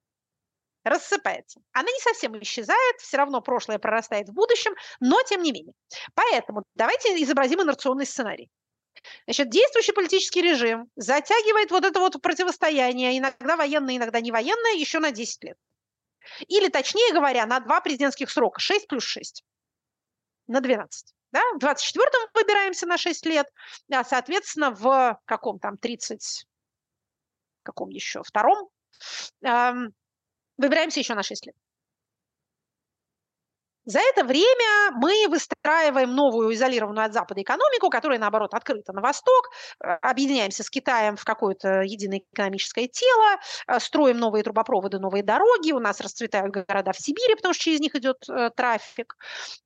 рассыпается. 0.84 1.62
Она 1.74 1.92
не 1.92 2.00
совсем 2.00 2.42
исчезает, 2.42 2.96
все 3.00 3.18
равно 3.18 3.40
прошлое 3.42 3.78
прорастает 3.78 4.30
в 4.30 4.34
будущем, 4.34 4.74
но 5.00 5.22
тем 5.22 5.44
не 5.44 5.52
менее. 5.52 5.76
Поэтому 6.16 6.64
давайте 6.74 7.22
изобразим 7.22 7.62
инерционный 7.62 8.08
сценарий. 8.08 8.50
Значит, 9.26 9.52
действующий 9.52 9.92
политический 9.92 10.42
режим 10.42 10.90
затягивает 10.96 11.70
вот 11.70 11.86
это 11.86 12.00
вот 12.00 12.20
противостояние, 12.20 13.16
иногда 13.20 13.56
военное, 13.56 13.98
иногда 13.98 14.20
не 14.22 14.32
военное, 14.32 14.74
еще 14.74 14.98
на 14.98 15.12
10 15.12 15.44
лет. 15.44 15.58
Или, 16.48 16.70
точнее 16.70 17.14
говоря, 17.14 17.46
на 17.46 17.60
два 17.60 17.82
президентских 17.82 18.30
срока, 18.30 18.60
6 18.60 18.88
плюс 18.88 19.04
6, 19.04 19.44
на 20.48 20.62
12. 20.62 21.14
Да? 21.32 21.42
В 21.56 21.58
24-м 21.58 22.30
выбираемся 22.34 22.88
на 22.88 22.98
6 22.98 23.26
лет, 23.26 23.48
а, 23.92 24.04
соответственно, 24.04 24.72
в 24.72 25.20
каком 25.26 25.60
там 25.60 25.78
30, 25.78 26.46
каком 27.70 27.90
еще, 27.90 28.24
втором, 28.24 28.70
эм, 29.42 29.94
выбираемся 30.58 31.00
еще 31.00 31.14
на 31.14 31.24
6 31.24 31.46
лет. 31.46 31.56
За 33.90 33.98
это 33.98 34.24
время 34.24 34.92
мы 34.98 35.26
выстраиваем 35.30 36.14
новую 36.14 36.54
изолированную 36.54 37.08
от 37.08 37.14
Запада 37.14 37.42
экономику, 37.42 37.90
которая, 37.90 38.20
наоборот, 38.20 38.54
открыта 38.54 38.94
на 38.94 39.02
восток, 39.02 39.50
э, 39.84 39.88
объединяемся 40.04 40.64
с 40.64 40.70
Китаем 40.70 41.16
в 41.16 41.26
какое-то 41.26 41.82
единое 41.82 42.22
экономическое 42.32 42.88
тело, 42.88 43.40
э, 43.66 43.80
строим 43.80 44.20
новые 44.20 44.44
трубопроводы, 44.44 45.00
новые 45.00 45.24
дороги, 45.24 45.72
у 45.72 45.80
нас 45.80 46.02
расцветают 46.02 46.54
города 46.54 46.92
в 46.92 47.00
Сибири, 47.00 47.34
потому 47.34 47.56
что 47.56 47.64
через 47.64 47.80
них 47.80 47.96
идет 47.96 48.30
э, 48.30 48.52
трафик. 48.56 49.16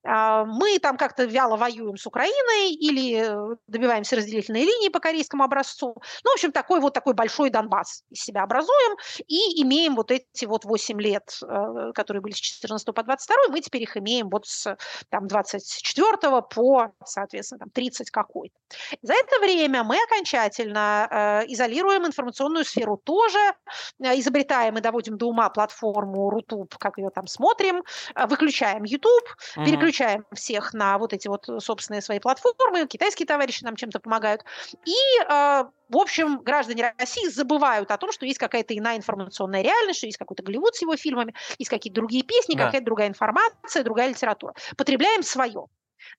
А, 0.05 0.45
мы 0.45 0.79
там 0.79 0.95
как-то 0.95 1.25
вяло 1.25 1.57
воюем 1.57 1.97
с 1.97 2.07
Украиной 2.07 2.71
или 2.71 3.29
добиваемся 3.67 4.15
разделительной 4.15 4.61
линии 4.61 4.87
по 4.87 5.01
корейскому 5.01 5.43
образцу. 5.43 6.01
Ну, 6.23 6.31
в 6.31 6.33
общем, 6.35 6.53
такой 6.53 6.79
вот 6.79 6.93
такой 6.93 7.13
большой 7.13 7.49
Донбасс 7.49 8.03
из 8.09 8.23
себя 8.23 8.43
образуем 8.43 8.95
и 9.27 9.61
имеем 9.63 9.95
вот 9.95 10.11
эти 10.11 10.45
вот 10.45 10.63
8 10.63 11.01
лет, 11.01 11.39
которые 11.93 12.21
были 12.21 12.33
с 12.33 12.37
14 12.37 12.85
по 12.95 13.03
22, 13.03 13.35
мы 13.49 13.59
теперь 13.59 13.81
их 13.81 13.97
имеем 13.97 14.12
имеем 14.13 14.29
вот 14.29 14.45
с 14.45 14.75
там, 15.09 15.27
24 15.27 16.41
по, 16.49 16.91
соответственно, 17.05 17.59
там, 17.59 17.69
30 17.69 18.11
какой-то. 18.11 18.55
За 19.01 19.13
это 19.13 19.39
время 19.39 19.83
мы 19.83 19.97
окончательно 20.03 21.07
э, 21.09 21.51
изолируем 21.53 22.05
информационную 22.05 22.65
сферу 22.65 22.97
тоже, 22.97 23.39
э, 23.99 24.19
изобретаем 24.19 24.77
и 24.77 24.81
доводим 24.81 25.17
до 25.17 25.27
ума 25.27 25.49
платформу 25.49 26.29
Рутуб, 26.29 26.75
как 26.77 26.97
ее 26.97 27.09
там 27.09 27.27
смотрим, 27.27 27.83
э, 28.15 28.27
выключаем 28.27 28.83
YouTube, 28.83 29.27
угу. 29.55 29.65
переключаем 29.65 30.25
всех 30.33 30.73
на 30.73 30.97
вот 30.97 31.13
эти 31.13 31.27
вот 31.27 31.47
собственные 31.59 32.01
свои 32.01 32.19
платформы, 32.19 32.87
китайские 32.87 33.25
товарищи 33.25 33.63
нам 33.63 33.75
чем-то 33.75 33.99
помогают, 33.99 34.43
и 34.85 34.95
э, 35.29 35.63
в 35.93 35.97
общем, 35.97 36.39
граждане 36.39 36.93
России 36.97 37.27
забывают 37.29 37.91
о 37.91 37.97
том, 37.97 38.11
что 38.11 38.25
есть 38.25 38.39
какая-то 38.39 38.75
иная 38.75 38.97
информационная 38.97 39.61
реальность, 39.61 39.99
что 39.99 40.07
есть 40.07 40.17
какой-то 40.17 40.41
Голливуд 40.41 40.75
с 40.75 40.81
его 40.81 40.97
фильмами, 40.97 41.35
есть 41.59 41.69
какие-то 41.69 41.95
другие 41.95 42.23
песни, 42.23 42.55
да. 42.55 42.65
какая-то 42.65 42.85
другая 42.85 43.07
информация, 43.09 43.83
другая 43.83 44.02
литература. 44.07 44.53
Потребляем 44.77 45.23
свое. 45.23 45.67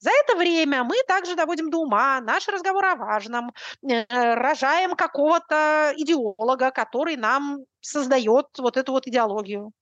За 0.01 0.11
это 0.11 0.37
время 0.37 0.85
мы 0.85 0.97
также 1.07 1.35
доводим 1.35 1.71
до 1.71 1.79
ума 1.79 2.21
наш 2.21 2.49
разговор 2.49 2.85
о 2.85 2.97
важном, 2.97 3.53
э, 3.83 4.05
рожаем 4.09 4.95
какого-то 4.97 5.93
идеолога, 5.97 6.71
который 6.71 7.17
нам 7.17 7.61
создает 7.81 8.47
вот 8.59 8.77
эту 8.77 8.93
вот 8.93 9.07
идеологию. 9.07 9.73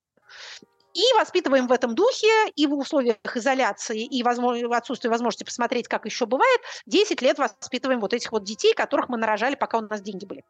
И 0.94 1.02
воспитываем 1.18 1.68
в 1.68 1.72
этом 1.72 1.94
духе, 1.94 2.48
и 2.54 2.66
в 2.66 2.74
условиях 2.74 3.16
изоляции, 3.34 4.04
и 4.04 4.22
возможно, 4.22 4.76
отсутствия 4.76 5.08
возможности 5.08 5.44
посмотреть, 5.44 5.88
как 5.88 6.04
еще 6.04 6.26
бывает, 6.26 6.60
10 6.84 7.22
лет 7.22 7.38
воспитываем 7.38 8.00
вот 8.00 8.12
этих 8.12 8.30
вот 8.30 8.44
детей, 8.44 8.74
которых 8.74 9.08
мы 9.08 9.16
нарожали, 9.16 9.54
пока 9.54 9.78
у 9.78 9.80
нас 9.80 10.02
деньги 10.02 10.26
были. 10.26 10.44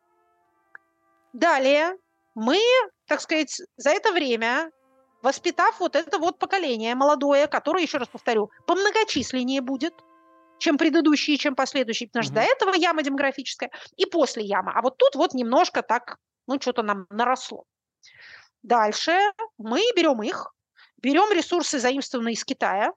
Далее 1.32 1.96
мы, 2.34 2.58
так 3.06 3.20
сказать, 3.20 3.60
за 3.76 3.90
это 3.90 4.10
время, 4.10 4.72
воспитав 5.22 5.80
вот 5.80 5.96
это 5.96 6.18
вот 6.18 6.38
поколение 6.38 6.94
молодое, 6.94 7.46
которое, 7.46 7.82
еще 7.82 7.98
раз 7.98 8.08
повторю, 8.08 8.50
помногочисленнее 8.66 9.60
будет, 9.60 9.94
чем 10.58 10.78
предыдущие, 10.78 11.38
чем 11.38 11.54
последующие, 11.54 12.08
потому 12.08 12.22
что 12.24 12.32
угу. 12.32 12.40
до 12.40 12.46
этого 12.46 12.74
яма 12.74 13.02
демографическая, 13.02 13.70
и 13.96 14.06
после 14.06 14.44
яма. 14.44 14.72
А 14.74 14.82
вот 14.82 14.96
тут 14.96 15.14
вот 15.14 15.34
немножко 15.34 15.82
так, 15.82 16.18
ну, 16.46 16.60
что-то 16.60 16.82
нам 16.82 17.06
наросло. 17.10 17.64
Дальше 18.62 19.18
мы 19.58 19.82
берем 19.96 20.22
их, 20.22 20.52
берем 20.98 21.32
ресурсы, 21.32 21.78
заимствованные 21.78 22.34
из 22.34 22.44
Китая, 22.44 22.92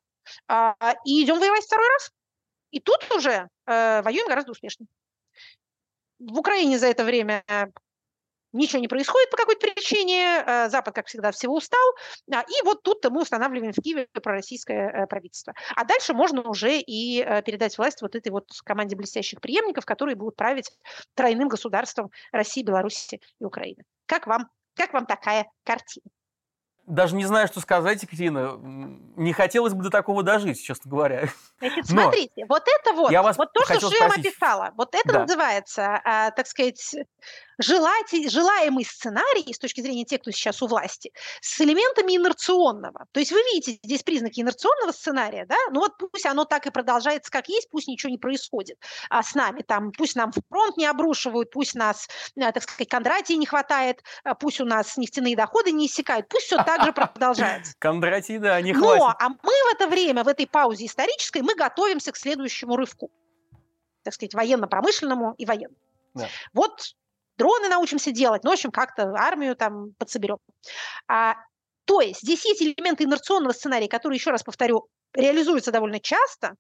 а, 0.48 0.76
и 1.06 1.24
идем 1.24 1.40
воевать 1.40 1.64
второй 1.64 1.88
раз. 1.90 2.12
И 2.72 2.80
тут 2.80 3.10
уже 3.16 3.48
э, 3.68 4.02
воюем 4.02 4.28
гораздо 4.28 4.52
успешнее. 4.52 4.88
В 6.20 6.38
Украине 6.38 6.78
за 6.78 6.88
это 6.88 7.04
время 7.04 7.44
ничего 8.56 8.82
не 8.82 8.88
происходит 8.88 9.30
по 9.30 9.38
какой-то 9.38 9.68
причине, 9.68 10.44
э, 10.46 10.70
Запад, 10.70 10.96
как 10.96 11.08
всегда, 11.08 11.32
всего 11.32 11.56
устал, 11.56 11.96
а, 12.34 12.42
и 12.42 12.64
вот 12.64 12.84
тут-то 12.84 13.10
мы 13.10 13.22
устанавливаем 13.22 13.74
в 13.74 13.82
Киеве 13.82 14.08
пророссийское 14.14 14.90
э, 14.90 15.08
правительство. 15.08 15.54
А 15.76 15.84
дальше 15.84 16.14
можно 16.14 16.42
уже 16.42 16.80
и 16.80 17.22
э, 17.22 17.42
передать 17.44 17.78
власть 17.78 18.02
вот 18.02 18.16
этой 18.16 18.32
вот 18.32 18.48
команде 18.64 18.96
блестящих 18.96 19.42
преемников, 19.42 19.86
которые 19.86 20.16
будут 20.16 20.36
править 20.36 20.72
тройным 21.14 21.48
государством 21.48 22.12
России, 22.32 22.64
Беларуси 22.64 23.22
и 23.40 23.44
Украины. 23.44 23.84
Как 24.06 24.28
вам 24.28 24.50
как 24.76 24.92
вам 24.94 25.06
такая 25.06 25.46
картина? 25.64 26.06
Даже 26.86 27.16
не 27.16 27.26
знаю, 27.26 27.48
что 27.48 27.60
сказать, 27.62 28.02
Екатерина. 28.04 28.58
Не 29.16 29.34
хотелось 29.34 29.74
бы 29.74 29.84
до 29.84 29.90
такого 29.90 30.24
дожить, 30.24 30.62
честно 30.64 30.90
говоря. 30.90 31.30
Значит, 31.60 31.88
смотрите, 31.88 32.32
Но 32.38 32.46
вот 32.50 32.64
это 32.68 32.94
вот, 32.94 33.12
я 33.12 33.24
вас 33.24 33.38
вот 33.38 33.54
то, 33.54 33.64
что 33.64 33.90
Шиам 33.90 34.12
описала, 34.12 34.72
вот 34.78 34.94
это 34.94 35.14
да. 35.14 35.20
называется, 35.22 36.02
а, 36.04 36.32
так 36.32 36.48
сказать, 36.48 36.96
желать, 37.58 38.30
желаемый 38.30 38.86
сценарий 38.86 39.52
с 39.54 39.58
точки 39.58 39.82
зрения 39.82 40.06
тех, 40.06 40.22
кто 40.22 40.32
сейчас 40.32 40.62
у 40.62 40.68
власти, 40.68 41.12
с 41.42 41.60
элементами 41.62 42.18
инерционного. 42.18 43.08
То 43.14 43.20
есть 43.20 43.32
вы 43.32 43.40
видите 43.40 43.80
здесь 43.84 44.04
признаки 44.04 44.42
инерционного 44.42 44.92
сценария, 44.92 45.46
да? 45.46 45.56
Ну 45.72 45.80
вот 45.80 45.94
пусть 45.98 46.26
оно 46.26 46.46
так 46.46 46.68
и 46.68 46.72
продолжается, 46.72 47.32
как 47.32 47.48
есть, 47.48 47.70
пусть 47.70 47.88
ничего 47.88 48.12
не 48.12 48.18
происходит 48.18 48.78
а 49.10 49.24
с 49.24 49.36
нами, 49.36 49.62
там, 49.62 49.92
пусть 49.92 50.16
нам 50.16 50.32
фронт 50.50 50.78
не 50.78 50.86
обрушивают, 50.86 51.52
пусть 51.52 51.76
нас, 51.76 52.08
э, 52.36 52.52
так 52.52 52.64
сказать, 52.64 52.90
Кондратии 52.90 53.34
не 53.34 53.46
хватает, 53.46 54.04
а 54.24 54.36
пусть 54.36 54.62
у 54.62 54.66
нас 54.66 54.98
нефтяные 54.98 55.36
доходы 55.36 55.72
не 55.72 55.88
иссякают, 55.88 56.28
пусть 56.28 56.46
все 56.46 56.58
так 56.58 56.75
же 56.84 56.94
продолжается. 56.94 57.74
Кондратии, 57.80 58.38
да, 58.38 58.60
не 58.62 58.74
хватит. 58.74 59.00
Но, 59.00 59.08
а 59.08 59.30
мы 59.30 59.52
в 59.52 59.74
это 59.74 59.88
время, 59.88 60.24
в 60.24 60.28
этой 60.28 60.48
паузе 60.48 60.86
исторической, 60.86 61.42
мы 61.42 61.56
готовимся 61.56 62.12
к 62.12 62.18
следующему 62.18 62.76
рывку, 62.76 63.12
так 64.04 64.14
сказать, 64.14 64.34
военно-промышленному 64.34 65.34
и 65.38 65.46
военному. 65.46 65.78
Да. 66.14 66.28
Вот 66.54 66.96
дроны 67.38 67.70
научимся 67.70 68.12
делать, 68.12 68.44
ну, 68.44 68.52
в 68.52 68.54
общем, 68.54 68.72
как-то 68.72 69.14
армию 69.16 69.56
там 69.56 69.94
подсоберем. 69.98 70.38
А, 71.08 71.36
то 71.86 72.02
есть 72.02 72.22
здесь 72.22 72.46
есть 72.46 72.62
элементы 72.62 73.04
инерционного 73.04 73.54
сценария, 73.54 73.88
которые, 73.88 74.18
еще 74.18 74.32
раз 74.32 74.44
повторю, 74.44 74.88
реализуются 75.14 75.72
довольно 75.72 76.00
часто, 76.00 76.56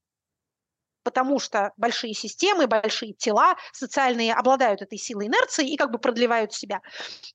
потому 1.04 1.40
что 1.40 1.72
большие 1.78 2.14
системы, 2.14 2.68
большие 2.68 3.14
тела 3.14 3.56
социальные 3.72 4.34
обладают 4.34 4.82
этой 4.82 4.98
силой 4.98 5.28
инерции 5.28 5.70
и 5.70 5.78
как 5.78 5.92
бы 5.92 6.00
продлевают 6.00 6.52
себя 6.52 6.82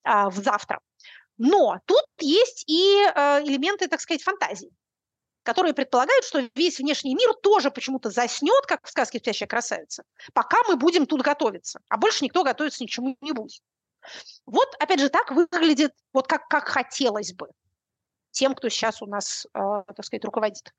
а, 0.03 0.28
в 0.28 0.37
завтра. 0.37 0.81
Но 1.43 1.78
тут 1.86 2.05
есть 2.18 2.64
и 2.68 3.03
э, 3.03 3.43
элементы, 3.45 3.88
так 3.88 4.01
сказать, 4.03 4.22
фантазии 4.22 4.70
которые 5.43 5.72
предполагают, 5.72 6.26
что 6.26 6.51
весь 6.55 6.78
внешний 6.78 7.14
мир 7.14 7.32
тоже 7.43 7.70
почему-то 7.70 8.11
заснет, 8.11 8.66
как 8.66 8.86
в 8.86 8.91
сказке 8.91 9.18
«Спящая 9.18 9.49
красавица», 9.49 10.05
пока 10.34 10.59
мы 10.68 10.76
будем 10.76 11.07
тут 11.07 11.22
готовиться, 11.22 11.80
а 11.88 11.97
больше 11.97 12.24
никто 12.24 12.45
готовиться 12.45 12.84
ни 12.84 12.88
чему 12.88 13.16
не 13.22 13.32
будет. 13.32 13.62
Вот, 14.45 14.68
опять 14.78 15.01
же, 15.01 15.09
так 15.09 15.30
выглядит, 15.30 15.93
вот 16.12 16.26
как, 16.26 16.47
как 16.47 16.68
хотелось 16.68 17.32
бы 17.32 17.49
тем, 18.32 18.55
кто 18.55 18.68
сейчас 18.68 19.01
у 19.01 19.07
нас, 19.07 19.47
э, 19.55 19.59
так 19.59 20.05
сказать, 20.05 20.24
руководит. 20.26 20.74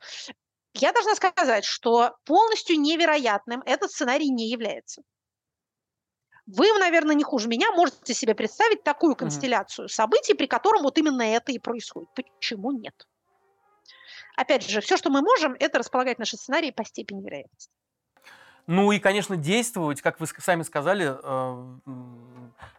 Я 0.76 0.94
должна 0.94 1.16
сказать, 1.16 1.66
что 1.66 2.16
полностью 2.26 2.80
невероятным 2.80 3.64
этот 3.66 3.92
сценарий 3.92 4.30
не 4.30 4.48
является. 4.48 5.02
Вы, 6.48 6.68
наверное, 6.80 7.16
не 7.16 7.24
хуже 7.24 7.48
меня 7.48 7.72
можете 7.72 8.14
себе 8.14 8.36
представить 8.36 8.84
такую 8.84 9.16
констелляцию 9.16 9.86
mm-hmm. 9.86 9.94
событий, 9.94 10.34
при 10.34 10.48
котором 10.48 10.84
вот 10.84 10.98
именно 10.98 11.22
это 11.22 11.52
и 11.52 11.60
происходит. 11.60 12.10
Почему 12.16 12.72
нет? 12.72 13.08
Опять 14.36 14.68
же, 14.68 14.82
все, 14.82 14.98
что 14.98 15.10
мы 15.10 15.22
можем, 15.22 15.56
это 15.60 15.80
располагать 15.80 16.20
наши 16.20 16.38
сценарии 16.38 16.72
по 16.72 16.84
степени 16.84 17.22
вероятности. 17.22 17.72
Ну 18.68 18.92
и, 18.92 19.00
конечно, 19.00 19.38
действовать, 19.38 20.02
как 20.02 20.20
вы 20.20 20.28
сами 20.28 20.64
сказали, 20.64 21.06
э, 21.06 21.80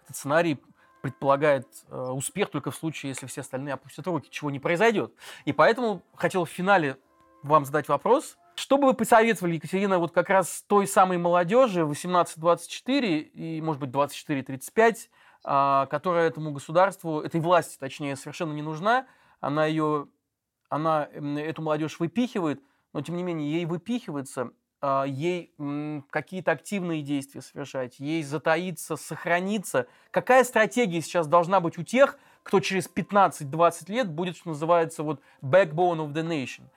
этот 0.05 0.17
сценарий 0.17 0.63
предполагает 1.03 1.67
э, 1.89 1.97
успех 1.97 2.51
только 2.51 2.71
в 2.71 2.77
случае, 2.77 3.11
если 3.11 3.27
все 3.27 3.41
остальные 3.43 3.75
опустят 3.75 4.07
руки, 4.07 4.31
чего 4.31 4.51
не 4.51 4.61
произойдет. 4.61 5.13
И 5.45 5.53
поэтому 5.53 6.03
хотел 6.15 6.45
в 6.45 6.51
финале 6.51 6.97
вам 7.43 7.65
задать 7.65 7.89
вопрос. 7.89 8.39
Что 8.55 8.77
бы 8.77 8.89
вы 8.89 8.95
посоветовали, 8.95 9.55
Екатерина, 9.55 9.99
вот 9.99 10.13
как 10.13 10.29
раз 10.29 10.65
той 10.67 10.87
самой 10.87 11.17
молодежи 11.17 11.81
18-24 11.81 13.19
и, 13.19 13.61
может 13.63 13.81
быть, 13.81 13.91
24-35, 13.91 15.09
а, 15.45 15.87
которая 15.87 16.29
этому 16.29 16.53
государству, 16.53 17.21
этой 17.21 17.41
власти, 17.41 17.79
точнее, 17.79 18.15
совершенно 18.17 18.53
не 18.53 18.63
нужна, 18.63 19.07
она 19.41 19.67
ее 19.67 20.09
она 20.69 21.05
эту 21.05 21.61
молодежь 21.61 22.01
выпихивает, 22.01 22.63
но 22.95 23.03
тем 23.03 23.17
не 23.17 23.23
менее 23.23 23.53
ей 23.53 23.67
выпихивается, 23.67 24.53
а, 24.81 25.05
ей 25.05 25.55
какие-то 26.11 26.53
активные 26.53 27.03
действия 27.03 27.43
совершать, 27.43 27.99
ей 28.01 28.23
затаиться, 28.23 28.97
сохраниться. 28.97 29.87
Какая 30.11 30.45
стратегия 30.45 31.03
сейчас 31.03 31.27
должна 31.27 31.61
быть 31.61 31.79
у 31.79 31.83
тех, 31.83 32.19
кто 32.43 32.61
через 32.61 32.89
15-20 32.89 33.91
лет 33.91 34.11
будет, 34.11 34.37
что 34.37 34.51
называется, 34.51 35.03
вот 35.03 35.21
backbone 35.43 35.99
of 35.99 36.13
the 36.13 36.27
nation– 36.27 36.65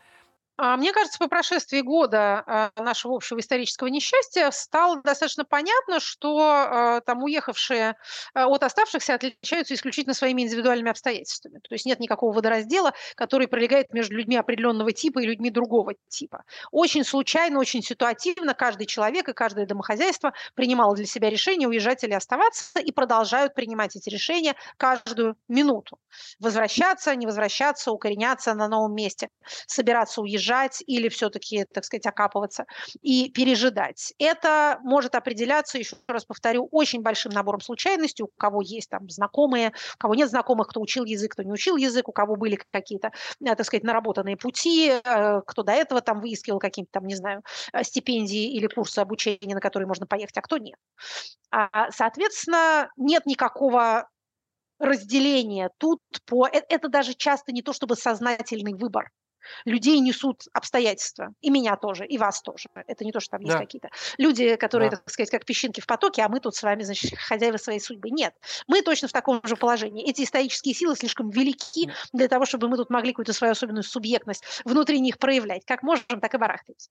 мне 0.58 0.94
кажется, 0.94 1.20
по 1.20 1.28
прошествии 1.28 1.82
года 1.82 2.44
а, 2.48 2.72
нашего 2.78 3.16
общего 3.16 3.40
исторического 3.40 3.88
несчастья 3.88 4.50
стало 4.52 5.02
достаточно 5.02 5.44
понятно, 5.44 6.00
что 6.00 6.40
а, 6.40 7.02
там 7.02 7.24
уехавшие 7.24 7.96
от 8.34 8.64
оставшихся 8.64 9.16
отличаются 9.16 9.74
исключительно 9.74 10.14
своими 10.14 10.44
индивидуальными 10.44 10.92
обстоятельствами. 10.92 11.60
То 11.60 11.76
есть 11.76 11.86
нет 11.86 12.00
никакого 12.00 12.32
водораздела, 12.32 12.94
который 13.16 13.50
пролегает 13.50 13.94
между 13.94 14.16
людьми 14.16 14.38
определенного 14.38 14.94
типа 14.94 15.20
и 15.20 15.26
людьми 15.26 15.50
другого 15.50 15.96
типа. 16.08 16.46
Очень 16.72 17.04
случайно, 17.04 17.60
очень 17.60 17.84
ситуативно 17.84 18.54
каждый 18.54 18.86
человек 18.88 19.28
и 19.28 19.34
каждое 19.34 19.66
домохозяйство 19.66 20.32
принимало 20.54 20.96
для 20.96 21.06
себя 21.06 21.30
решение 21.30 21.68
уезжать 21.68 22.06
или 22.06 22.14
оставаться 22.14 22.80
и 22.80 22.94
продолжают 22.94 23.56
принимать 23.56 23.98
эти 23.98 24.10
решения 24.10 24.56
каждую 24.78 25.36
минуту. 25.50 26.00
Возвращаться, 26.40 27.14
не 27.14 27.26
возвращаться, 27.26 27.92
укореняться 27.92 28.54
на 28.54 28.70
новом 28.70 28.96
месте, 28.96 29.28
собираться 29.68 30.22
уезжать 30.22 30.45
бежать 30.46 30.84
или 30.86 31.10
все-таки, 31.10 31.66
так 31.74 31.84
сказать, 31.86 32.06
окапываться 32.06 32.66
и 33.02 33.30
пережидать. 33.32 34.14
Это 34.20 34.80
может 34.84 35.16
определяться, 35.16 35.78
еще 35.78 35.96
раз 36.08 36.26
повторю, 36.26 36.68
очень 36.72 37.02
большим 37.02 37.32
набором 37.32 37.62
случайностей, 37.62 38.24
у 38.24 38.30
кого 38.38 38.62
есть 38.62 38.90
там 38.90 39.10
знакомые, 39.10 39.70
у 39.70 39.98
кого 39.98 40.16
нет 40.16 40.30
знакомых, 40.30 40.68
кто 40.68 40.82
учил 40.82 41.06
язык, 41.06 41.34
кто 41.34 41.44
не 41.44 41.52
учил 41.52 41.78
язык, 41.78 42.08
у 42.08 42.12
кого 42.12 42.36
были 42.36 42.60
какие-то, 42.72 43.12
э, 43.42 43.56
так 43.56 43.66
сказать, 43.66 43.84
наработанные 43.84 44.38
пути, 44.38 44.92
э, 44.92 45.42
кто 45.46 45.64
до 45.64 45.72
этого 45.72 46.02
там 46.02 46.22
выискивал 46.22 46.60
какие-то 46.60 46.92
там, 46.92 47.06
не 47.06 47.16
знаю, 47.16 47.44
э, 47.74 47.84
стипендии 47.84 48.54
или 48.56 48.68
курсы 48.68 49.00
обучения, 49.00 49.56
на 49.56 49.62
которые 49.62 49.88
можно 49.88 50.06
поехать, 50.06 50.38
а 50.38 50.42
кто 50.42 50.58
нет. 50.58 50.78
А, 51.52 51.92
соответственно, 51.92 52.90
нет 52.98 53.26
никакого 53.26 54.08
разделения 54.80 55.70
тут 55.78 56.00
по... 56.26 56.48
Это 56.48 56.90
даже 56.90 57.14
часто 57.14 57.52
не 57.52 57.62
то 57.62 57.74
чтобы 57.74 57.96
сознательный 57.96 58.74
выбор 58.74 59.10
людей 59.66 60.00
несут 60.00 60.44
обстоятельства. 60.54 61.34
И 61.42 61.50
меня 61.50 61.76
тоже, 61.76 62.06
и 62.06 62.18
вас 62.18 62.42
тоже. 62.42 62.70
Это 62.88 63.06
не 63.06 63.12
то, 63.12 63.20
что 63.20 63.32
там 63.32 63.44
да. 63.44 63.54
есть 63.54 63.60
какие-то 63.60 63.90
люди, 64.18 64.56
которые, 64.56 64.90
да. 64.90 64.98
так 64.98 65.10
сказать, 65.10 65.30
как 65.30 65.46
песчинки 65.46 65.82
в 65.82 65.86
потоке, 65.86 66.22
а 66.24 66.30
мы 66.30 66.40
тут 66.40 66.56
с 66.56 66.64
вами, 66.64 66.84
значит, 66.84 67.18
хозяева 67.18 67.58
своей 67.58 67.80
судьбы. 67.80 68.10
Нет, 68.10 68.34
мы 68.68 68.82
точно 68.82 69.08
в 69.08 69.12
таком 69.12 69.42
же 69.44 69.56
положении. 69.56 70.08
Эти 70.08 70.24
исторические 70.24 70.74
силы 70.74 70.96
слишком 70.96 71.30
велики 71.30 71.92
для 72.14 72.28
того, 72.28 72.46
чтобы 72.46 72.68
мы 72.70 72.78
тут 72.78 72.90
могли 72.90 73.12
какую-то 73.12 73.34
свою 73.34 73.52
особенную 73.52 73.84
субъектность 73.84 74.44
внутри 74.66 75.00
них 75.00 75.18
проявлять. 75.18 75.66
Как 75.66 75.84
можем, 75.84 76.20
так 76.22 76.34
и 76.34 76.38
барахтаемся. 76.38 76.90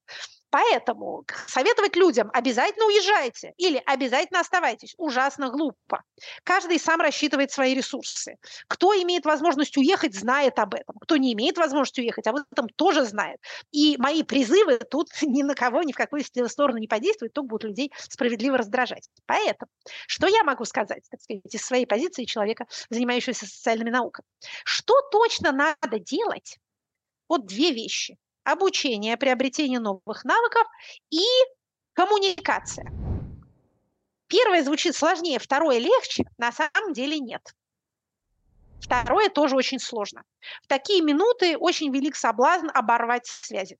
Поэтому 0.50 1.24
советовать 1.48 1.96
людям 1.96 2.30
обязательно 2.32 2.86
уезжайте 2.86 3.54
или 3.56 3.82
обязательно 3.86 4.38
оставайтесь 4.38 4.94
ужасно 4.98 5.50
глупо. 5.50 6.04
Каждый 6.44 6.78
сам 6.78 7.00
рассчитывает 7.00 7.50
свои 7.50 7.74
ресурсы. 7.74 8.36
Кто 8.68 8.92
имеет 8.94 9.24
возможность 9.24 9.76
уехать, 9.76 10.14
знает 10.14 10.60
об 10.60 10.74
этом. 10.74 10.96
Кто 11.00 11.16
не 11.16 11.32
имеет 11.32 11.58
возможности 11.58 12.00
уехать, 12.00 12.28
об 12.28 12.36
этом 12.50 12.68
тоже 12.68 13.04
знает. 13.04 13.40
И 13.72 13.96
мои 13.98 14.22
призывы 14.22 14.78
тут 14.78 15.08
ни 15.22 15.42
на 15.42 15.54
кого, 15.54 15.82
ни 15.82 15.92
в 15.92 15.96
какую 15.96 16.22
сторону 16.24 16.78
не 16.78 16.88
подействуют, 16.88 17.32
только 17.32 17.48
будут 17.48 17.64
людей 17.64 17.92
справедливо 17.96 18.58
раздражать. 18.58 19.08
Поэтому, 19.26 19.70
что 20.06 20.26
я 20.26 20.44
могу 20.44 20.64
сказать, 20.64 21.02
так 21.10 21.20
сказать, 21.20 21.42
из 21.44 21.64
своей 21.64 21.86
позиции 21.86 22.24
человека, 22.24 22.66
занимающегося 22.90 23.46
социальными 23.46 23.90
науками? 23.90 24.26
Что 24.64 24.94
точно 25.10 25.52
надо 25.52 25.98
делать? 25.98 26.58
Вот 27.28 27.46
две 27.46 27.72
вещи. 27.72 28.16
Обучение, 28.44 29.16
приобретение 29.16 29.80
новых 29.80 30.24
навыков 30.24 30.66
и 31.10 31.24
коммуникация. 31.94 32.92
Первое 34.26 34.62
звучит 34.62 34.96
сложнее, 34.96 35.38
второе 35.38 35.78
легче, 35.78 36.24
на 36.38 36.52
самом 36.52 36.92
деле 36.92 37.18
нет. 37.18 37.42
Второе 38.84 39.30
тоже 39.30 39.56
очень 39.56 39.78
сложно. 39.78 40.24
В 40.62 40.66
такие 40.66 41.00
минуты 41.00 41.56
очень 41.56 41.90
велик 41.90 42.16
соблазн 42.16 42.68
оборвать 42.74 43.26
связи. 43.26 43.78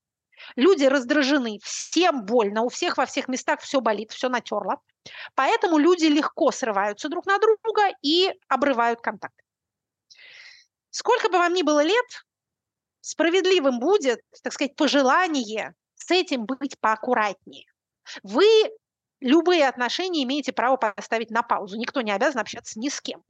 Люди 0.55 0.85
раздражены, 0.85 1.59
всем 1.63 2.25
больно, 2.25 2.63
у 2.63 2.69
всех 2.69 2.97
во 2.97 3.05
всех 3.05 3.27
местах 3.27 3.61
все 3.61 3.81
болит, 3.81 4.11
все 4.11 4.29
натерло. 4.29 4.81
Поэтому 5.35 5.77
люди 5.77 6.05
легко 6.05 6.51
срываются 6.51 7.07
друг 7.07 7.27
на 7.27 7.37
друга 7.37 7.91
и 8.01 8.31
обрывают 8.47 8.99
контакт. 9.01 9.35
Сколько 10.89 11.29
бы 11.29 11.37
вам 11.37 11.53
ни 11.53 11.61
было 11.61 11.83
лет, 11.83 12.25
справедливым 13.01 13.79
будет, 13.79 14.21
так 14.41 14.53
сказать, 14.53 14.75
пожелание 14.75 15.75
с 15.93 16.09
этим 16.09 16.45
быть 16.45 16.79
поаккуратнее. 16.79 17.65
Вы 18.23 18.45
любые 19.19 19.67
отношения 19.67 20.23
имеете 20.23 20.51
право 20.51 20.77
поставить 20.77 21.29
на 21.29 21.43
паузу. 21.43 21.77
Никто 21.77 22.01
не 22.01 22.11
обязан 22.11 22.39
общаться 22.41 22.79
ни 22.79 22.89
с 22.89 22.99
кем. 23.01 23.23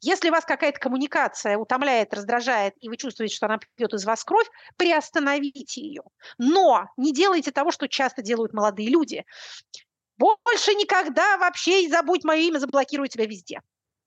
Если 0.00 0.30
вас 0.30 0.44
какая-то 0.44 0.80
коммуникация 0.80 1.56
утомляет, 1.56 2.12
раздражает, 2.12 2.74
и 2.80 2.88
вы 2.88 2.96
чувствуете, 2.96 3.34
что 3.34 3.46
она 3.46 3.58
пьет 3.76 3.92
из 3.94 4.04
вас 4.04 4.24
кровь, 4.24 4.48
приостановите 4.76 5.80
ее. 5.80 6.02
Но 6.38 6.86
не 6.96 7.12
делайте 7.12 7.50
того, 7.50 7.70
что 7.70 7.88
часто 7.88 8.22
делают 8.22 8.52
молодые 8.52 8.88
люди. 8.88 9.24
Больше 10.18 10.74
никогда 10.74 11.36
вообще 11.36 11.88
забудь 11.88 12.24
мое 12.24 12.40
имя, 12.40 12.58
заблокирую 12.58 13.08
тебя 13.08 13.26
везде. 13.26 13.60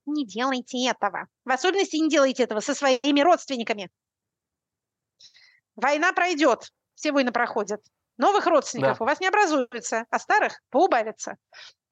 Не 0.05 0.26
делайте 0.26 0.84
этого. 0.88 1.28
В 1.45 1.51
особенности 1.51 1.97
не 1.97 2.09
делайте 2.09 2.43
этого 2.43 2.61
со 2.61 2.74
своими 2.74 3.22
родственниками. 3.22 3.89
Война 5.76 6.11
пройдет, 6.13 6.72
все 6.95 7.11
войны 7.11 7.32
проходят. 7.32 7.82
Новых 8.17 8.47
родственников 8.47 8.97
да. 8.97 9.05
у 9.05 9.07
вас 9.07 9.22
не 9.22 9.28
образуется, 9.28 10.05
а 10.09 10.20
старых 10.20 10.59
поубавится. 10.70 11.38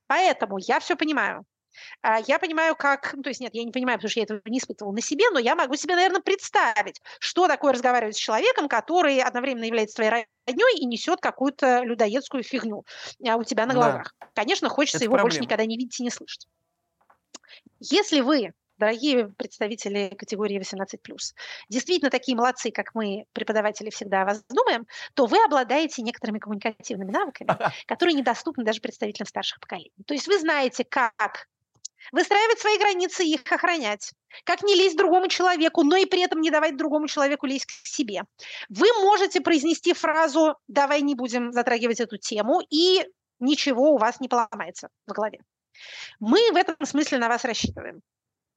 Поэтому 0.08 0.58
я 0.58 0.80
все 0.80 0.98
понимаю. 0.98 1.46
А, 2.02 2.20
я 2.28 2.40
понимаю, 2.40 2.76
как... 2.76 3.14
Ну, 3.14 3.24
то 3.24 3.30
есть 3.30 3.42
нет, 3.42 3.54
я 3.54 3.64
не 3.64 3.72
понимаю, 3.72 3.98
потому 3.98 4.10
что 4.10 4.20
я 4.20 4.24
этого 4.24 4.42
не 4.46 4.60
испытывала 4.60 4.94
на 4.94 5.02
себе, 5.02 5.30
но 5.32 5.40
я 5.40 5.56
могу 5.56 5.76
себе, 5.76 5.96
наверное, 5.96 6.22
представить, 6.22 7.02
что 7.20 7.48
такое 7.48 7.74
разговаривать 7.74 8.16
с 8.16 8.20
человеком, 8.20 8.68
который 8.68 9.20
одновременно 9.22 9.66
является 9.66 9.96
твоей 9.96 10.26
родней 10.48 10.78
и 10.80 10.86
несет 10.86 11.20
какую-то 11.22 11.84
людоедскую 11.84 12.44
фигню 12.44 12.86
а, 13.26 13.38
у 13.38 13.44
тебя 13.44 13.66
на 13.66 13.74
глазах. 13.74 14.14
Да. 14.20 14.28
Конечно, 14.34 14.70
хочется 14.70 14.98
Это 14.98 15.06
его 15.06 15.14
проблема. 15.14 15.30
больше 15.30 15.42
никогда 15.42 15.66
не 15.66 15.78
видеть 15.78 16.00
и 16.00 16.04
не 16.04 16.10
слышать. 16.10 16.48
Если 17.80 18.22
вы 18.22 18.54
дорогие 18.78 19.30
представители 19.30 20.14
категории 20.18 20.60
18+, 20.60 20.98
действительно 21.70 22.10
такие 22.10 22.38
молодцы, 22.38 22.72
как 22.72 22.94
мы, 22.94 23.26
преподаватели, 23.34 23.90
всегда 23.90 24.22
о 24.22 24.26
вас 24.26 24.44
думаем, 24.50 24.88
то 25.14 25.26
вы 25.26 25.44
обладаете 25.44 26.02
некоторыми 26.02 26.40
коммуникативными 26.40 27.12
навыками, 27.12 27.50
которые 27.88 28.16
недоступны 28.16 28.64
даже 28.64 28.82
представителям 28.82 29.28
старших 29.28 29.60
поколений. 29.60 29.92
То 30.06 30.14
есть 30.14 30.28
вы 30.28 30.40
знаете, 30.40 30.84
как 30.84 31.48
выстраивать 32.12 32.60
свои 32.60 32.78
границы 32.78 33.24
и 33.26 33.34
их 33.34 33.52
охранять. 33.52 34.12
Как 34.44 34.64
не 34.64 34.76
лезть 34.76 34.98
другому 34.98 35.28
человеку, 35.28 35.84
но 35.84 35.96
и 35.96 36.06
при 36.06 36.22
этом 36.22 36.42
не 36.42 36.52
давать 36.52 36.78
другому 36.78 37.08
человеку 37.08 37.46
лезть 37.46 37.66
к 37.66 37.88
себе. 37.88 38.24
Вы 38.70 38.88
можете 39.02 39.42
произнести 39.42 39.94
фразу 39.94 40.56
«давай 40.68 41.02
не 41.02 41.16
будем 41.16 41.52
затрагивать 41.52 42.00
эту 42.00 42.18
тему», 42.18 42.62
и 42.70 43.06
ничего 43.40 43.94
у 43.94 43.98
вас 43.98 44.20
не 44.20 44.28
поломается 44.28 44.90
в 45.06 45.14
голове. 45.14 45.40
Мы 46.20 46.52
в 46.52 46.56
этом 46.56 46.76
смысле 46.86 47.20
на 47.20 47.30
вас 47.30 47.46
рассчитываем. 47.46 48.02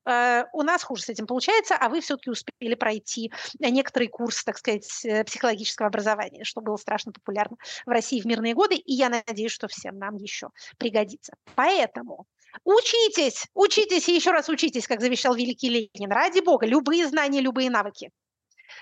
Э, 0.06 0.44
у 0.52 0.62
нас 0.62 0.82
хуже 0.82 1.02
с 1.02 1.08
этим 1.08 1.26
получается, 1.26 1.76
а 1.76 1.88
вы 1.88 2.00
все-таки 2.00 2.30
успели 2.30 2.74
пройти 2.74 3.32
некоторый 3.58 4.08
курс, 4.08 4.42
так 4.44 4.58
сказать, 4.58 5.04
э, 5.04 5.24
психологического 5.24 5.88
образования, 5.88 6.44
что 6.44 6.60
было 6.60 6.76
страшно 6.76 7.12
популярно 7.12 7.56
в 7.84 7.90
России 7.90 8.20
в 8.20 8.26
мирные 8.26 8.54
годы, 8.54 8.76
и 8.76 8.94
я 8.94 9.08
надеюсь, 9.08 9.52
что 9.52 9.68
всем 9.68 9.98
нам 9.98 10.16
еще 10.16 10.48
пригодится. 10.78 11.34
Поэтому 11.54 12.26
Учитесь, 12.64 13.46
учитесь 13.54 14.08
и 14.08 14.14
еще 14.14 14.30
раз 14.30 14.48
учитесь, 14.48 14.86
как 14.86 15.00
завещал 15.00 15.34
великий 15.34 15.68
Ленин. 15.68 16.10
Ради 16.10 16.40
бога, 16.40 16.66
любые 16.66 17.06
знания, 17.06 17.40
любые 17.40 17.70
навыки. 17.70 18.10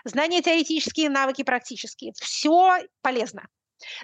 Знания 0.05 0.43
теоретические, 0.43 1.11
навыки 1.11 1.43
практические. 1.43 2.13
Все 2.19 2.79
полезно. 3.03 3.49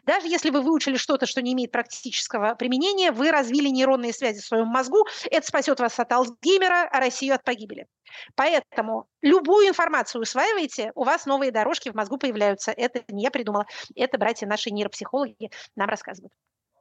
Даже 0.04 0.28
если 0.28 0.50
вы 0.50 0.60
выучили 0.60 0.96
что-то, 0.96 1.26
что 1.26 1.42
не 1.42 1.52
имеет 1.52 1.72
практического 1.72 2.54
применения, 2.54 3.10
вы 3.10 3.30
развили 3.30 3.68
нейронные 3.68 4.12
связи 4.12 4.40
в 4.40 4.46
своем 4.46 4.68
мозгу, 4.68 5.06
это 5.30 5.46
спасет 5.46 5.80
вас 5.80 5.98
от 5.98 6.12
Алцгеймера, 6.12 6.88
а 6.90 7.00
Россию 7.00 7.34
от 7.34 7.44
погибели. 7.44 7.86
Поэтому 8.36 9.08
любую 9.20 9.68
информацию 9.68 10.22
усваиваете, 10.22 10.92
у 10.94 11.02
вас 11.02 11.26
новые 11.26 11.50
дорожки 11.50 11.88
в 11.88 11.94
мозгу 11.94 12.18
появляются. 12.18 12.70
Это 12.70 13.02
не 13.08 13.24
я 13.24 13.30
придумала, 13.30 13.66
это 13.96 14.18
братья 14.18 14.46
наши 14.46 14.70
нейропсихологи 14.70 15.50
нам 15.74 15.88
рассказывают. 15.88 16.32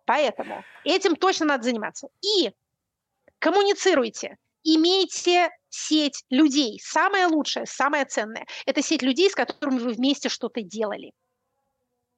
Поэтому 0.06 0.64
этим 0.84 1.16
точно 1.16 1.48
надо 1.48 1.64
заниматься. 1.64 2.10
И 2.22 2.52
коммуницируйте, 3.44 4.38
имейте 4.64 5.50
сеть 5.70 6.24
людей. 6.30 6.80
Самое 6.82 7.28
лучшее, 7.28 7.66
самое 7.66 8.06
ценное– 8.06 8.46
это 8.66 8.82
сеть 8.82 9.02
людей, 9.02 9.30
с 9.30 9.36
которыми 9.36 9.80
вы 9.80 9.92
вместе 9.92 10.30
что-то 10.30 10.62
делали. 10.62 11.12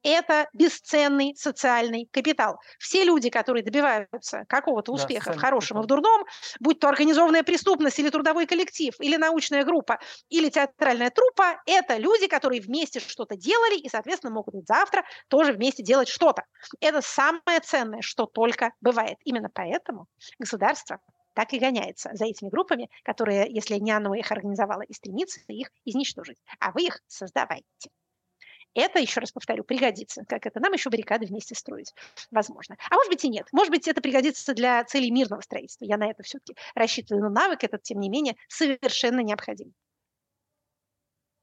это 0.06 0.48
бесценный 0.52 1.34
социальный 1.36 2.08
капитал. 2.12 2.60
Все 2.78 3.04
люди, 3.04 3.28
которые 3.28 3.64
добиваются 3.64 4.44
какого-то 4.48 4.92
Да, 4.92 4.96
успеха 4.96 5.20
в 5.20 5.24
социальный 5.24 5.40
хорошем 5.40 5.80
и 5.80 5.82
в 5.82 5.86
дурном, 5.86 6.24
будь 6.60 6.78
то 6.78 6.88
организованная 6.88 7.42
преступность 7.42 7.98
или 7.98 8.10
трудовой 8.10 8.46
коллектив, 8.46 8.94
или 9.00 9.16
научная 9.16 9.64
группа, 9.64 9.98
или 10.28 10.48
театральная 10.48 11.10
труппа, 11.10 11.60
это 11.66 11.96
люди, 11.96 12.28
которые 12.28 12.60
вместе 12.60 13.00
что-то 13.00 13.36
делали 13.36 13.76
и, 13.78 13.88
соответственно, 13.88 14.32
могут 14.32 14.54
и 14.54 14.60
завтра 14.64 15.04
тоже 15.26 15.52
вместе 15.52 15.82
делать 15.82 16.08
что-то. 16.08 16.44
Это 16.80 17.00
самое 17.02 17.58
ценное, 17.62 18.00
что 18.00 18.26
только 18.26 18.70
бывает. 18.80 19.16
Именно 19.24 19.50
поэтому 19.52 20.06
государство 20.38 21.00
так 21.36 21.52
и 21.52 21.58
гоняется 21.58 22.08
за 22.14 22.24
этими 22.24 22.48
группами, 22.48 22.88
которые, 23.02 23.46
если 23.50 23.76
не 23.76 23.92
оно 23.92 24.14
их 24.14 24.32
организовало, 24.32 24.80
и 24.80 24.94
стремится 24.94 25.38
их 25.48 25.70
изничтожить. 25.84 26.38
А 26.60 26.72
вы 26.72 26.86
их 26.86 27.02
создавайте. 27.08 27.90
Это, 28.72 28.98
еще 28.98 29.20
раз 29.20 29.32
повторю, 29.32 29.62
пригодится. 29.62 30.24
Как 30.26 30.46
это? 30.46 30.60
Нам 30.60 30.72
еще 30.72 30.88
баррикады 30.88 31.26
вместе 31.26 31.54
строить. 31.54 31.94
Возможно. 32.30 32.76
А 32.90 32.94
может 32.94 33.10
быть 33.10 33.24
и 33.24 33.28
нет. 33.28 33.48
Может 33.52 33.70
быть, 33.70 33.86
это 33.86 34.00
пригодится 34.00 34.54
для 34.54 34.82
целей 34.84 35.10
мирного 35.10 35.42
строительства. 35.42 35.84
Я 35.84 35.98
на 35.98 36.10
это 36.10 36.22
все-таки 36.22 36.56
рассчитываю. 36.74 37.22
Но 37.24 37.30
навык 37.30 37.64
этот, 37.64 37.82
тем 37.82 38.00
не 38.00 38.08
менее, 38.08 38.36
совершенно 38.48 39.20
необходим. 39.20 39.74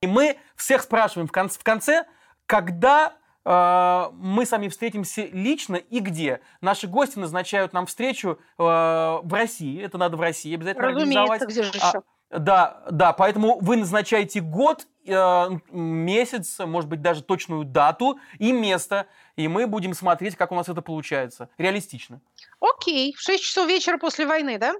И 0.02 0.08
мы 0.08 0.40
всех 0.56 0.82
спрашиваем 0.82 1.28
в 1.28 1.32
конце, 1.32 1.60
в 1.60 1.64
конце 1.64 2.06
когда 2.48 3.16
мы 3.46 4.46
с 4.46 4.52
вами 4.52 4.70
встретимся 4.70 5.28
лично 5.32 5.76
и 5.76 6.00
где. 6.00 6.40
Наши 6.62 6.88
гости 6.88 7.20
назначают 7.20 7.74
нам 7.74 7.86
встречу 7.88 8.40
э, 8.58 8.64
в 8.64 9.30
России. 9.34 9.84
Это 9.84 9.98
надо 9.98 10.16
в 10.16 10.22
России 10.22 10.54
обязательно 10.54 10.88
организовать. 10.88 11.42
Разумеется, 11.42 11.48
где 11.48 11.64
же 11.64 11.80
А, 11.82 11.88
еще? 11.88 12.04
Да, 12.30 12.84
да, 12.90 13.14
поэтому 13.14 13.60
вы 13.60 13.78
назначаете 13.78 14.40
год, 14.42 14.88
месяц, 15.06 16.60
может 16.60 16.90
быть, 16.90 17.02
даже 17.02 17.22
точную 17.22 17.66
дату 17.66 18.20
и 18.40 18.52
место, 18.52 19.08
и 19.36 19.48
мы 19.48 19.68
будем 19.68 19.94
смотреть, 19.94 20.36
как 20.36 20.52
у 20.52 20.56
нас 20.56 20.70
это 20.70 20.82
получается. 20.82 21.50
Реалистично. 21.58 22.22
Окей, 22.60 23.14
в 23.14 23.20
6 23.22 23.44
часов 23.44 23.68
вечера 23.68 23.98
после 23.98 24.26
войны, 24.26 24.58
да? 24.58 24.74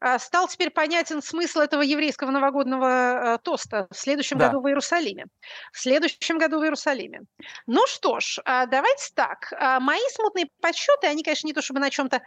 А, 0.00 0.18
Стал 0.18 0.48
теперь 0.48 0.70
понятен 0.70 1.22
смысл 1.22 1.60
этого 1.60 1.82
еврейского 1.82 2.30
новогоднего 2.30 3.34
э, 3.34 3.38
тоста 3.42 3.86
в 3.90 3.96
следующем 3.96 4.38
Да. 4.38 4.38
году 4.38 4.60
в 4.60 4.66
Иерусалиме. 4.66 5.26
В 5.72 5.78
следующем 5.78 6.38
году 6.38 6.58
в 6.58 6.62
Иерусалиме. 6.62 7.20
Ну 7.66 7.86
что 7.86 8.18
ж, 8.20 8.38
а, 8.44 8.66
давайте 8.66 9.12
так. 9.14 9.52
А, 9.52 9.78
Мои 9.80 10.00
смутные 10.10 10.46
подсчеты, 10.62 11.06
они, 11.06 11.22
конечно, 11.22 11.46
не 11.46 11.52
то 11.52 11.62
чтобы 11.62 11.80
на 11.80 11.90
чем-то 11.90 12.22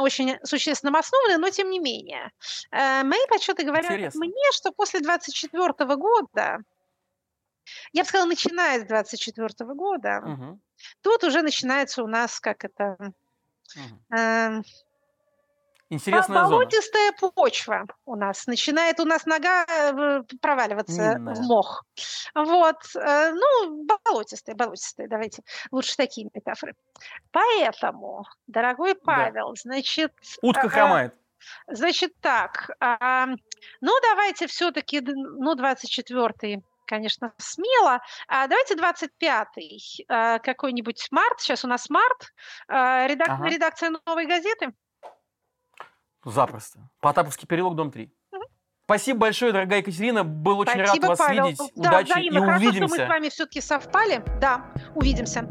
очень 0.00 0.36
существенном 0.44 0.96
основаны, 0.96 1.38
но 1.38 1.50
тем 1.50 1.70
не 1.70 1.80
менее. 1.80 2.30
Мои 2.72 3.26
подсчеты 3.28 3.64
говорят 3.64 4.00
Интересно. 4.00 4.14
мне, 4.14 4.52
что 4.52 4.72
после 4.72 5.00
24 5.00 5.96
года, 5.96 6.58
я 7.92 8.02
бы 8.02 8.08
сказала, 8.08 8.28
начиная 8.28 8.80
с 8.80 8.84
24 8.86 9.74
года, 9.74 10.22
Мгм, 10.24 10.60
тут 11.02 11.24
уже 11.24 11.42
начинается 11.42 12.02
у 12.04 12.08
нас, 12.08 12.40
как 12.40 12.64
это, 12.64 12.96
эм, 14.10 14.62
Интересная 15.90 16.42
Бо- 16.42 16.44
зона. 16.48 16.56
Болотистая 16.58 17.12
почва 17.34 17.86
у 18.04 18.14
нас. 18.16 18.46
Начинает 18.46 19.00
у 19.00 19.04
нас 19.06 19.24
нога 19.24 19.64
э, 19.64 20.22
проваливаться 20.40 21.14
Минная. 21.14 21.34
в 21.34 21.40
мох. 21.40 21.84
Вот. 22.34 22.76
э, 22.94 23.32
Ну, 23.32 23.84
болотистая, 24.04 24.54
болотистая. 24.54 25.08
Давайте 25.08 25.42
лучше 25.70 25.96
такие 25.96 26.28
метафоры. 26.34 26.74
Поэтому, 27.32 28.26
дорогой 28.46 28.94
Павел, 28.96 29.54
значит... 29.56 30.12
Утка 30.42 30.66
а, 30.66 30.68
хромает. 30.68 31.14
Значит 31.68 32.12
так, 32.20 32.70
а, 32.80 33.26
ну 33.80 33.92
давайте 34.02 34.46
все-таки, 34.46 35.00
ну 35.00 35.54
24 35.54 36.62
конечно, 36.84 37.32
смело. 37.36 38.00
А 38.28 38.46
давайте 38.46 38.74
25-й, 38.74 40.06
а, 40.08 40.38
какой-нибудь 40.38 41.08
март, 41.10 41.38
сейчас 41.40 41.64
у 41.64 41.68
нас 41.68 41.90
март, 41.90 42.32
а, 42.66 43.06
редак- 43.06 43.28
Ага. 43.28 43.46
редакция 43.48 43.90
«Новой 44.06 44.26
газеты». 44.26 44.72
Запросто. 46.24 46.88
Потаповский 47.00 47.46
переулок, 47.46 47.76
дом 47.76 47.90
3. 47.90 48.12
Мгм. 48.32 48.42
Спасибо 48.84 49.18
большое, 49.20 49.52
дорогая 49.52 49.80
Екатерина. 49.80 50.24
Был 50.24 50.58
очень 50.60 50.72
Спасибо, 50.84 51.08
рад 51.08 51.18
вас 51.18 51.18
Павел. 51.18 51.46
видеть. 51.46 51.60
Да, 51.76 51.88
Удачи 51.88 52.08
и 52.08 52.12
взаимно. 52.12 52.40
Хорошо, 52.40 52.58
что 52.58 52.64
мы 52.64 52.70
увидимся. 52.70 53.06
с 53.06 53.08
вами 53.08 53.28
все-таки 53.28 53.60
совпали. 53.60 54.24
Да, 54.40 54.64
увидимся. 54.94 55.48